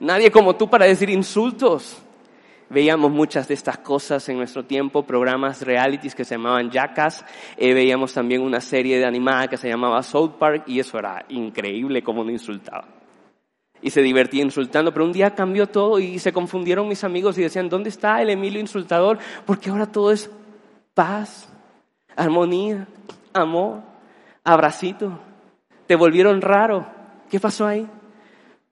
Nadie 0.00 0.32
como 0.32 0.56
tú 0.56 0.68
para 0.68 0.86
decir 0.86 1.08
insultos. 1.10 2.02
Veíamos 2.72 3.12
muchas 3.12 3.48
de 3.48 3.54
estas 3.54 3.76
cosas 3.78 4.26
en 4.30 4.38
nuestro 4.38 4.64
tiempo, 4.64 5.02
programas 5.02 5.60
realities 5.60 6.14
que 6.14 6.24
se 6.24 6.36
llamaban 6.36 6.70
Jackass, 6.70 7.22
eh, 7.58 7.74
veíamos 7.74 8.14
también 8.14 8.40
una 8.40 8.62
serie 8.62 8.98
de 8.98 9.04
animada 9.04 9.46
que 9.46 9.58
se 9.58 9.68
llamaba 9.68 10.02
South 10.02 10.38
Park 10.38 10.64
y 10.66 10.80
eso 10.80 10.98
era 10.98 11.26
increíble 11.28 12.02
como 12.02 12.24
no 12.24 12.30
insultaba. 12.30 12.88
Y 13.82 13.90
se 13.90 14.00
divertía 14.00 14.42
insultando, 14.42 14.90
pero 14.90 15.04
un 15.04 15.12
día 15.12 15.34
cambió 15.34 15.66
todo 15.66 15.98
y 15.98 16.18
se 16.18 16.32
confundieron 16.32 16.88
mis 16.88 17.04
amigos 17.04 17.36
y 17.36 17.42
decían, 17.42 17.68
¿dónde 17.68 17.90
está 17.90 18.22
el 18.22 18.30
Emilio 18.30 18.58
insultador? 18.58 19.18
Porque 19.44 19.68
ahora 19.68 19.84
todo 19.84 20.10
es 20.10 20.30
paz, 20.94 21.52
armonía, 22.16 22.86
amor, 23.34 23.82
abracito. 24.44 25.18
Te 25.86 25.94
volvieron 25.94 26.40
raro. 26.40 26.86
¿Qué 27.28 27.38
pasó 27.38 27.66
ahí? 27.66 27.86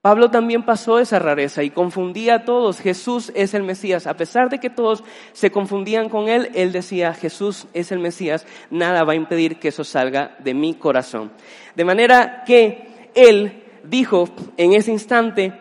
Pablo 0.03 0.31
también 0.31 0.65
pasó 0.65 0.99
esa 0.99 1.19
rareza 1.19 1.63
y 1.63 1.69
confundía 1.69 2.37
a 2.37 2.45
todos. 2.47 2.81
Jesús 2.81 3.31
es 3.35 3.53
el 3.53 3.65
Mesías. 3.65 4.07
A 4.07 4.17
pesar 4.17 4.49
de 4.49 4.59
que 4.59 4.71
todos 4.71 5.05
se 5.35 5.51
confundían 5.51 6.09
con 6.09 6.31
él, 6.31 6.51
él 6.55 6.73
decía, 6.73 7.13
Jesús 7.13 7.67
es 7.75 7.93
el 7.93 7.99
Mesías. 7.99 8.47
Nada 8.71 9.05
va 9.05 9.13
a 9.13 9.17
impedir 9.17 9.59
que 9.59 9.69
eso 9.69 9.85
salga 9.85 10.37
de 10.39 10.55
mi 10.55 10.73
corazón. 10.73 11.31
De 11.77 11.85
manera 11.85 12.45
que 12.47 13.11
él 13.15 13.63
dijo 13.85 14.31
en 14.57 14.73
ese 14.73 14.91
instante 14.91 15.53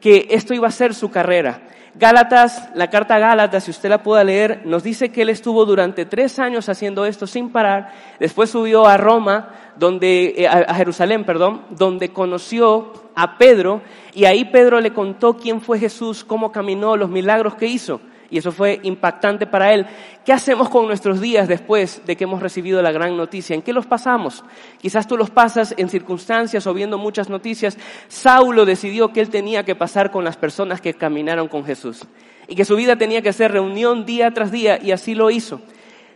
que 0.00 0.28
esto 0.30 0.54
iba 0.54 0.68
a 0.68 0.72
ser 0.72 0.94
su 0.94 1.10
carrera. 1.10 1.62
Gálatas, 1.98 2.70
la 2.76 2.90
carta 2.90 3.18
Gálatas, 3.18 3.64
si 3.64 3.72
usted 3.72 3.88
la 3.88 4.04
pueda 4.04 4.22
leer, 4.22 4.62
nos 4.64 4.84
dice 4.84 5.10
que 5.10 5.22
él 5.22 5.30
estuvo 5.30 5.64
durante 5.64 6.06
tres 6.06 6.38
años 6.38 6.68
haciendo 6.68 7.04
esto 7.04 7.26
sin 7.26 7.50
parar. 7.50 7.92
Después 8.20 8.50
subió 8.50 8.86
a 8.86 8.96
Roma, 8.96 9.48
donde, 9.76 10.34
eh, 10.36 10.46
a 10.46 10.74
Jerusalén, 10.74 11.24
perdón, 11.24 11.62
donde 11.70 12.10
conoció 12.10 12.92
a 13.16 13.36
Pedro 13.36 13.82
y 14.14 14.26
ahí 14.26 14.44
Pedro 14.44 14.80
le 14.80 14.92
contó 14.92 15.36
quién 15.36 15.60
fue 15.60 15.80
Jesús, 15.80 16.22
cómo 16.24 16.52
caminó, 16.52 16.96
los 16.96 17.10
milagros 17.10 17.56
que 17.56 17.66
hizo. 17.66 18.00
Y 18.30 18.38
eso 18.38 18.52
fue 18.52 18.78
impactante 18.82 19.46
para 19.46 19.72
él. 19.72 19.86
¿Qué 20.24 20.32
hacemos 20.32 20.68
con 20.68 20.86
nuestros 20.86 21.20
días 21.20 21.48
después 21.48 22.02
de 22.04 22.16
que 22.16 22.24
hemos 22.24 22.42
recibido 22.42 22.82
la 22.82 22.92
gran 22.92 23.16
noticia? 23.16 23.54
¿En 23.54 23.62
qué 23.62 23.72
los 23.72 23.86
pasamos? 23.86 24.44
Quizás 24.80 25.06
tú 25.06 25.16
los 25.16 25.30
pasas 25.30 25.74
en 25.78 25.88
circunstancias 25.88 26.66
o 26.66 26.74
viendo 26.74 26.98
muchas 26.98 27.30
noticias. 27.30 27.78
Saulo 28.08 28.66
decidió 28.66 29.12
que 29.12 29.20
él 29.20 29.30
tenía 29.30 29.64
que 29.64 29.74
pasar 29.74 30.10
con 30.10 30.24
las 30.24 30.36
personas 30.36 30.80
que 30.80 30.94
caminaron 30.94 31.48
con 31.48 31.64
Jesús 31.64 32.02
y 32.48 32.54
que 32.54 32.64
su 32.64 32.76
vida 32.76 32.96
tenía 32.96 33.22
que 33.22 33.32
ser 33.32 33.52
reunión 33.52 34.04
día 34.04 34.32
tras 34.32 34.50
día 34.50 34.78
y 34.82 34.92
así 34.92 35.14
lo 35.14 35.30
hizo. 35.30 35.60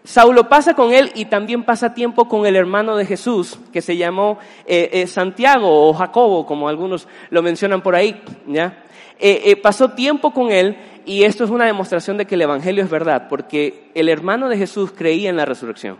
Saulo 0.04 0.48
pasa 0.48 0.74
con 0.74 0.92
él 0.92 1.12
y 1.14 1.26
también 1.26 1.62
pasa 1.62 1.94
tiempo 1.94 2.26
con 2.26 2.44
el 2.44 2.56
hermano 2.56 2.96
de 2.96 3.06
Jesús, 3.06 3.58
que 3.72 3.80
se 3.80 3.96
llamó 3.96 4.38
eh, 4.66 4.90
eh, 4.92 5.06
Santiago 5.06 5.88
o 5.88 5.92
Jacobo, 5.94 6.44
como 6.44 6.68
algunos 6.68 7.06
lo 7.30 7.40
mencionan 7.40 7.82
por 7.82 7.94
ahí. 7.94 8.20
¿ya? 8.48 8.82
Eh, 9.20 9.54
pasó 9.62 9.90
tiempo 9.90 10.32
con 10.32 10.50
él 10.50 10.76
y 11.04 11.24
esto 11.24 11.44
es 11.44 11.50
una 11.50 11.66
demostración 11.66 12.16
de 12.16 12.26
que 12.26 12.34
el 12.34 12.42
Evangelio 12.42 12.84
es 12.84 12.90
verdad, 12.90 13.28
porque 13.28 13.90
el 13.94 14.08
hermano 14.08 14.48
de 14.48 14.56
Jesús 14.56 14.92
creía 14.92 15.30
en 15.30 15.36
la 15.36 15.44
resurrección. 15.44 15.98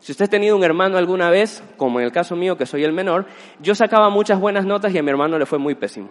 Si 0.00 0.12
usted 0.12 0.26
ha 0.26 0.28
tenido 0.28 0.56
un 0.56 0.64
hermano 0.64 0.96
alguna 0.96 1.30
vez, 1.30 1.62
como 1.76 1.98
en 1.98 2.06
el 2.06 2.12
caso 2.12 2.36
mío, 2.36 2.56
que 2.56 2.66
soy 2.66 2.84
el 2.84 2.92
menor, 2.92 3.26
yo 3.60 3.74
sacaba 3.74 4.10
muchas 4.10 4.38
buenas 4.38 4.64
notas 4.64 4.94
y 4.94 4.98
a 4.98 5.02
mi 5.02 5.10
hermano 5.10 5.38
le 5.38 5.46
fue 5.46 5.58
muy 5.58 5.74
pésimo. 5.74 6.08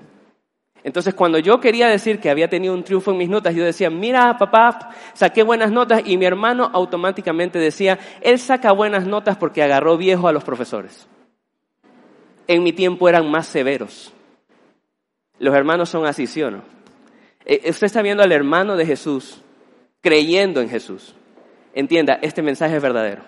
Entonces, 0.83 1.13
cuando 1.13 1.39
yo 1.39 1.59
quería 1.59 1.87
decir 1.87 2.19
que 2.19 2.29
había 2.29 2.49
tenido 2.49 2.73
un 2.73 2.83
triunfo 2.83 3.11
en 3.11 3.17
mis 3.17 3.29
notas, 3.29 3.55
yo 3.55 3.63
decía, 3.63 3.89
mira, 3.89 4.37
papá, 4.37 4.91
saqué 5.13 5.43
buenas 5.43 5.71
notas 5.71 6.01
y 6.05 6.17
mi 6.17 6.25
hermano 6.25 6.69
automáticamente 6.73 7.59
decía, 7.59 7.97
él 8.21 8.39
saca 8.39 8.71
buenas 8.71 9.05
notas 9.05 9.37
porque 9.37 9.63
agarró 9.63 9.97
viejo 9.97 10.27
a 10.27 10.31
los 10.31 10.43
profesores. 10.43 11.07
En 12.47 12.63
mi 12.63 12.71
tiempo 12.71 13.09
eran 13.09 13.29
más 13.29 13.47
severos. 13.47 14.13
Los 15.39 15.55
hermanos 15.55 15.89
son 15.89 16.05
así, 16.05 16.27
¿sí 16.27 16.41
o 16.41 16.51
no? 16.51 16.76
Eh, 17.49 17.69
usted 17.69 17.87
está 17.87 18.01
viendo 18.01 18.21
al 18.21 18.31
hermano 18.33 18.75
de 18.75 18.85
Jesús 18.85 19.41
creyendo 20.01 20.59
en 20.59 20.69
Jesús. 20.69 21.15
Entienda, 21.73 22.19
este 22.21 22.41
mensaje 22.41 22.75
es 22.75 22.81
verdadero. 22.81 23.23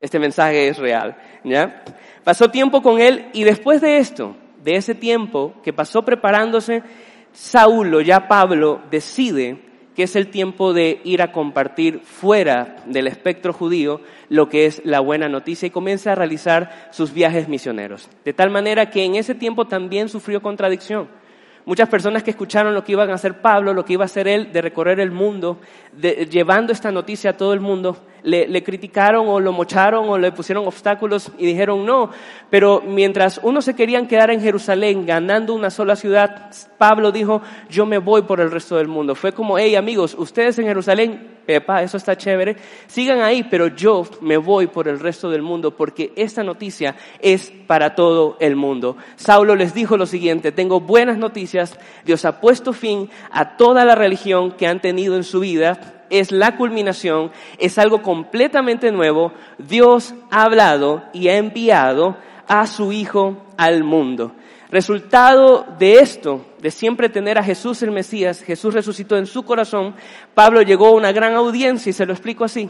Este 0.00 0.18
mensaje 0.18 0.68
es 0.68 0.78
real. 0.78 1.16
¿ya? 1.44 1.84
Pasó 2.24 2.50
tiempo 2.50 2.82
con 2.82 3.00
él 3.00 3.26
y 3.32 3.44
después 3.44 3.80
de 3.80 3.98
esto, 3.98 4.36
de 4.64 4.74
ese 4.74 4.94
tiempo 4.96 5.54
que 5.62 5.72
pasó 5.72 6.04
preparándose, 6.04 6.82
Saulo, 7.32 8.00
ya 8.00 8.26
Pablo, 8.26 8.82
decide 8.90 9.58
que 9.94 10.02
es 10.02 10.16
el 10.16 10.30
tiempo 10.30 10.72
de 10.72 11.00
ir 11.04 11.22
a 11.22 11.30
compartir 11.30 12.00
fuera 12.00 12.76
del 12.86 13.06
espectro 13.06 13.52
judío 13.52 14.00
lo 14.28 14.48
que 14.48 14.66
es 14.66 14.82
la 14.84 15.00
buena 15.00 15.28
noticia 15.28 15.66
y 15.66 15.70
comienza 15.70 16.12
a 16.12 16.14
realizar 16.16 16.88
sus 16.90 17.12
viajes 17.12 17.48
misioneros. 17.48 18.08
De 18.24 18.32
tal 18.32 18.50
manera 18.50 18.90
que 18.90 19.04
en 19.04 19.14
ese 19.14 19.34
tiempo 19.34 19.66
también 19.66 20.08
sufrió 20.08 20.42
contradicción. 20.42 21.08
Muchas 21.68 21.90
personas 21.90 22.22
que 22.22 22.30
escucharon 22.30 22.72
lo 22.72 22.82
que 22.82 22.92
iban 22.92 23.10
a 23.10 23.14
hacer 23.16 23.42
Pablo, 23.42 23.74
lo 23.74 23.84
que 23.84 23.92
iba 23.92 24.02
a 24.02 24.06
hacer 24.06 24.26
él 24.26 24.54
de 24.54 24.62
recorrer 24.62 25.00
el 25.00 25.10
mundo, 25.10 25.60
llevando 26.00 26.72
esta 26.72 26.90
noticia 26.90 27.32
a 27.32 27.36
todo 27.36 27.52
el 27.52 27.60
mundo, 27.60 28.06
le, 28.22 28.62
criticaron 28.62 29.28
o 29.28 29.40
lo 29.40 29.52
mocharon 29.52 30.08
o 30.08 30.18
le 30.18 30.32
pusieron 30.32 30.66
obstáculos 30.66 31.30
y 31.38 31.46
dijeron 31.46 31.84
no. 31.84 32.10
Pero 32.50 32.82
mientras 32.86 33.40
unos 33.42 33.64
se 33.64 33.74
querían 33.74 34.06
quedar 34.06 34.30
en 34.30 34.40
Jerusalén 34.40 35.06
ganando 35.06 35.54
una 35.54 35.70
sola 35.70 35.96
ciudad, 35.96 36.50
Pablo 36.78 37.12
dijo, 37.12 37.42
yo 37.68 37.86
me 37.86 37.98
voy 37.98 38.22
por 38.22 38.40
el 38.40 38.50
resto 38.50 38.76
del 38.76 38.88
mundo. 38.88 39.14
Fue 39.14 39.32
como, 39.32 39.58
hey 39.58 39.76
amigos, 39.76 40.14
ustedes 40.18 40.58
en 40.58 40.66
Jerusalén, 40.66 41.38
pepa, 41.46 41.82
eso 41.82 41.96
está 41.96 42.16
chévere, 42.16 42.56
sigan 42.86 43.20
ahí, 43.20 43.42
pero 43.42 43.68
yo 43.68 44.06
me 44.20 44.36
voy 44.36 44.66
por 44.66 44.88
el 44.88 45.00
resto 45.00 45.30
del 45.30 45.42
mundo 45.42 45.76
porque 45.76 46.12
esta 46.16 46.42
noticia 46.42 46.96
es 47.20 47.52
para 47.66 47.94
todo 47.94 48.36
el 48.40 48.56
mundo. 48.56 48.96
Saulo 49.16 49.54
les 49.54 49.74
dijo 49.74 49.96
lo 49.96 50.06
siguiente, 50.06 50.52
tengo 50.52 50.80
buenas 50.80 51.18
noticias, 51.18 51.78
Dios 52.04 52.24
ha 52.24 52.40
puesto 52.40 52.72
fin 52.72 53.10
a 53.30 53.56
toda 53.56 53.84
la 53.84 53.94
religión 53.94 54.52
que 54.52 54.66
han 54.66 54.80
tenido 54.80 55.16
en 55.16 55.24
su 55.24 55.40
vida 55.40 55.97
es 56.10 56.32
la 56.32 56.56
culminación, 56.56 57.30
es 57.58 57.78
algo 57.78 58.02
completamente 58.02 58.90
nuevo. 58.92 59.32
Dios 59.58 60.14
ha 60.30 60.42
hablado 60.42 61.04
y 61.12 61.28
ha 61.28 61.36
enviado 61.36 62.16
a 62.46 62.66
su 62.66 62.92
Hijo 62.92 63.44
al 63.56 63.84
mundo. 63.84 64.32
Resultado 64.70 65.66
de 65.78 65.94
esto, 65.94 66.44
de 66.60 66.70
siempre 66.70 67.08
tener 67.08 67.38
a 67.38 67.42
Jesús 67.42 67.82
el 67.82 67.90
Mesías, 67.90 68.42
Jesús 68.42 68.74
resucitó 68.74 69.16
en 69.16 69.26
su 69.26 69.44
corazón, 69.44 69.94
Pablo 70.34 70.60
llegó 70.60 70.88
a 70.88 70.94
una 70.94 71.12
gran 71.12 71.34
audiencia 71.34 71.88
y 71.88 71.94
se 71.94 72.04
lo 72.04 72.12
explico 72.12 72.44
así. 72.44 72.68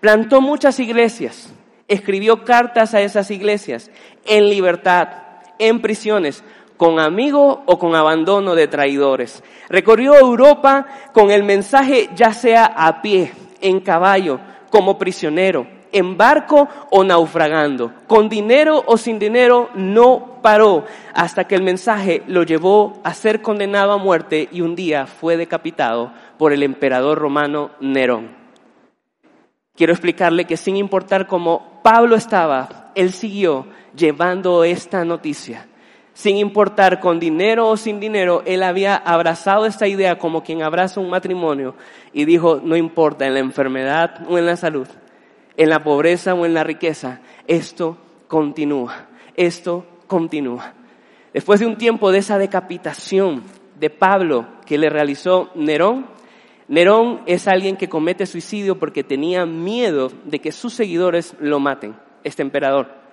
Plantó 0.00 0.40
muchas 0.40 0.80
iglesias, 0.80 1.52
escribió 1.86 2.44
cartas 2.44 2.94
a 2.94 3.02
esas 3.02 3.30
iglesias, 3.30 3.90
en 4.24 4.48
libertad, 4.48 5.08
en 5.58 5.80
prisiones, 5.80 6.42
con 6.76 6.98
amigo 6.98 7.62
o 7.66 7.78
con 7.78 7.94
abandono 7.94 8.54
de 8.54 8.68
traidores. 8.68 9.42
Recorrió 9.68 10.18
Europa 10.18 10.86
con 11.12 11.30
el 11.30 11.42
mensaje 11.42 12.10
ya 12.14 12.32
sea 12.32 12.64
a 12.64 13.02
pie, 13.02 13.32
en 13.60 13.80
caballo, 13.80 14.40
como 14.70 14.98
prisionero, 14.98 15.66
en 15.92 16.16
barco 16.16 16.68
o 16.90 17.04
naufragando, 17.04 17.92
con 18.08 18.28
dinero 18.28 18.82
o 18.86 18.96
sin 18.96 19.18
dinero, 19.18 19.70
no 19.74 20.40
paró 20.42 20.84
hasta 21.14 21.44
que 21.44 21.54
el 21.54 21.62
mensaje 21.62 22.22
lo 22.26 22.42
llevó 22.42 23.00
a 23.04 23.14
ser 23.14 23.40
condenado 23.40 23.92
a 23.92 23.98
muerte 23.98 24.48
y 24.50 24.60
un 24.60 24.74
día 24.74 25.06
fue 25.06 25.36
decapitado 25.36 26.12
por 26.36 26.52
el 26.52 26.64
emperador 26.64 27.18
romano 27.18 27.70
Nerón. 27.80 28.36
Quiero 29.76 29.92
explicarle 29.92 30.44
que 30.44 30.56
sin 30.56 30.76
importar 30.76 31.26
cómo 31.26 31.80
Pablo 31.82 32.16
estaba, 32.16 32.90
él 32.94 33.12
siguió 33.12 33.66
llevando 33.94 34.64
esta 34.64 35.04
noticia 35.04 35.68
sin 36.14 36.36
importar 36.36 37.00
con 37.00 37.18
dinero 37.18 37.68
o 37.68 37.76
sin 37.76 37.98
dinero, 37.98 38.42
él 38.46 38.62
había 38.62 38.94
abrazado 38.96 39.66
esta 39.66 39.88
idea 39.88 40.16
como 40.16 40.44
quien 40.44 40.62
abraza 40.62 41.00
un 41.00 41.10
matrimonio 41.10 41.74
y 42.12 42.24
dijo, 42.24 42.60
no 42.62 42.76
importa 42.76 43.26
en 43.26 43.34
la 43.34 43.40
enfermedad 43.40 44.24
o 44.28 44.38
en 44.38 44.46
la 44.46 44.56
salud, 44.56 44.86
en 45.56 45.68
la 45.68 45.82
pobreza 45.82 46.34
o 46.34 46.46
en 46.46 46.54
la 46.54 46.62
riqueza, 46.62 47.20
esto 47.48 47.98
continúa, 48.28 49.08
esto 49.34 49.84
continúa. 50.06 50.72
Después 51.32 51.58
de 51.58 51.66
un 51.66 51.76
tiempo 51.76 52.12
de 52.12 52.18
esa 52.18 52.38
decapitación 52.38 53.42
de 53.80 53.90
Pablo 53.90 54.46
que 54.64 54.78
le 54.78 54.88
realizó 54.88 55.50
Nerón, 55.56 56.06
Nerón 56.68 57.22
es 57.26 57.48
alguien 57.48 57.76
que 57.76 57.88
comete 57.88 58.24
suicidio 58.26 58.78
porque 58.78 59.02
tenía 59.02 59.46
miedo 59.46 60.12
de 60.24 60.38
que 60.38 60.52
sus 60.52 60.74
seguidores 60.74 61.34
lo 61.40 61.58
maten, 61.58 61.96
este 62.22 62.42
emperador 62.42 63.03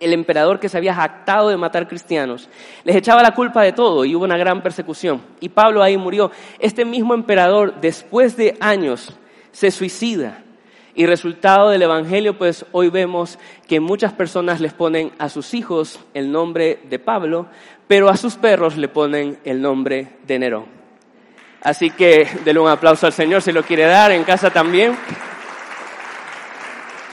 el 0.00 0.12
emperador 0.12 0.60
que 0.60 0.68
se 0.68 0.76
había 0.76 0.94
jactado 0.94 1.48
de 1.48 1.56
matar 1.56 1.88
cristianos, 1.88 2.48
les 2.84 2.96
echaba 2.96 3.22
la 3.22 3.34
culpa 3.34 3.62
de 3.62 3.72
todo 3.72 4.04
y 4.04 4.14
hubo 4.14 4.24
una 4.24 4.36
gran 4.36 4.62
persecución. 4.62 5.22
Y 5.40 5.48
Pablo 5.48 5.82
ahí 5.82 5.96
murió. 5.96 6.30
Este 6.58 6.84
mismo 6.84 7.14
emperador, 7.14 7.80
después 7.80 8.36
de 8.36 8.56
años, 8.60 9.12
se 9.52 9.70
suicida. 9.70 10.42
Y 10.94 11.06
resultado 11.06 11.70
del 11.70 11.82
Evangelio, 11.82 12.36
pues 12.36 12.66
hoy 12.72 12.90
vemos 12.90 13.38
que 13.68 13.78
muchas 13.78 14.12
personas 14.12 14.60
les 14.60 14.72
ponen 14.72 15.12
a 15.18 15.28
sus 15.28 15.54
hijos 15.54 16.00
el 16.14 16.32
nombre 16.32 16.80
de 16.90 16.98
Pablo, 16.98 17.46
pero 17.86 18.08
a 18.08 18.16
sus 18.16 18.34
perros 18.34 18.76
le 18.76 18.88
ponen 18.88 19.38
el 19.44 19.62
nombre 19.62 20.08
de 20.26 20.38
Nerón. 20.38 20.66
Así 21.62 21.90
que 21.90 22.26
denle 22.44 22.60
un 22.60 22.68
aplauso 22.68 23.06
al 23.06 23.12
Señor 23.12 23.42
si 23.42 23.52
lo 23.52 23.62
quiere 23.62 23.84
dar, 23.84 24.10
en 24.10 24.24
casa 24.24 24.50
también. 24.50 24.96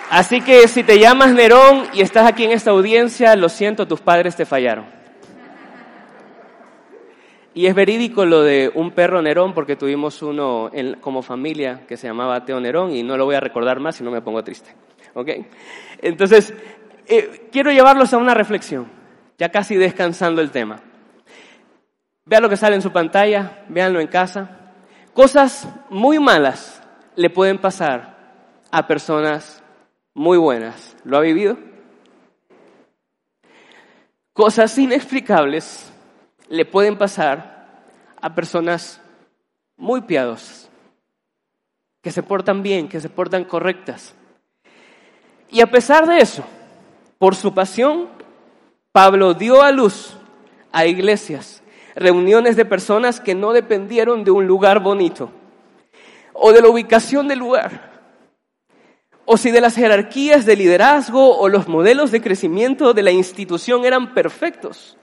Así 0.09 0.41
que 0.41 0.67
si 0.67 0.83
te 0.83 0.99
llamas 0.99 1.33
Nerón 1.33 1.85
y 1.93 2.01
estás 2.01 2.27
aquí 2.27 2.43
en 2.43 2.51
esta 2.51 2.71
audiencia, 2.71 3.35
lo 3.35 3.49
siento, 3.49 3.87
tus 3.87 4.01
padres 4.01 4.35
te 4.35 4.45
fallaron. 4.45 4.85
Y 7.55 7.67
es 7.67 7.73
verídico 7.73 8.25
lo 8.25 8.43
de 8.43 8.69
un 8.73 8.91
perro 8.91 9.21
Nerón, 9.21 9.53
porque 9.53 9.75
tuvimos 9.75 10.21
uno 10.21 10.69
como 11.01 11.21
familia 11.21 11.85
que 11.87 11.97
se 11.97 12.07
llamaba 12.07 12.43
Teo 12.45 12.59
Nerón 12.59 12.91
y 12.91 13.01
no 13.01 13.17
lo 13.17 13.25
voy 13.25 13.35
a 13.35 13.39
recordar 13.39 13.79
más 13.79 13.95
si 13.95 14.03
no 14.03 14.11
me 14.11 14.21
pongo 14.21 14.43
triste. 14.43 14.75
¿Ok? 15.13 15.29
Entonces, 16.01 16.53
eh, 17.07 17.47
quiero 17.51 17.71
llevarlos 17.71 18.13
a 18.13 18.17
una 18.17 18.33
reflexión, 18.33 18.87
ya 19.37 19.49
casi 19.49 19.75
descansando 19.75 20.41
el 20.41 20.51
tema. 20.51 20.81
Vean 22.25 22.43
lo 22.43 22.49
que 22.49 22.57
sale 22.57 22.75
en 22.75 22.81
su 22.81 22.91
pantalla, 22.91 23.63
véanlo 23.69 24.01
en 24.01 24.07
casa. 24.07 24.73
Cosas 25.13 25.67
muy 25.89 26.19
malas 26.19 26.83
le 27.15 27.29
pueden 27.29 27.57
pasar 27.57 28.17
a 28.69 28.85
personas 28.85 29.63
muy 30.15 30.37
buenas. 30.37 30.95
¿Lo 31.03 31.17
ha 31.17 31.21
vivido? 31.21 31.57
Cosas 34.33 34.75
inexplicables 34.77 35.91
le 36.49 36.65
pueden 36.65 36.97
pasar 36.97 37.83
a 38.19 38.33
personas 38.33 39.01
muy 39.77 40.01
piadosas, 40.01 40.69
que 42.01 42.11
se 42.11 42.23
portan 42.23 42.63
bien, 42.63 42.87
que 42.87 43.01
se 43.01 43.09
portan 43.09 43.43
correctas. 43.43 44.15
Y 45.51 45.61
a 45.61 45.67
pesar 45.67 46.07
de 46.07 46.17
eso, 46.17 46.43
por 47.19 47.35
su 47.35 47.53
pasión, 47.53 48.07
Pablo 48.91 49.33
dio 49.33 49.61
a 49.61 49.71
luz 49.71 50.17
a 50.71 50.85
iglesias, 50.85 51.61
reuniones 51.95 52.55
de 52.55 52.65
personas 52.65 53.19
que 53.19 53.35
no 53.35 53.53
dependieron 53.53 54.23
de 54.23 54.31
un 54.31 54.47
lugar 54.47 54.81
bonito 54.81 55.29
o 56.33 56.51
de 56.51 56.61
la 56.61 56.69
ubicación 56.69 57.27
del 57.27 57.39
lugar 57.39 57.94
o 59.25 59.37
si 59.37 59.51
de 59.51 59.61
las 59.61 59.75
jerarquías 59.75 60.45
de 60.45 60.55
liderazgo 60.55 61.37
o 61.37 61.49
los 61.49 61.67
modelos 61.67 62.11
de 62.11 62.21
crecimiento 62.21 62.93
de 62.93 63.03
la 63.03 63.11
institución 63.11 63.85
eran 63.85 64.13
perfectos. 64.13 64.97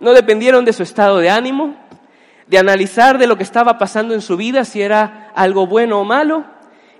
No 0.00 0.12
dependieron 0.12 0.64
de 0.64 0.72
su 0.72 0.84
estado 0.84 1.18
de 1.18 1.30
ánimo, 1.30 1.76
de 2.46 2.58
analizar 2.58 3.18
de 3.18 3.26
lo 3.26 3.36
que 3.36 3.42
estaba 3.42 3.78
pasando 3.78 4.14
en 4.14 4.22
su 4.22 4.36
vida, 4.36 4.64
si 4.64 4.80
era 4.80 5.32
algo 5.34 5.66
bueno 5.66 6.00
o 6.00 6.04
malo, 6.04 6.44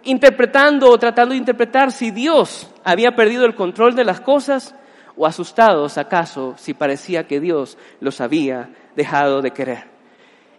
interpretando 0.02 0.90
o 0.90 0.98
tratando 0.98 1.32
de 1.32 1.38
interpretar 1.38 1.92
si 1.92 2.10
Dios 2.10 2.68
había 2.84 3.14
perdido 3.14 3.44
el 3.44 3.54
control 3.54 3.94
de 3.94 4.04
las 4.04 4.20
cosas 4.20 4.74
o 5.16 5.26
asustados 5.26 5.98
acaso 5.98 6.54
si 6.56 6.74
parecía 6.74 7.26
que 7.26 7.40
Dios 7.40 7.78
los 8.00 8.20
había 8.20 8.70
dejado 8.96 9.42
de 9.42 9.52
querer. 9.52 9.84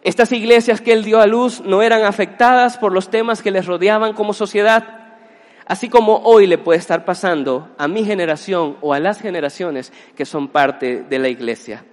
Estas 0.02 0.32
iglesias 0.32 0.80
que 0.80 0.93
él 0.93 1.04
dio 1.04 1.20
a 1.20 1.28
luz 1.28 1.62
no 1.62 1.82
eran 1.82 2.04
afectadas 2.04 2.78
por 2.78 2.93
los 2.93 3.10
temas 3.10 3.41
que 3.41 3.52
les 3.52 3.66
rodeaban 3.66 4.14
como 4.14 4.34
sociedad, 4.34 4.99
así 5.70 5.88
como 5.88 6.17
hoy 6.26 6.47
le 6.47 6.57
puede 6.57 6.80
estar 6.80 7.05
pasando 7.05 7.70
a 7.78 7.88
mi 7.88 8.03
generación 8.03 8.78
o 8.82 8.93
a 8.93 8.99
las 8.99 9.22
generaciones 9.22 9.93
que 10.15 10.26
son 10.26 10.49
parte 10.49 11.03
de 11.03 11.20
la 11.20 11.30
iglesia. 11.30 11.86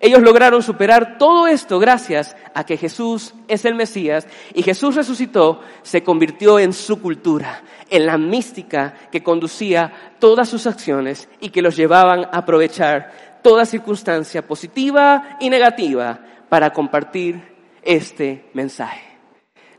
Ellos 0.00 0.22
lograron 0.22 0.62
superar 0.62 1.18
todo 1.18 1.48
esto 1.48 1.78
gracias 1.80 2.36
a 2.54 2.64
que 2.64 2.76
Jesús 2.76 3.34
es 3.48 3.64
el 3.64 3.74
Mesías 3.74 4.28
y 4.54 4.62
Jesús 4.62 4.94
resucitó, 4.94 5.60
se 5.82 6.04
convirtió 6.04 6.60
en 6.60 6.72
su 6.72 7.00
cultura, 7.00 7.62
en 7.90 8.06
la 8.06 8.18
mística 8.18 8.94
que 9.10 9.22
conducía 9.22 10.14
todas 10.20 10.48
sus 10.48 10.66
acciones 10.68 11.28
y 11.40 11.48
que 11.50 11.62
los 11.62 11.76
llevaban 11.76 12.26
a 12.26 12.38
aprovechar 12.38 13.40
toda 13.42 13.66
circunstancia 13.66 14.46
positiva 14.46 15.38
y 15.40 15.50
negativa 15.50 16.20
para 16.48 16.72
compartir 16.72 17.42
este 17.82 18.44
mensaje. 18.54 19.18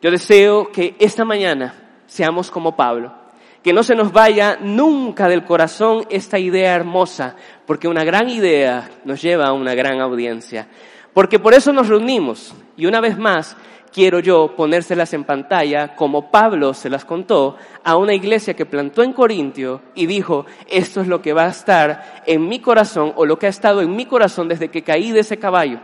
Yo 0.02 0.12
deseo 0.12 0.72
que 0.74 0.96
esta 1.00 1.24
mañana 1.24 2.04
seamos 2.06 2.52
como 2.52 2.76
Pablo 2.76 3.25
que 3.66 3.74
no 3.74 3.82
se 3.82 3.96
nos 3.96 4.14
vaya 4.14 4.60
nunca 4.62 5.28
del 5.28 5.44
corazón 5.44 6.06
esta 6.12 6.38
idea 6.38 6.76
hermosa, 6.76 7.36
porque 7.66 7.88
una 7.88 8.04
gran 8.04 8.30
idea 8.30 8.92
nos 9.06 9.24
lleva 9.24 9.48
a 9.48 9.54
una 9.54 9.74
gran 9.74 10.02
audiencia. 10.02 10.68
Porque 11.16 11.40
por 11.40 11.56
eso 11.56 11.74
nos 11.74 11.88
reunimos. 11.88 12.54
Y 12.78 12.86
una 12.86 13.02
vez 13.02 13.18
más, 13.18 13.58
quiero 13.92 14.20
yo 14.20 14.54
ponérselas 14.56 15.16
en 15.16 15.24
pantalla, 15.24 15.96
como 15.96 16.30
Pablo 16.30 16.76
se 16.76 16.92
las 16.92 17.06
contó, 17.06 17.58
a 17.84 17.98
una 17.98 18.14
iglesia 18.14 18.54
que 18.54 18.68
plantó 18.68 19.02
en 19.02 19.14
Corintio 19.14 19.82
y 19.96 20.06
dijo, 20.06 20.46
esto 20.70 21.02
es 21.02 21.08
lo 21.08 21.24
que 21.24 21.34
va 21.34 21.46
a 21.46 21.50
estar 21.50 22.22
en 22.28 22.48
mi 22.48 22.60
corazón, 22.60 23.14
o 23.16 23.26
lo 23.26 23.40
que 23.40 23.48
ha 23.48 23.50
estado 23.50 23.82
en 23.82 23.96
mi 23.96 24.06
corazón 24.06 24.48
desde 24.48 24.70
que 24.70 24.84
caí 24.84 25.12
de 25.12 25.22
ese 25.22 25.38
caballo. 25.38 25.80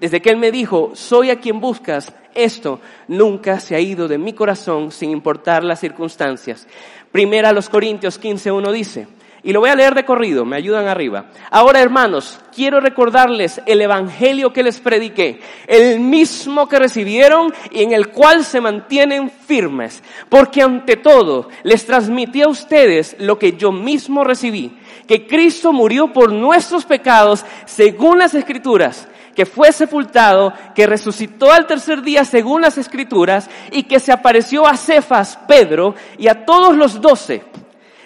Desde 0.00 0.20
que 0.20 0.30
Él 0.30 0.36
me 0.38 0.50
dijo, 0.50 0.90
soy 0.94 1.30
a 1.30 1.38
quien 1.38 1.60
buscas, 1.60 2.12
esto 2.34 2.80
nunca 3.08 3.60
se 3.60 3.74
ha 3.74 3.80
ido 3.80 4.08
de 4.08 4.18
mi 4.18 4.32
corazón 4.32 4.92
sin 4.92 5.10
importar 5.10 5.64
las 5.64 5.80
circunstancias. 5.80 6.66
Primera 7.12 7.48
a 7.48 7.52
los 7.52 7.68
Corintios 7.68 8.20
15.1 8.20 8.72
dice, 8.72 9.08
y 9.42 9.52
lo 9.52 9.60
voy 9.60 9.70
a 9.70 9.74
leer 9.74 9.94
de 9.94 10.04
corrido, 10.04 10.44
me 10.44 10.56
ayudan 10.56 10.86
arriba. 10.86 11.26
Ahora, 11.50 11.80
hermanos, 11.80 12.38
quiero 12.54 12.78
recordarles 12.78 13.60
el 13.66 13.80
evangelio 13.80 14.52
que 14.52 14.62
les 14.62 14.80
prediqué, 14.80 15.40
el 15.66 15.98
mismo 16.00 16.68
que 16.68 16.78
recibieron 16.78 17.52
y 17.70 17.82
en 17.82 17.92
el 17.92 18.08
cual 18.08 18.44
se 18.44 18.60
mantienen 18.60 19.30
firmes, 19.30 20.02
porque 20.28 20.62
ante 20.62 20.96
todo 20.96 21.48
les 21.62 21.86
transmití 21.86 22.42
a 22.42 22.48
ustedes 22.48 23.16
lo 23.18 23.38
que 23.38 23.54
yo 23.54 23.72
mismo 23.72 24.24
recibí, 24.24 24.76
que 25.08 25.26
Cristo 25.26 25.72
murió 25.72 26.12
por 26.12 26.30
nuestros 26.32 26.84
pecados 26.84 27.44
según 27.64 28.18
las 28.18 28.34
escrituras 28.34 29.08
que 29.34 29.46
fue 29.46 29.72
sepultado, 29.72 30.52
que 30.74 30.86
resucitó 30.86 31.52
al 31.52 31.66
tercer 31.66 32.02
día 32.02 32.24
según 32.24 32.62
las 32.62 32.78
escrituras 32.78 33.48
y 33.70 33.84
que 33.84 34.00
se 34.00 34.12
apareció 34.12 34.66
a 34.66 34.76
Cefas, 34.76 35.38
Pedro 35.48 35.94
y 36.18 36.28
a 36.28 36.44
todos 36.44 36.76
los 36.76 37.00
doce. 37.00 37.44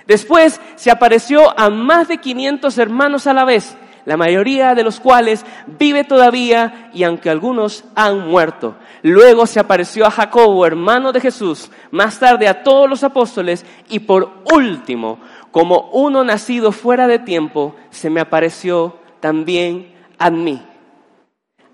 Después 0.06 0.60
se 0.76 0.90
apareció 0.90 1.58
a 1.58 1.70
más 1.70 2.08
de 2.08 2.18
500 2.18 2.76
hermanos 2.78 3.26
a 3.26 3.32
la 3.32 3.44
vez, 3.44 3.74
la 4.04 4.18
mayoría 4.18 4.74
de 4.74 4.82
los 4.82 5.00
cuales 5.00 5.46
vive 5.66 6.04
todavía 6.04 6.90
y 6.92 7.04
aunque 7.04 7.30
algunos 7.30 7.84
han 7.94 8.28
muerto. 8.28 8.76
Luego 9.02 9.46
se 9.46 9.60
apareció 9.60 10.04
a 10.04 10.10
Jacobo, 10.10 10.66
hermano 10.66 11.10
de 11.10 11.20
Jesús, 11.20 11.70
más 11.90 12.18
tarde 12.18 12.48
a 12.48 12.62
todos 12.62 12.88
los 12.88 13.02
apóstoles 13.02 13.64
y 13.88 14.00
por 14.00 14.30
último, 14.52 15.18
como 15.50 15.88
uno 15.92 16.22
nacido 16.22 16.70
fuera 16.70 17.06
de 17.06 17.18
tiempo, 17.18 17.74
se 17.90 18.10
me 18.10 18.20
apareció 18.20 18.98
también 19.20 19.94
a 20.18 20.28
mí 20.28 20.62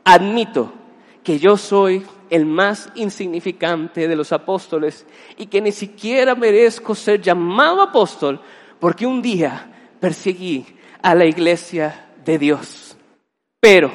admito 0.04 0.72
que 1.22 1.38
yo 1.38 1.56
soy 1.56 2.04
el 2.30 2.46
más 2.46 2.88
insignificante 2.94 4.08
de 4.08 4.16
los 4.16 4.32
apóstoles 4.32 5.04
y 5.36 5.46
que 5.46 5.60
ni 5.60 5.72
siquiera 5.72 6.34
merezco 6.34 6.94
ser 6.94 7.20
llamado 7.20 7.82
apóstol 7.82 8.40
porque 8.78 9.06
un 9.06 9.20
día 9.20 9.70
perseguí 10.00 10.64
a 11.02 11.14
la 11.14 11.26
iglesia 11.26 12.08
de 12.24 12.38
Dios. 12.38 12.96
Pero, 13.60 13.90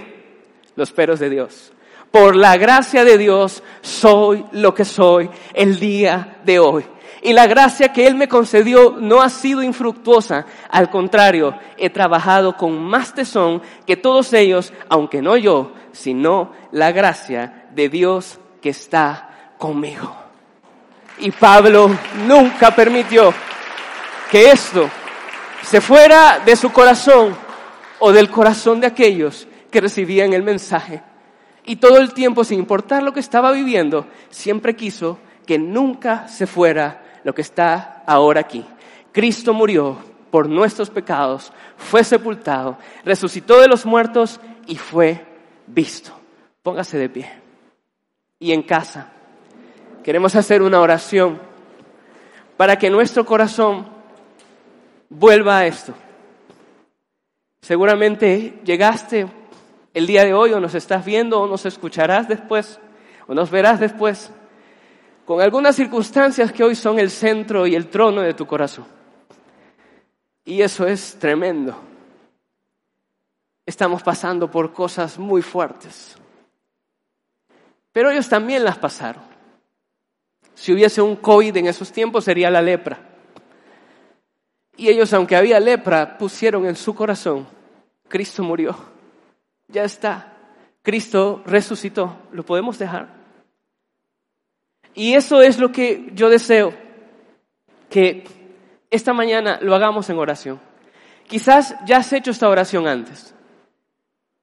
los 0.75 0.91
peros 0.91 1.19
de 1.19 1.29
Dios, 1.29 1.71
por 2.11 2.35
la 2.35 2.57
gracia 2.57 3.03
de 3.03 3.17
Dios 3.17 3.63
soy 3.81 4.45
lo 4.51 4.73
que 4.73 4.85
soy 4.85 5.29
el 5.53 5.79
día 5.79 6.39
de 6.45 6.59
hoy. 6.59 6.85
Y 7.21 7.33
la 7.33 7.47
gracia 7.47 7.91
que 7.91 8.05
Él 8.05 8.13
me 8.15 8.27
concedió 8.27 8.97
no 8.99 9.21
ha 9.21 9.29
sido 9.29 9.63
infructuosa. 9.63 10.45
Al 10.69 10.91
contrario, 10.91 11.57
he 11.75 11.89
trabajado 11.89 12.55
con 12.55 12.79
más 12.83 13.15
tesón 13.15 13.63
que 13.87 13.97
todos 13.97 14.31
ellos, 14.33 14.71
aunque 14.89 15.23
no 15.23 15.35
yo, 15.35 15.73
sino 15.95 16.51
la 16.71 16.91
gracia 16.91 17.67
de 17.73 17.89
Dios 17.89 18.39
que 18.61 18.69
está 18.69 19.53
conmigo. 19.57 20.15
Y 21.19 21.31
Pablo 21.31 21.89
nunca 22.27 22.75
permitió 22.75 23.33
que 24.29 24.51
esto 24.51 24.89
se 25.63 25.81
fuera 25.81 26.39
de 26.45 26.55
su 26.55 26.71
corazón 26.71 27.35
o 27.99 28.11
del 28.11 28.29
corazón 28.29 28.81
de 28.81 28.87
aquellos 28.87 29.47
que 29.71 29.81
recibían 29.81 30.33
el 30.33 30.43
mensaje. 30.43 31.01
Y 31.65 31.77
todo 31.77 31.97
el 31.97 32.13
tiempo, 32.13 32.43
sin 32.43 32.59
importar 32.59 33.01
lo 33.01 33.13
que 33.13 33.19
estaba 33.19 33.51
viviendo, 33.51 34.05
siempre 34.29 34.75
quiso 34.75 35.19
que 35.45 35.57
nunca 35.57 36.27
se 36.27 36.45
fuera 36.45 37.01
lo 37.23 37.33
que 37.33 37.41
está 37.41 38.03
ahora 38.05 38.41
aquí. 38.41 38.65
Cristo 39.11 39.53
murió 39.53 39.97
por 40.29 40.49
nuestros 40.49 40.89
pecados, 40.89 41.53
fue 41.77 42.03
sepultado, 42.03 42.77
resucitó 43.05 43.61
de 43.61 43.69
los 43.69 43.85
muertos 43.85 44.41
y 44.67 44.75
fue 44.75 45.25
visto. 45.67 46.11
Póngase 46.61 46.97
de 46.97 47.09
pie. 47.09 47.31
Y 48.39 48.51
en 48.51 48.63
casa 48.63 49.11
queremos 50.03 50.35
hacer 50.35 50.61
una 50.61 50.79
oración 50.81 51.41
para 52.57 52.77
que 52.77 52.89
nuestro 52.89 53.25
corazón 53.25 53.87
vuelva 55.09 55.59
a 55.59 55.67
esto. 55.67 55.93
Seguramente 57.61 58.59
llegaste 58.63 59.27
el 59.93 60.07
día 60.07 60.23
de 60.23 60.33
hoy 60.33 60.53
o 60.53 60.59
nos 60.59 60.75
estás 60.75 61.03
viendo 61.05 61.41
o 61.41 61.47
nos 61.47 61.65
escucharás 61.65 62.27
después 62.27 62.79
o 63.27 63.33
nos 63.33 63.49
verás 63.49 63.79
después 63.79 64.31
con 65.25 65.41
algunas 65.41 65.75
circunstancias 65.75 66.51
que 66.51 66.63
hoy 66.63 66.75
son 66.75 66.99
el 66.99 67.09
centro 67.09 67.65
y 67.65 67.75
el 67.75 67.87
trono 67.87 68.21
de 68.21 68.35
tu 68.35 68.45
corazón. 68.45 68.85
Y 70.45 70.61
eso 70.61 70.85
es 70.85 71.17
tremendo. 71.19 71.75
Estamos 73.65 74.03
pasando 74.03 74.49
por 74.49 74.71
cosas 74.71 75.17
muy 75.17 75.41
fuertes. 75.41 76.15
Pero 77.91 78.11
ellos 78.11 78.29
también 78.29 78.63
las 78.63 78.77
pasaron. 78.77 79.23
Si 80.53 80.71
hubiese 80.71 81.01
un 81.01 81.15
COVID 81.15 81.57
en 81.57 81.67
esos 81.67 81.91
tiempos 81.91 82.25
sería 82.25 82.51
la 82.51 82.61
lepra. 82.61 82.99
Y 84.77 84.89
ellos, 84.89 85.13
aunque 85.13 85.35
había 85.35 85.59
lepra, 85.59 86.17
pusieron 86.17 86.65
en 86.65 86.75
su 86.75 86.93
corazón, 86.93 87.47
Cristo 88.07 88.43
murió. 88.43 88.75
Ya 89.67 89.83
está. 89.83 90.33
Cristo 90.83 91.41
resucitó. 91.45 92.17
¿Lo 92.31 92.43
podemos 92.45 92.77
dejar? 92.77 93.09
Y 94.93 95.13
eso 95.13 95.41
es 95.41 95.57
lo 95.57 95.71
que 95.71 96.11
yo 96.13 96.29
deseo, 96.29 96.73
que 97.89 98.23
esta 98.89 99.11
mañana 99.11 99.59
lo 99.61 99.75
hagamos 99.75 100.09
en 100.09 100.17
oración. 100.17 100.61
Quizás 101.27 101.75
ya 101.85 101.97
has 101.97 102.13
hecho 102.13 102.31
esta 102.31 102.47
oración 102.47 102.87
antes 102.87 103.34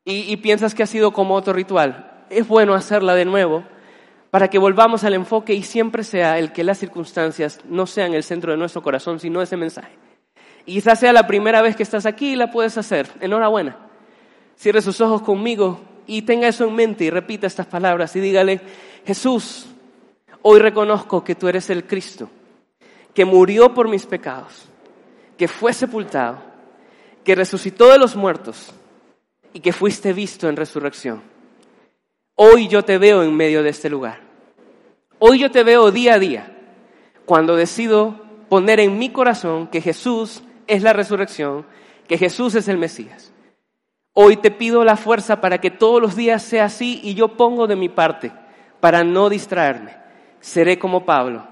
y, 0.04 0.36
piensas 0.38 0.74
que 0.74 0.82
ha 0.82 0.86
sido 0.86 1.12
como 1.12 1.34
otro 1.34 1.52
ritual. 1.52 2.24
Es 2.28 2.48
bueno 2.48 2.74
hacerla 2.74 3.14
de 3.14 3.24
nuevo 3.24 3.64
para 4.30 4.48
que 4.48 4.58
volvamos 4.58 5.04
al 5.04 5.14
enfoque 5.14 5.54
y 5.54 5.62
siempre 5.62 6.02
sea 6.04 6.38
el 6.38 6.52
que 6.52 6.64
las 6.64 6.78
circunstancias 6.78 7.60
no 7.68 7.86
sean 7.86 8.14
el 8.14 8.24
centro 8.24 8.52
de 8.52 8.58
nuestro 8.58 8.82
corazón, 8.82 9.20
sino 9.20 9.42
ese 9.42 9.56
mensaje. 9.56 9.92
Y 10.64 10.74
quizás 10.74 11.00
sea 11.00 11.12
la 11.12 11.26
primera 11.26 11.62
vez 11.62 11.76
que 11.76 11.82
estás 11.82 12.06
aquí 12.06 12.32
y 12.32 12.36
la 12.36 12.50
puedes 12.50 12.78
hacer. 12.78 13.08
Enhorabuena. 13.20 13.76
Cierre 14.56 14.80
sus 14.82 15.00
ojos 15.00 15.22
conmigo 15.22 15.80
y 16.06 16.22
tenga 16.22 16.48
eso 16.48 16.64
en 16.64 16.74
mente 16.74 17.04
y 17.04 17.10
repita 17.10 17.46
estas 17.46 17.66
palabras 17.66 18.14
y 18.16 18.20
dígale, 18.20 18.60
Jesús, 19.04 19.66
hoy 20.42 20.58
reconozco 20.60 21.22
que 21.22 21.34
tú 21.34 21.48
eres 21.48 21.70
el 21.70 21.84
Cristo, 21.84 22.28
que 23.14 23.24
murió 23.24 23.74
por 23.74 23.88
mis 23.88 24.06
pecados, 24.06 24.66
que 25.36 25.48
fue 25.48 25.72
sepultado, 25.72 26.38
que 27.24 27.34
resucitó 27.34 27.90
de 27.90 27.98
los 27.98 28.16
muertos 28.16 28.72
y 29.52 29.60
que 29.60 29.72
fuiste 29.72 30.12
visto 30.12 30.48
en 30.48 30.56
resurrección. 30.56 31.22
Hoy 32.34 32.68
yo 32.68 32.84
te 32.84 32.98
veo 32.98 33.22
en 33.22 33.34
medio 33.34 33.62
de 33.62 33.70
este 33.70 33.90
lugar. 33.90 34.20
Hoy 35.18 35.38
yo 35.38 35.50
te 35.50 35.62
veo 35.62 35.90
día 35.90 36.14
a 36.14 36.18
día 36.18 36.56
cuando 37.26 37.56
decido 37.56 38.20
poner 38.48 38.80
en 38.80 38.98
mi 38.98 39.10
corazón 39.10 39.68
que 39.68 39.80
Jesús 39.80 40.42
es 40.66 40.82
la 40.82 40.92
resurrección, 40.92 41.66
que 42.08 42.18
Jesús 42.18 42.54
es 42.54 42.68
el 42.68 42.78
Mesías. 42.78 43.32
Hoy 44.14 44.36
te 44.36 44.50
pido 44.50 44.84
la 44.84 44.96
fuerza 44.96 45.40
para 45.40 45.58
que 45.58 45.70
todos 45.70 46.00
los 46.02 46.16
días 46.16 46.42
sea 46.42 46.66
así 46.66 47.00
y 47.02 47.14
yo 47.14 47.36
pongo 47.36 47.66
de 47.66 47.76
mi 47.76 47.88
parte 47.88 48.32
para 48.80 49.04
no 49.04 49.30
distraerme. 49.30 49.96
Seré 50.40 50.78
como 50.78 51.06
Pablo. 51.06 51.46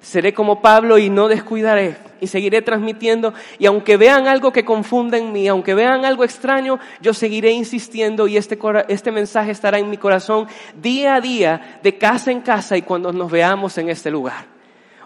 Seré 0.00 0.32
como 0.34 0.60
Pablo 0.60 0.98
y 0.98 1.10
no 1.10 1.26
descuidaré 1.26 1.96
y 2.20 2.26
seguiré 2.28 2.62
transmitiendo. 2.62 3.34
Y 3.58 3.66
aunque 3.66 3.96
vean 3.96 4.28
algo 4.28 4.52
que 4.52 4.64
confunda 4.64 5.18
en 5.18 5.32
mí, 5.32 5.48
aunque 5.48 5.74
vean 5.74 6.04
algo 6.04 6.24
extraño, 6.24 6.78
yo 7.00 7.12
seguiré 7.14 7.50
insistiendo 7.50 8.28
y 8.28 8.36
este, 8.36 8.58
este 8.88 9.10
mensaje 9.10 9.50
estará 9.50 9.78
en 9.78 9.90
mi 9.90 9.96
corazón 9.96 10.46
día 10.80 11.16
a 11.16 11.20
día, 11.20 11.80
de 11.82 11.98
casa 11.98 12.30
en 12.30 12.40
casa 12.40 12.76
y 12.76 12.82
cuando 12.82 13.12
nos 13.12 13.30
veamos 13.30 13.76
en 13.78 13.88
este 13.88 14.10
lugar. 14.10 14.46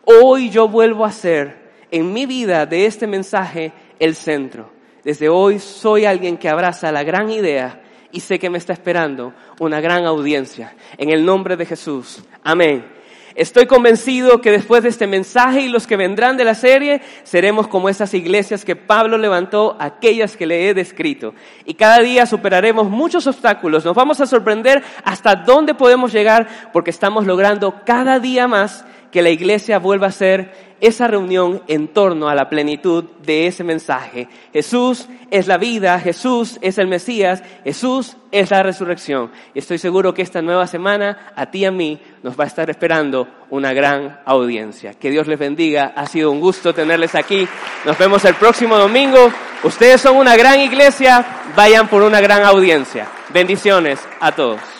Hoy 0.04 0.50
yo 0.50 0.68
vuelvo 0.68 1.04
a 1.04 1.12
ser 1.12 1.70
en 1.90 2.12
mi 2.12 2.26
vida 2.26 2.66
de 2.66 2.86
este 2.86 3.06
mensaje 3.06 3.72
el 3.98 4.14
centro. 4.14 4.70
Desde 5.04 5.28
hoy 5.28 5.58
soy 5.58 6.04
alguien 6.04 6.36
que 6.36 6.48
abraza 6.48 6.92
la 6.92 7.02
gran 7.02 7.30
idea 7.30 7.80
y 8.12 8.20
sé 8.20 8.38
que 8.38 8.50
me 8.50 8.58
está 8.58 8.72
esperando 8.72 9.32
una 9.58 9.80
gran 9.80 10.04
audiencia. 10.04 10.74
En 10.98 11.10
el 11.10 11.24
nombre 11.24 11.56
de 11.56 11.66
Jesús. 11.66 12.22
Amén. 12.42 12.99
Estoy 13.40 13.64
convencido 13.64 14.42
que 14.42 14.50
después 14.50 14.82
de 14.82 14.90
este 14.90 15.06
mensaje 15.06 15.62
y 15.62 15.70
los 15.70 15.86
que 15.86 15.96
vendrán 15.96 16.36
de 16.36 16.44
la 16.44 16.54
serie, 16.54 17.00
seremos 17.22 17.68
como 17.68 17.88
esas 17.88 18.12
iglesias 18.12 18.66
que 18.66 18.76
Pablo 18.76 19.16
levantó, 19.16 19.78
aquellas 19.80 20.36
que 20.36 20.44
le 20.44 20.68
he 20.68 20.74
descrito. 20.74 21.32
Y 21.64 21.72
cada 21.72 22.00
día 22.00 22.26
superaremos 22.26 22.90
muchos 22.90 23.26
obstáculos. 23.26 23.82
Nos 23.82 23.96
vamos 23.96 24.20
a 24.20 24.26
sorprender 24.26 24.82
hasta 25.04 25.36
dónde 25.36 25.72
podemos 25.72 26.12
llegar 26.12 26.48
porque 26.74 26.90
estamos 26.90 27.24
logrando 27.26 27.82
cada 27.86 28.18
día 28.18 28.46
más 28.46 28.84
que 29.10 29.22
la 29.22 29.30
iglesia 29.30 29.78
vuelva 29.78 30.08
a 30.08 30.12
ser 30.12 30.70
esa 30.80 31.06
reunión 31.06 31.62
en 31.66 31.88
torno 31.88 32.28
a 32.28 32.34
la 32.34 32.48
plenitud 32.48 33.04
de 33.22 33.46
ese 33.46 33.64
mensaje. 33.64 34.28
Jesús 34.52 35.08
es 35.30 35.46
la 35.46 35.58
vida, 35.58 36.00
Jesús 36.00 36.58
es 36.62 36.78
el 36.78 36.86
Mesías, 36.86 37.42
Jesús 37.64 38.16
es 38.32 38.50
la 38.50 38.62
resurrección. 38.62 39.30
Y 39.54 39.58
estoy 39.58 39.78
seguro 39.78 40.14
que 40.14 40.22
esta 40.22 40.40
nueva 40.42 40.66
semana 40.66 41.32
a 41.36 41.50
ti 41.50 41.60
y 41.60 41.64
a 41.66 41.70
mí 41.70 42.00
nos 42.22 42.38
va 42.38 42.44
a 42.44 42.46
estar 42.46 42.70
esperando 42.70 43.28
una 43.50 43.72
gran 43.72 44.20
audiencia. 44.24 44.94
Que 44.94 45.10
Dios 45.10 45.26
les 45.26 45.38
bendiga, 45.38 45.92
ha 45.94 46.06
sido 46.06 46.30
un 46.30 46.40
gusto 46.40 46.72
tenerles 46.72 47.14
aquí. 47.14 47.46
Nos 47.84 47.98
vemos 47.98 48.24
el 48.24 48.34
próximo 48.34 48.76
domingo. 48.76 49.30
Ustedes 49.62 50.00
son 50.00 50.16
una 50.16 50.36
gran 50.36 50.60
iglesia, 50.60 51.42
vayan 51.54 51.88
por 51.88 52.02
una 52.02 52.20
gran 52.20 52.44
audiencia. 52.44 53.06
Bendiciones 53.32 54.00
a 54.20 54.32
todos. 54.32 54.79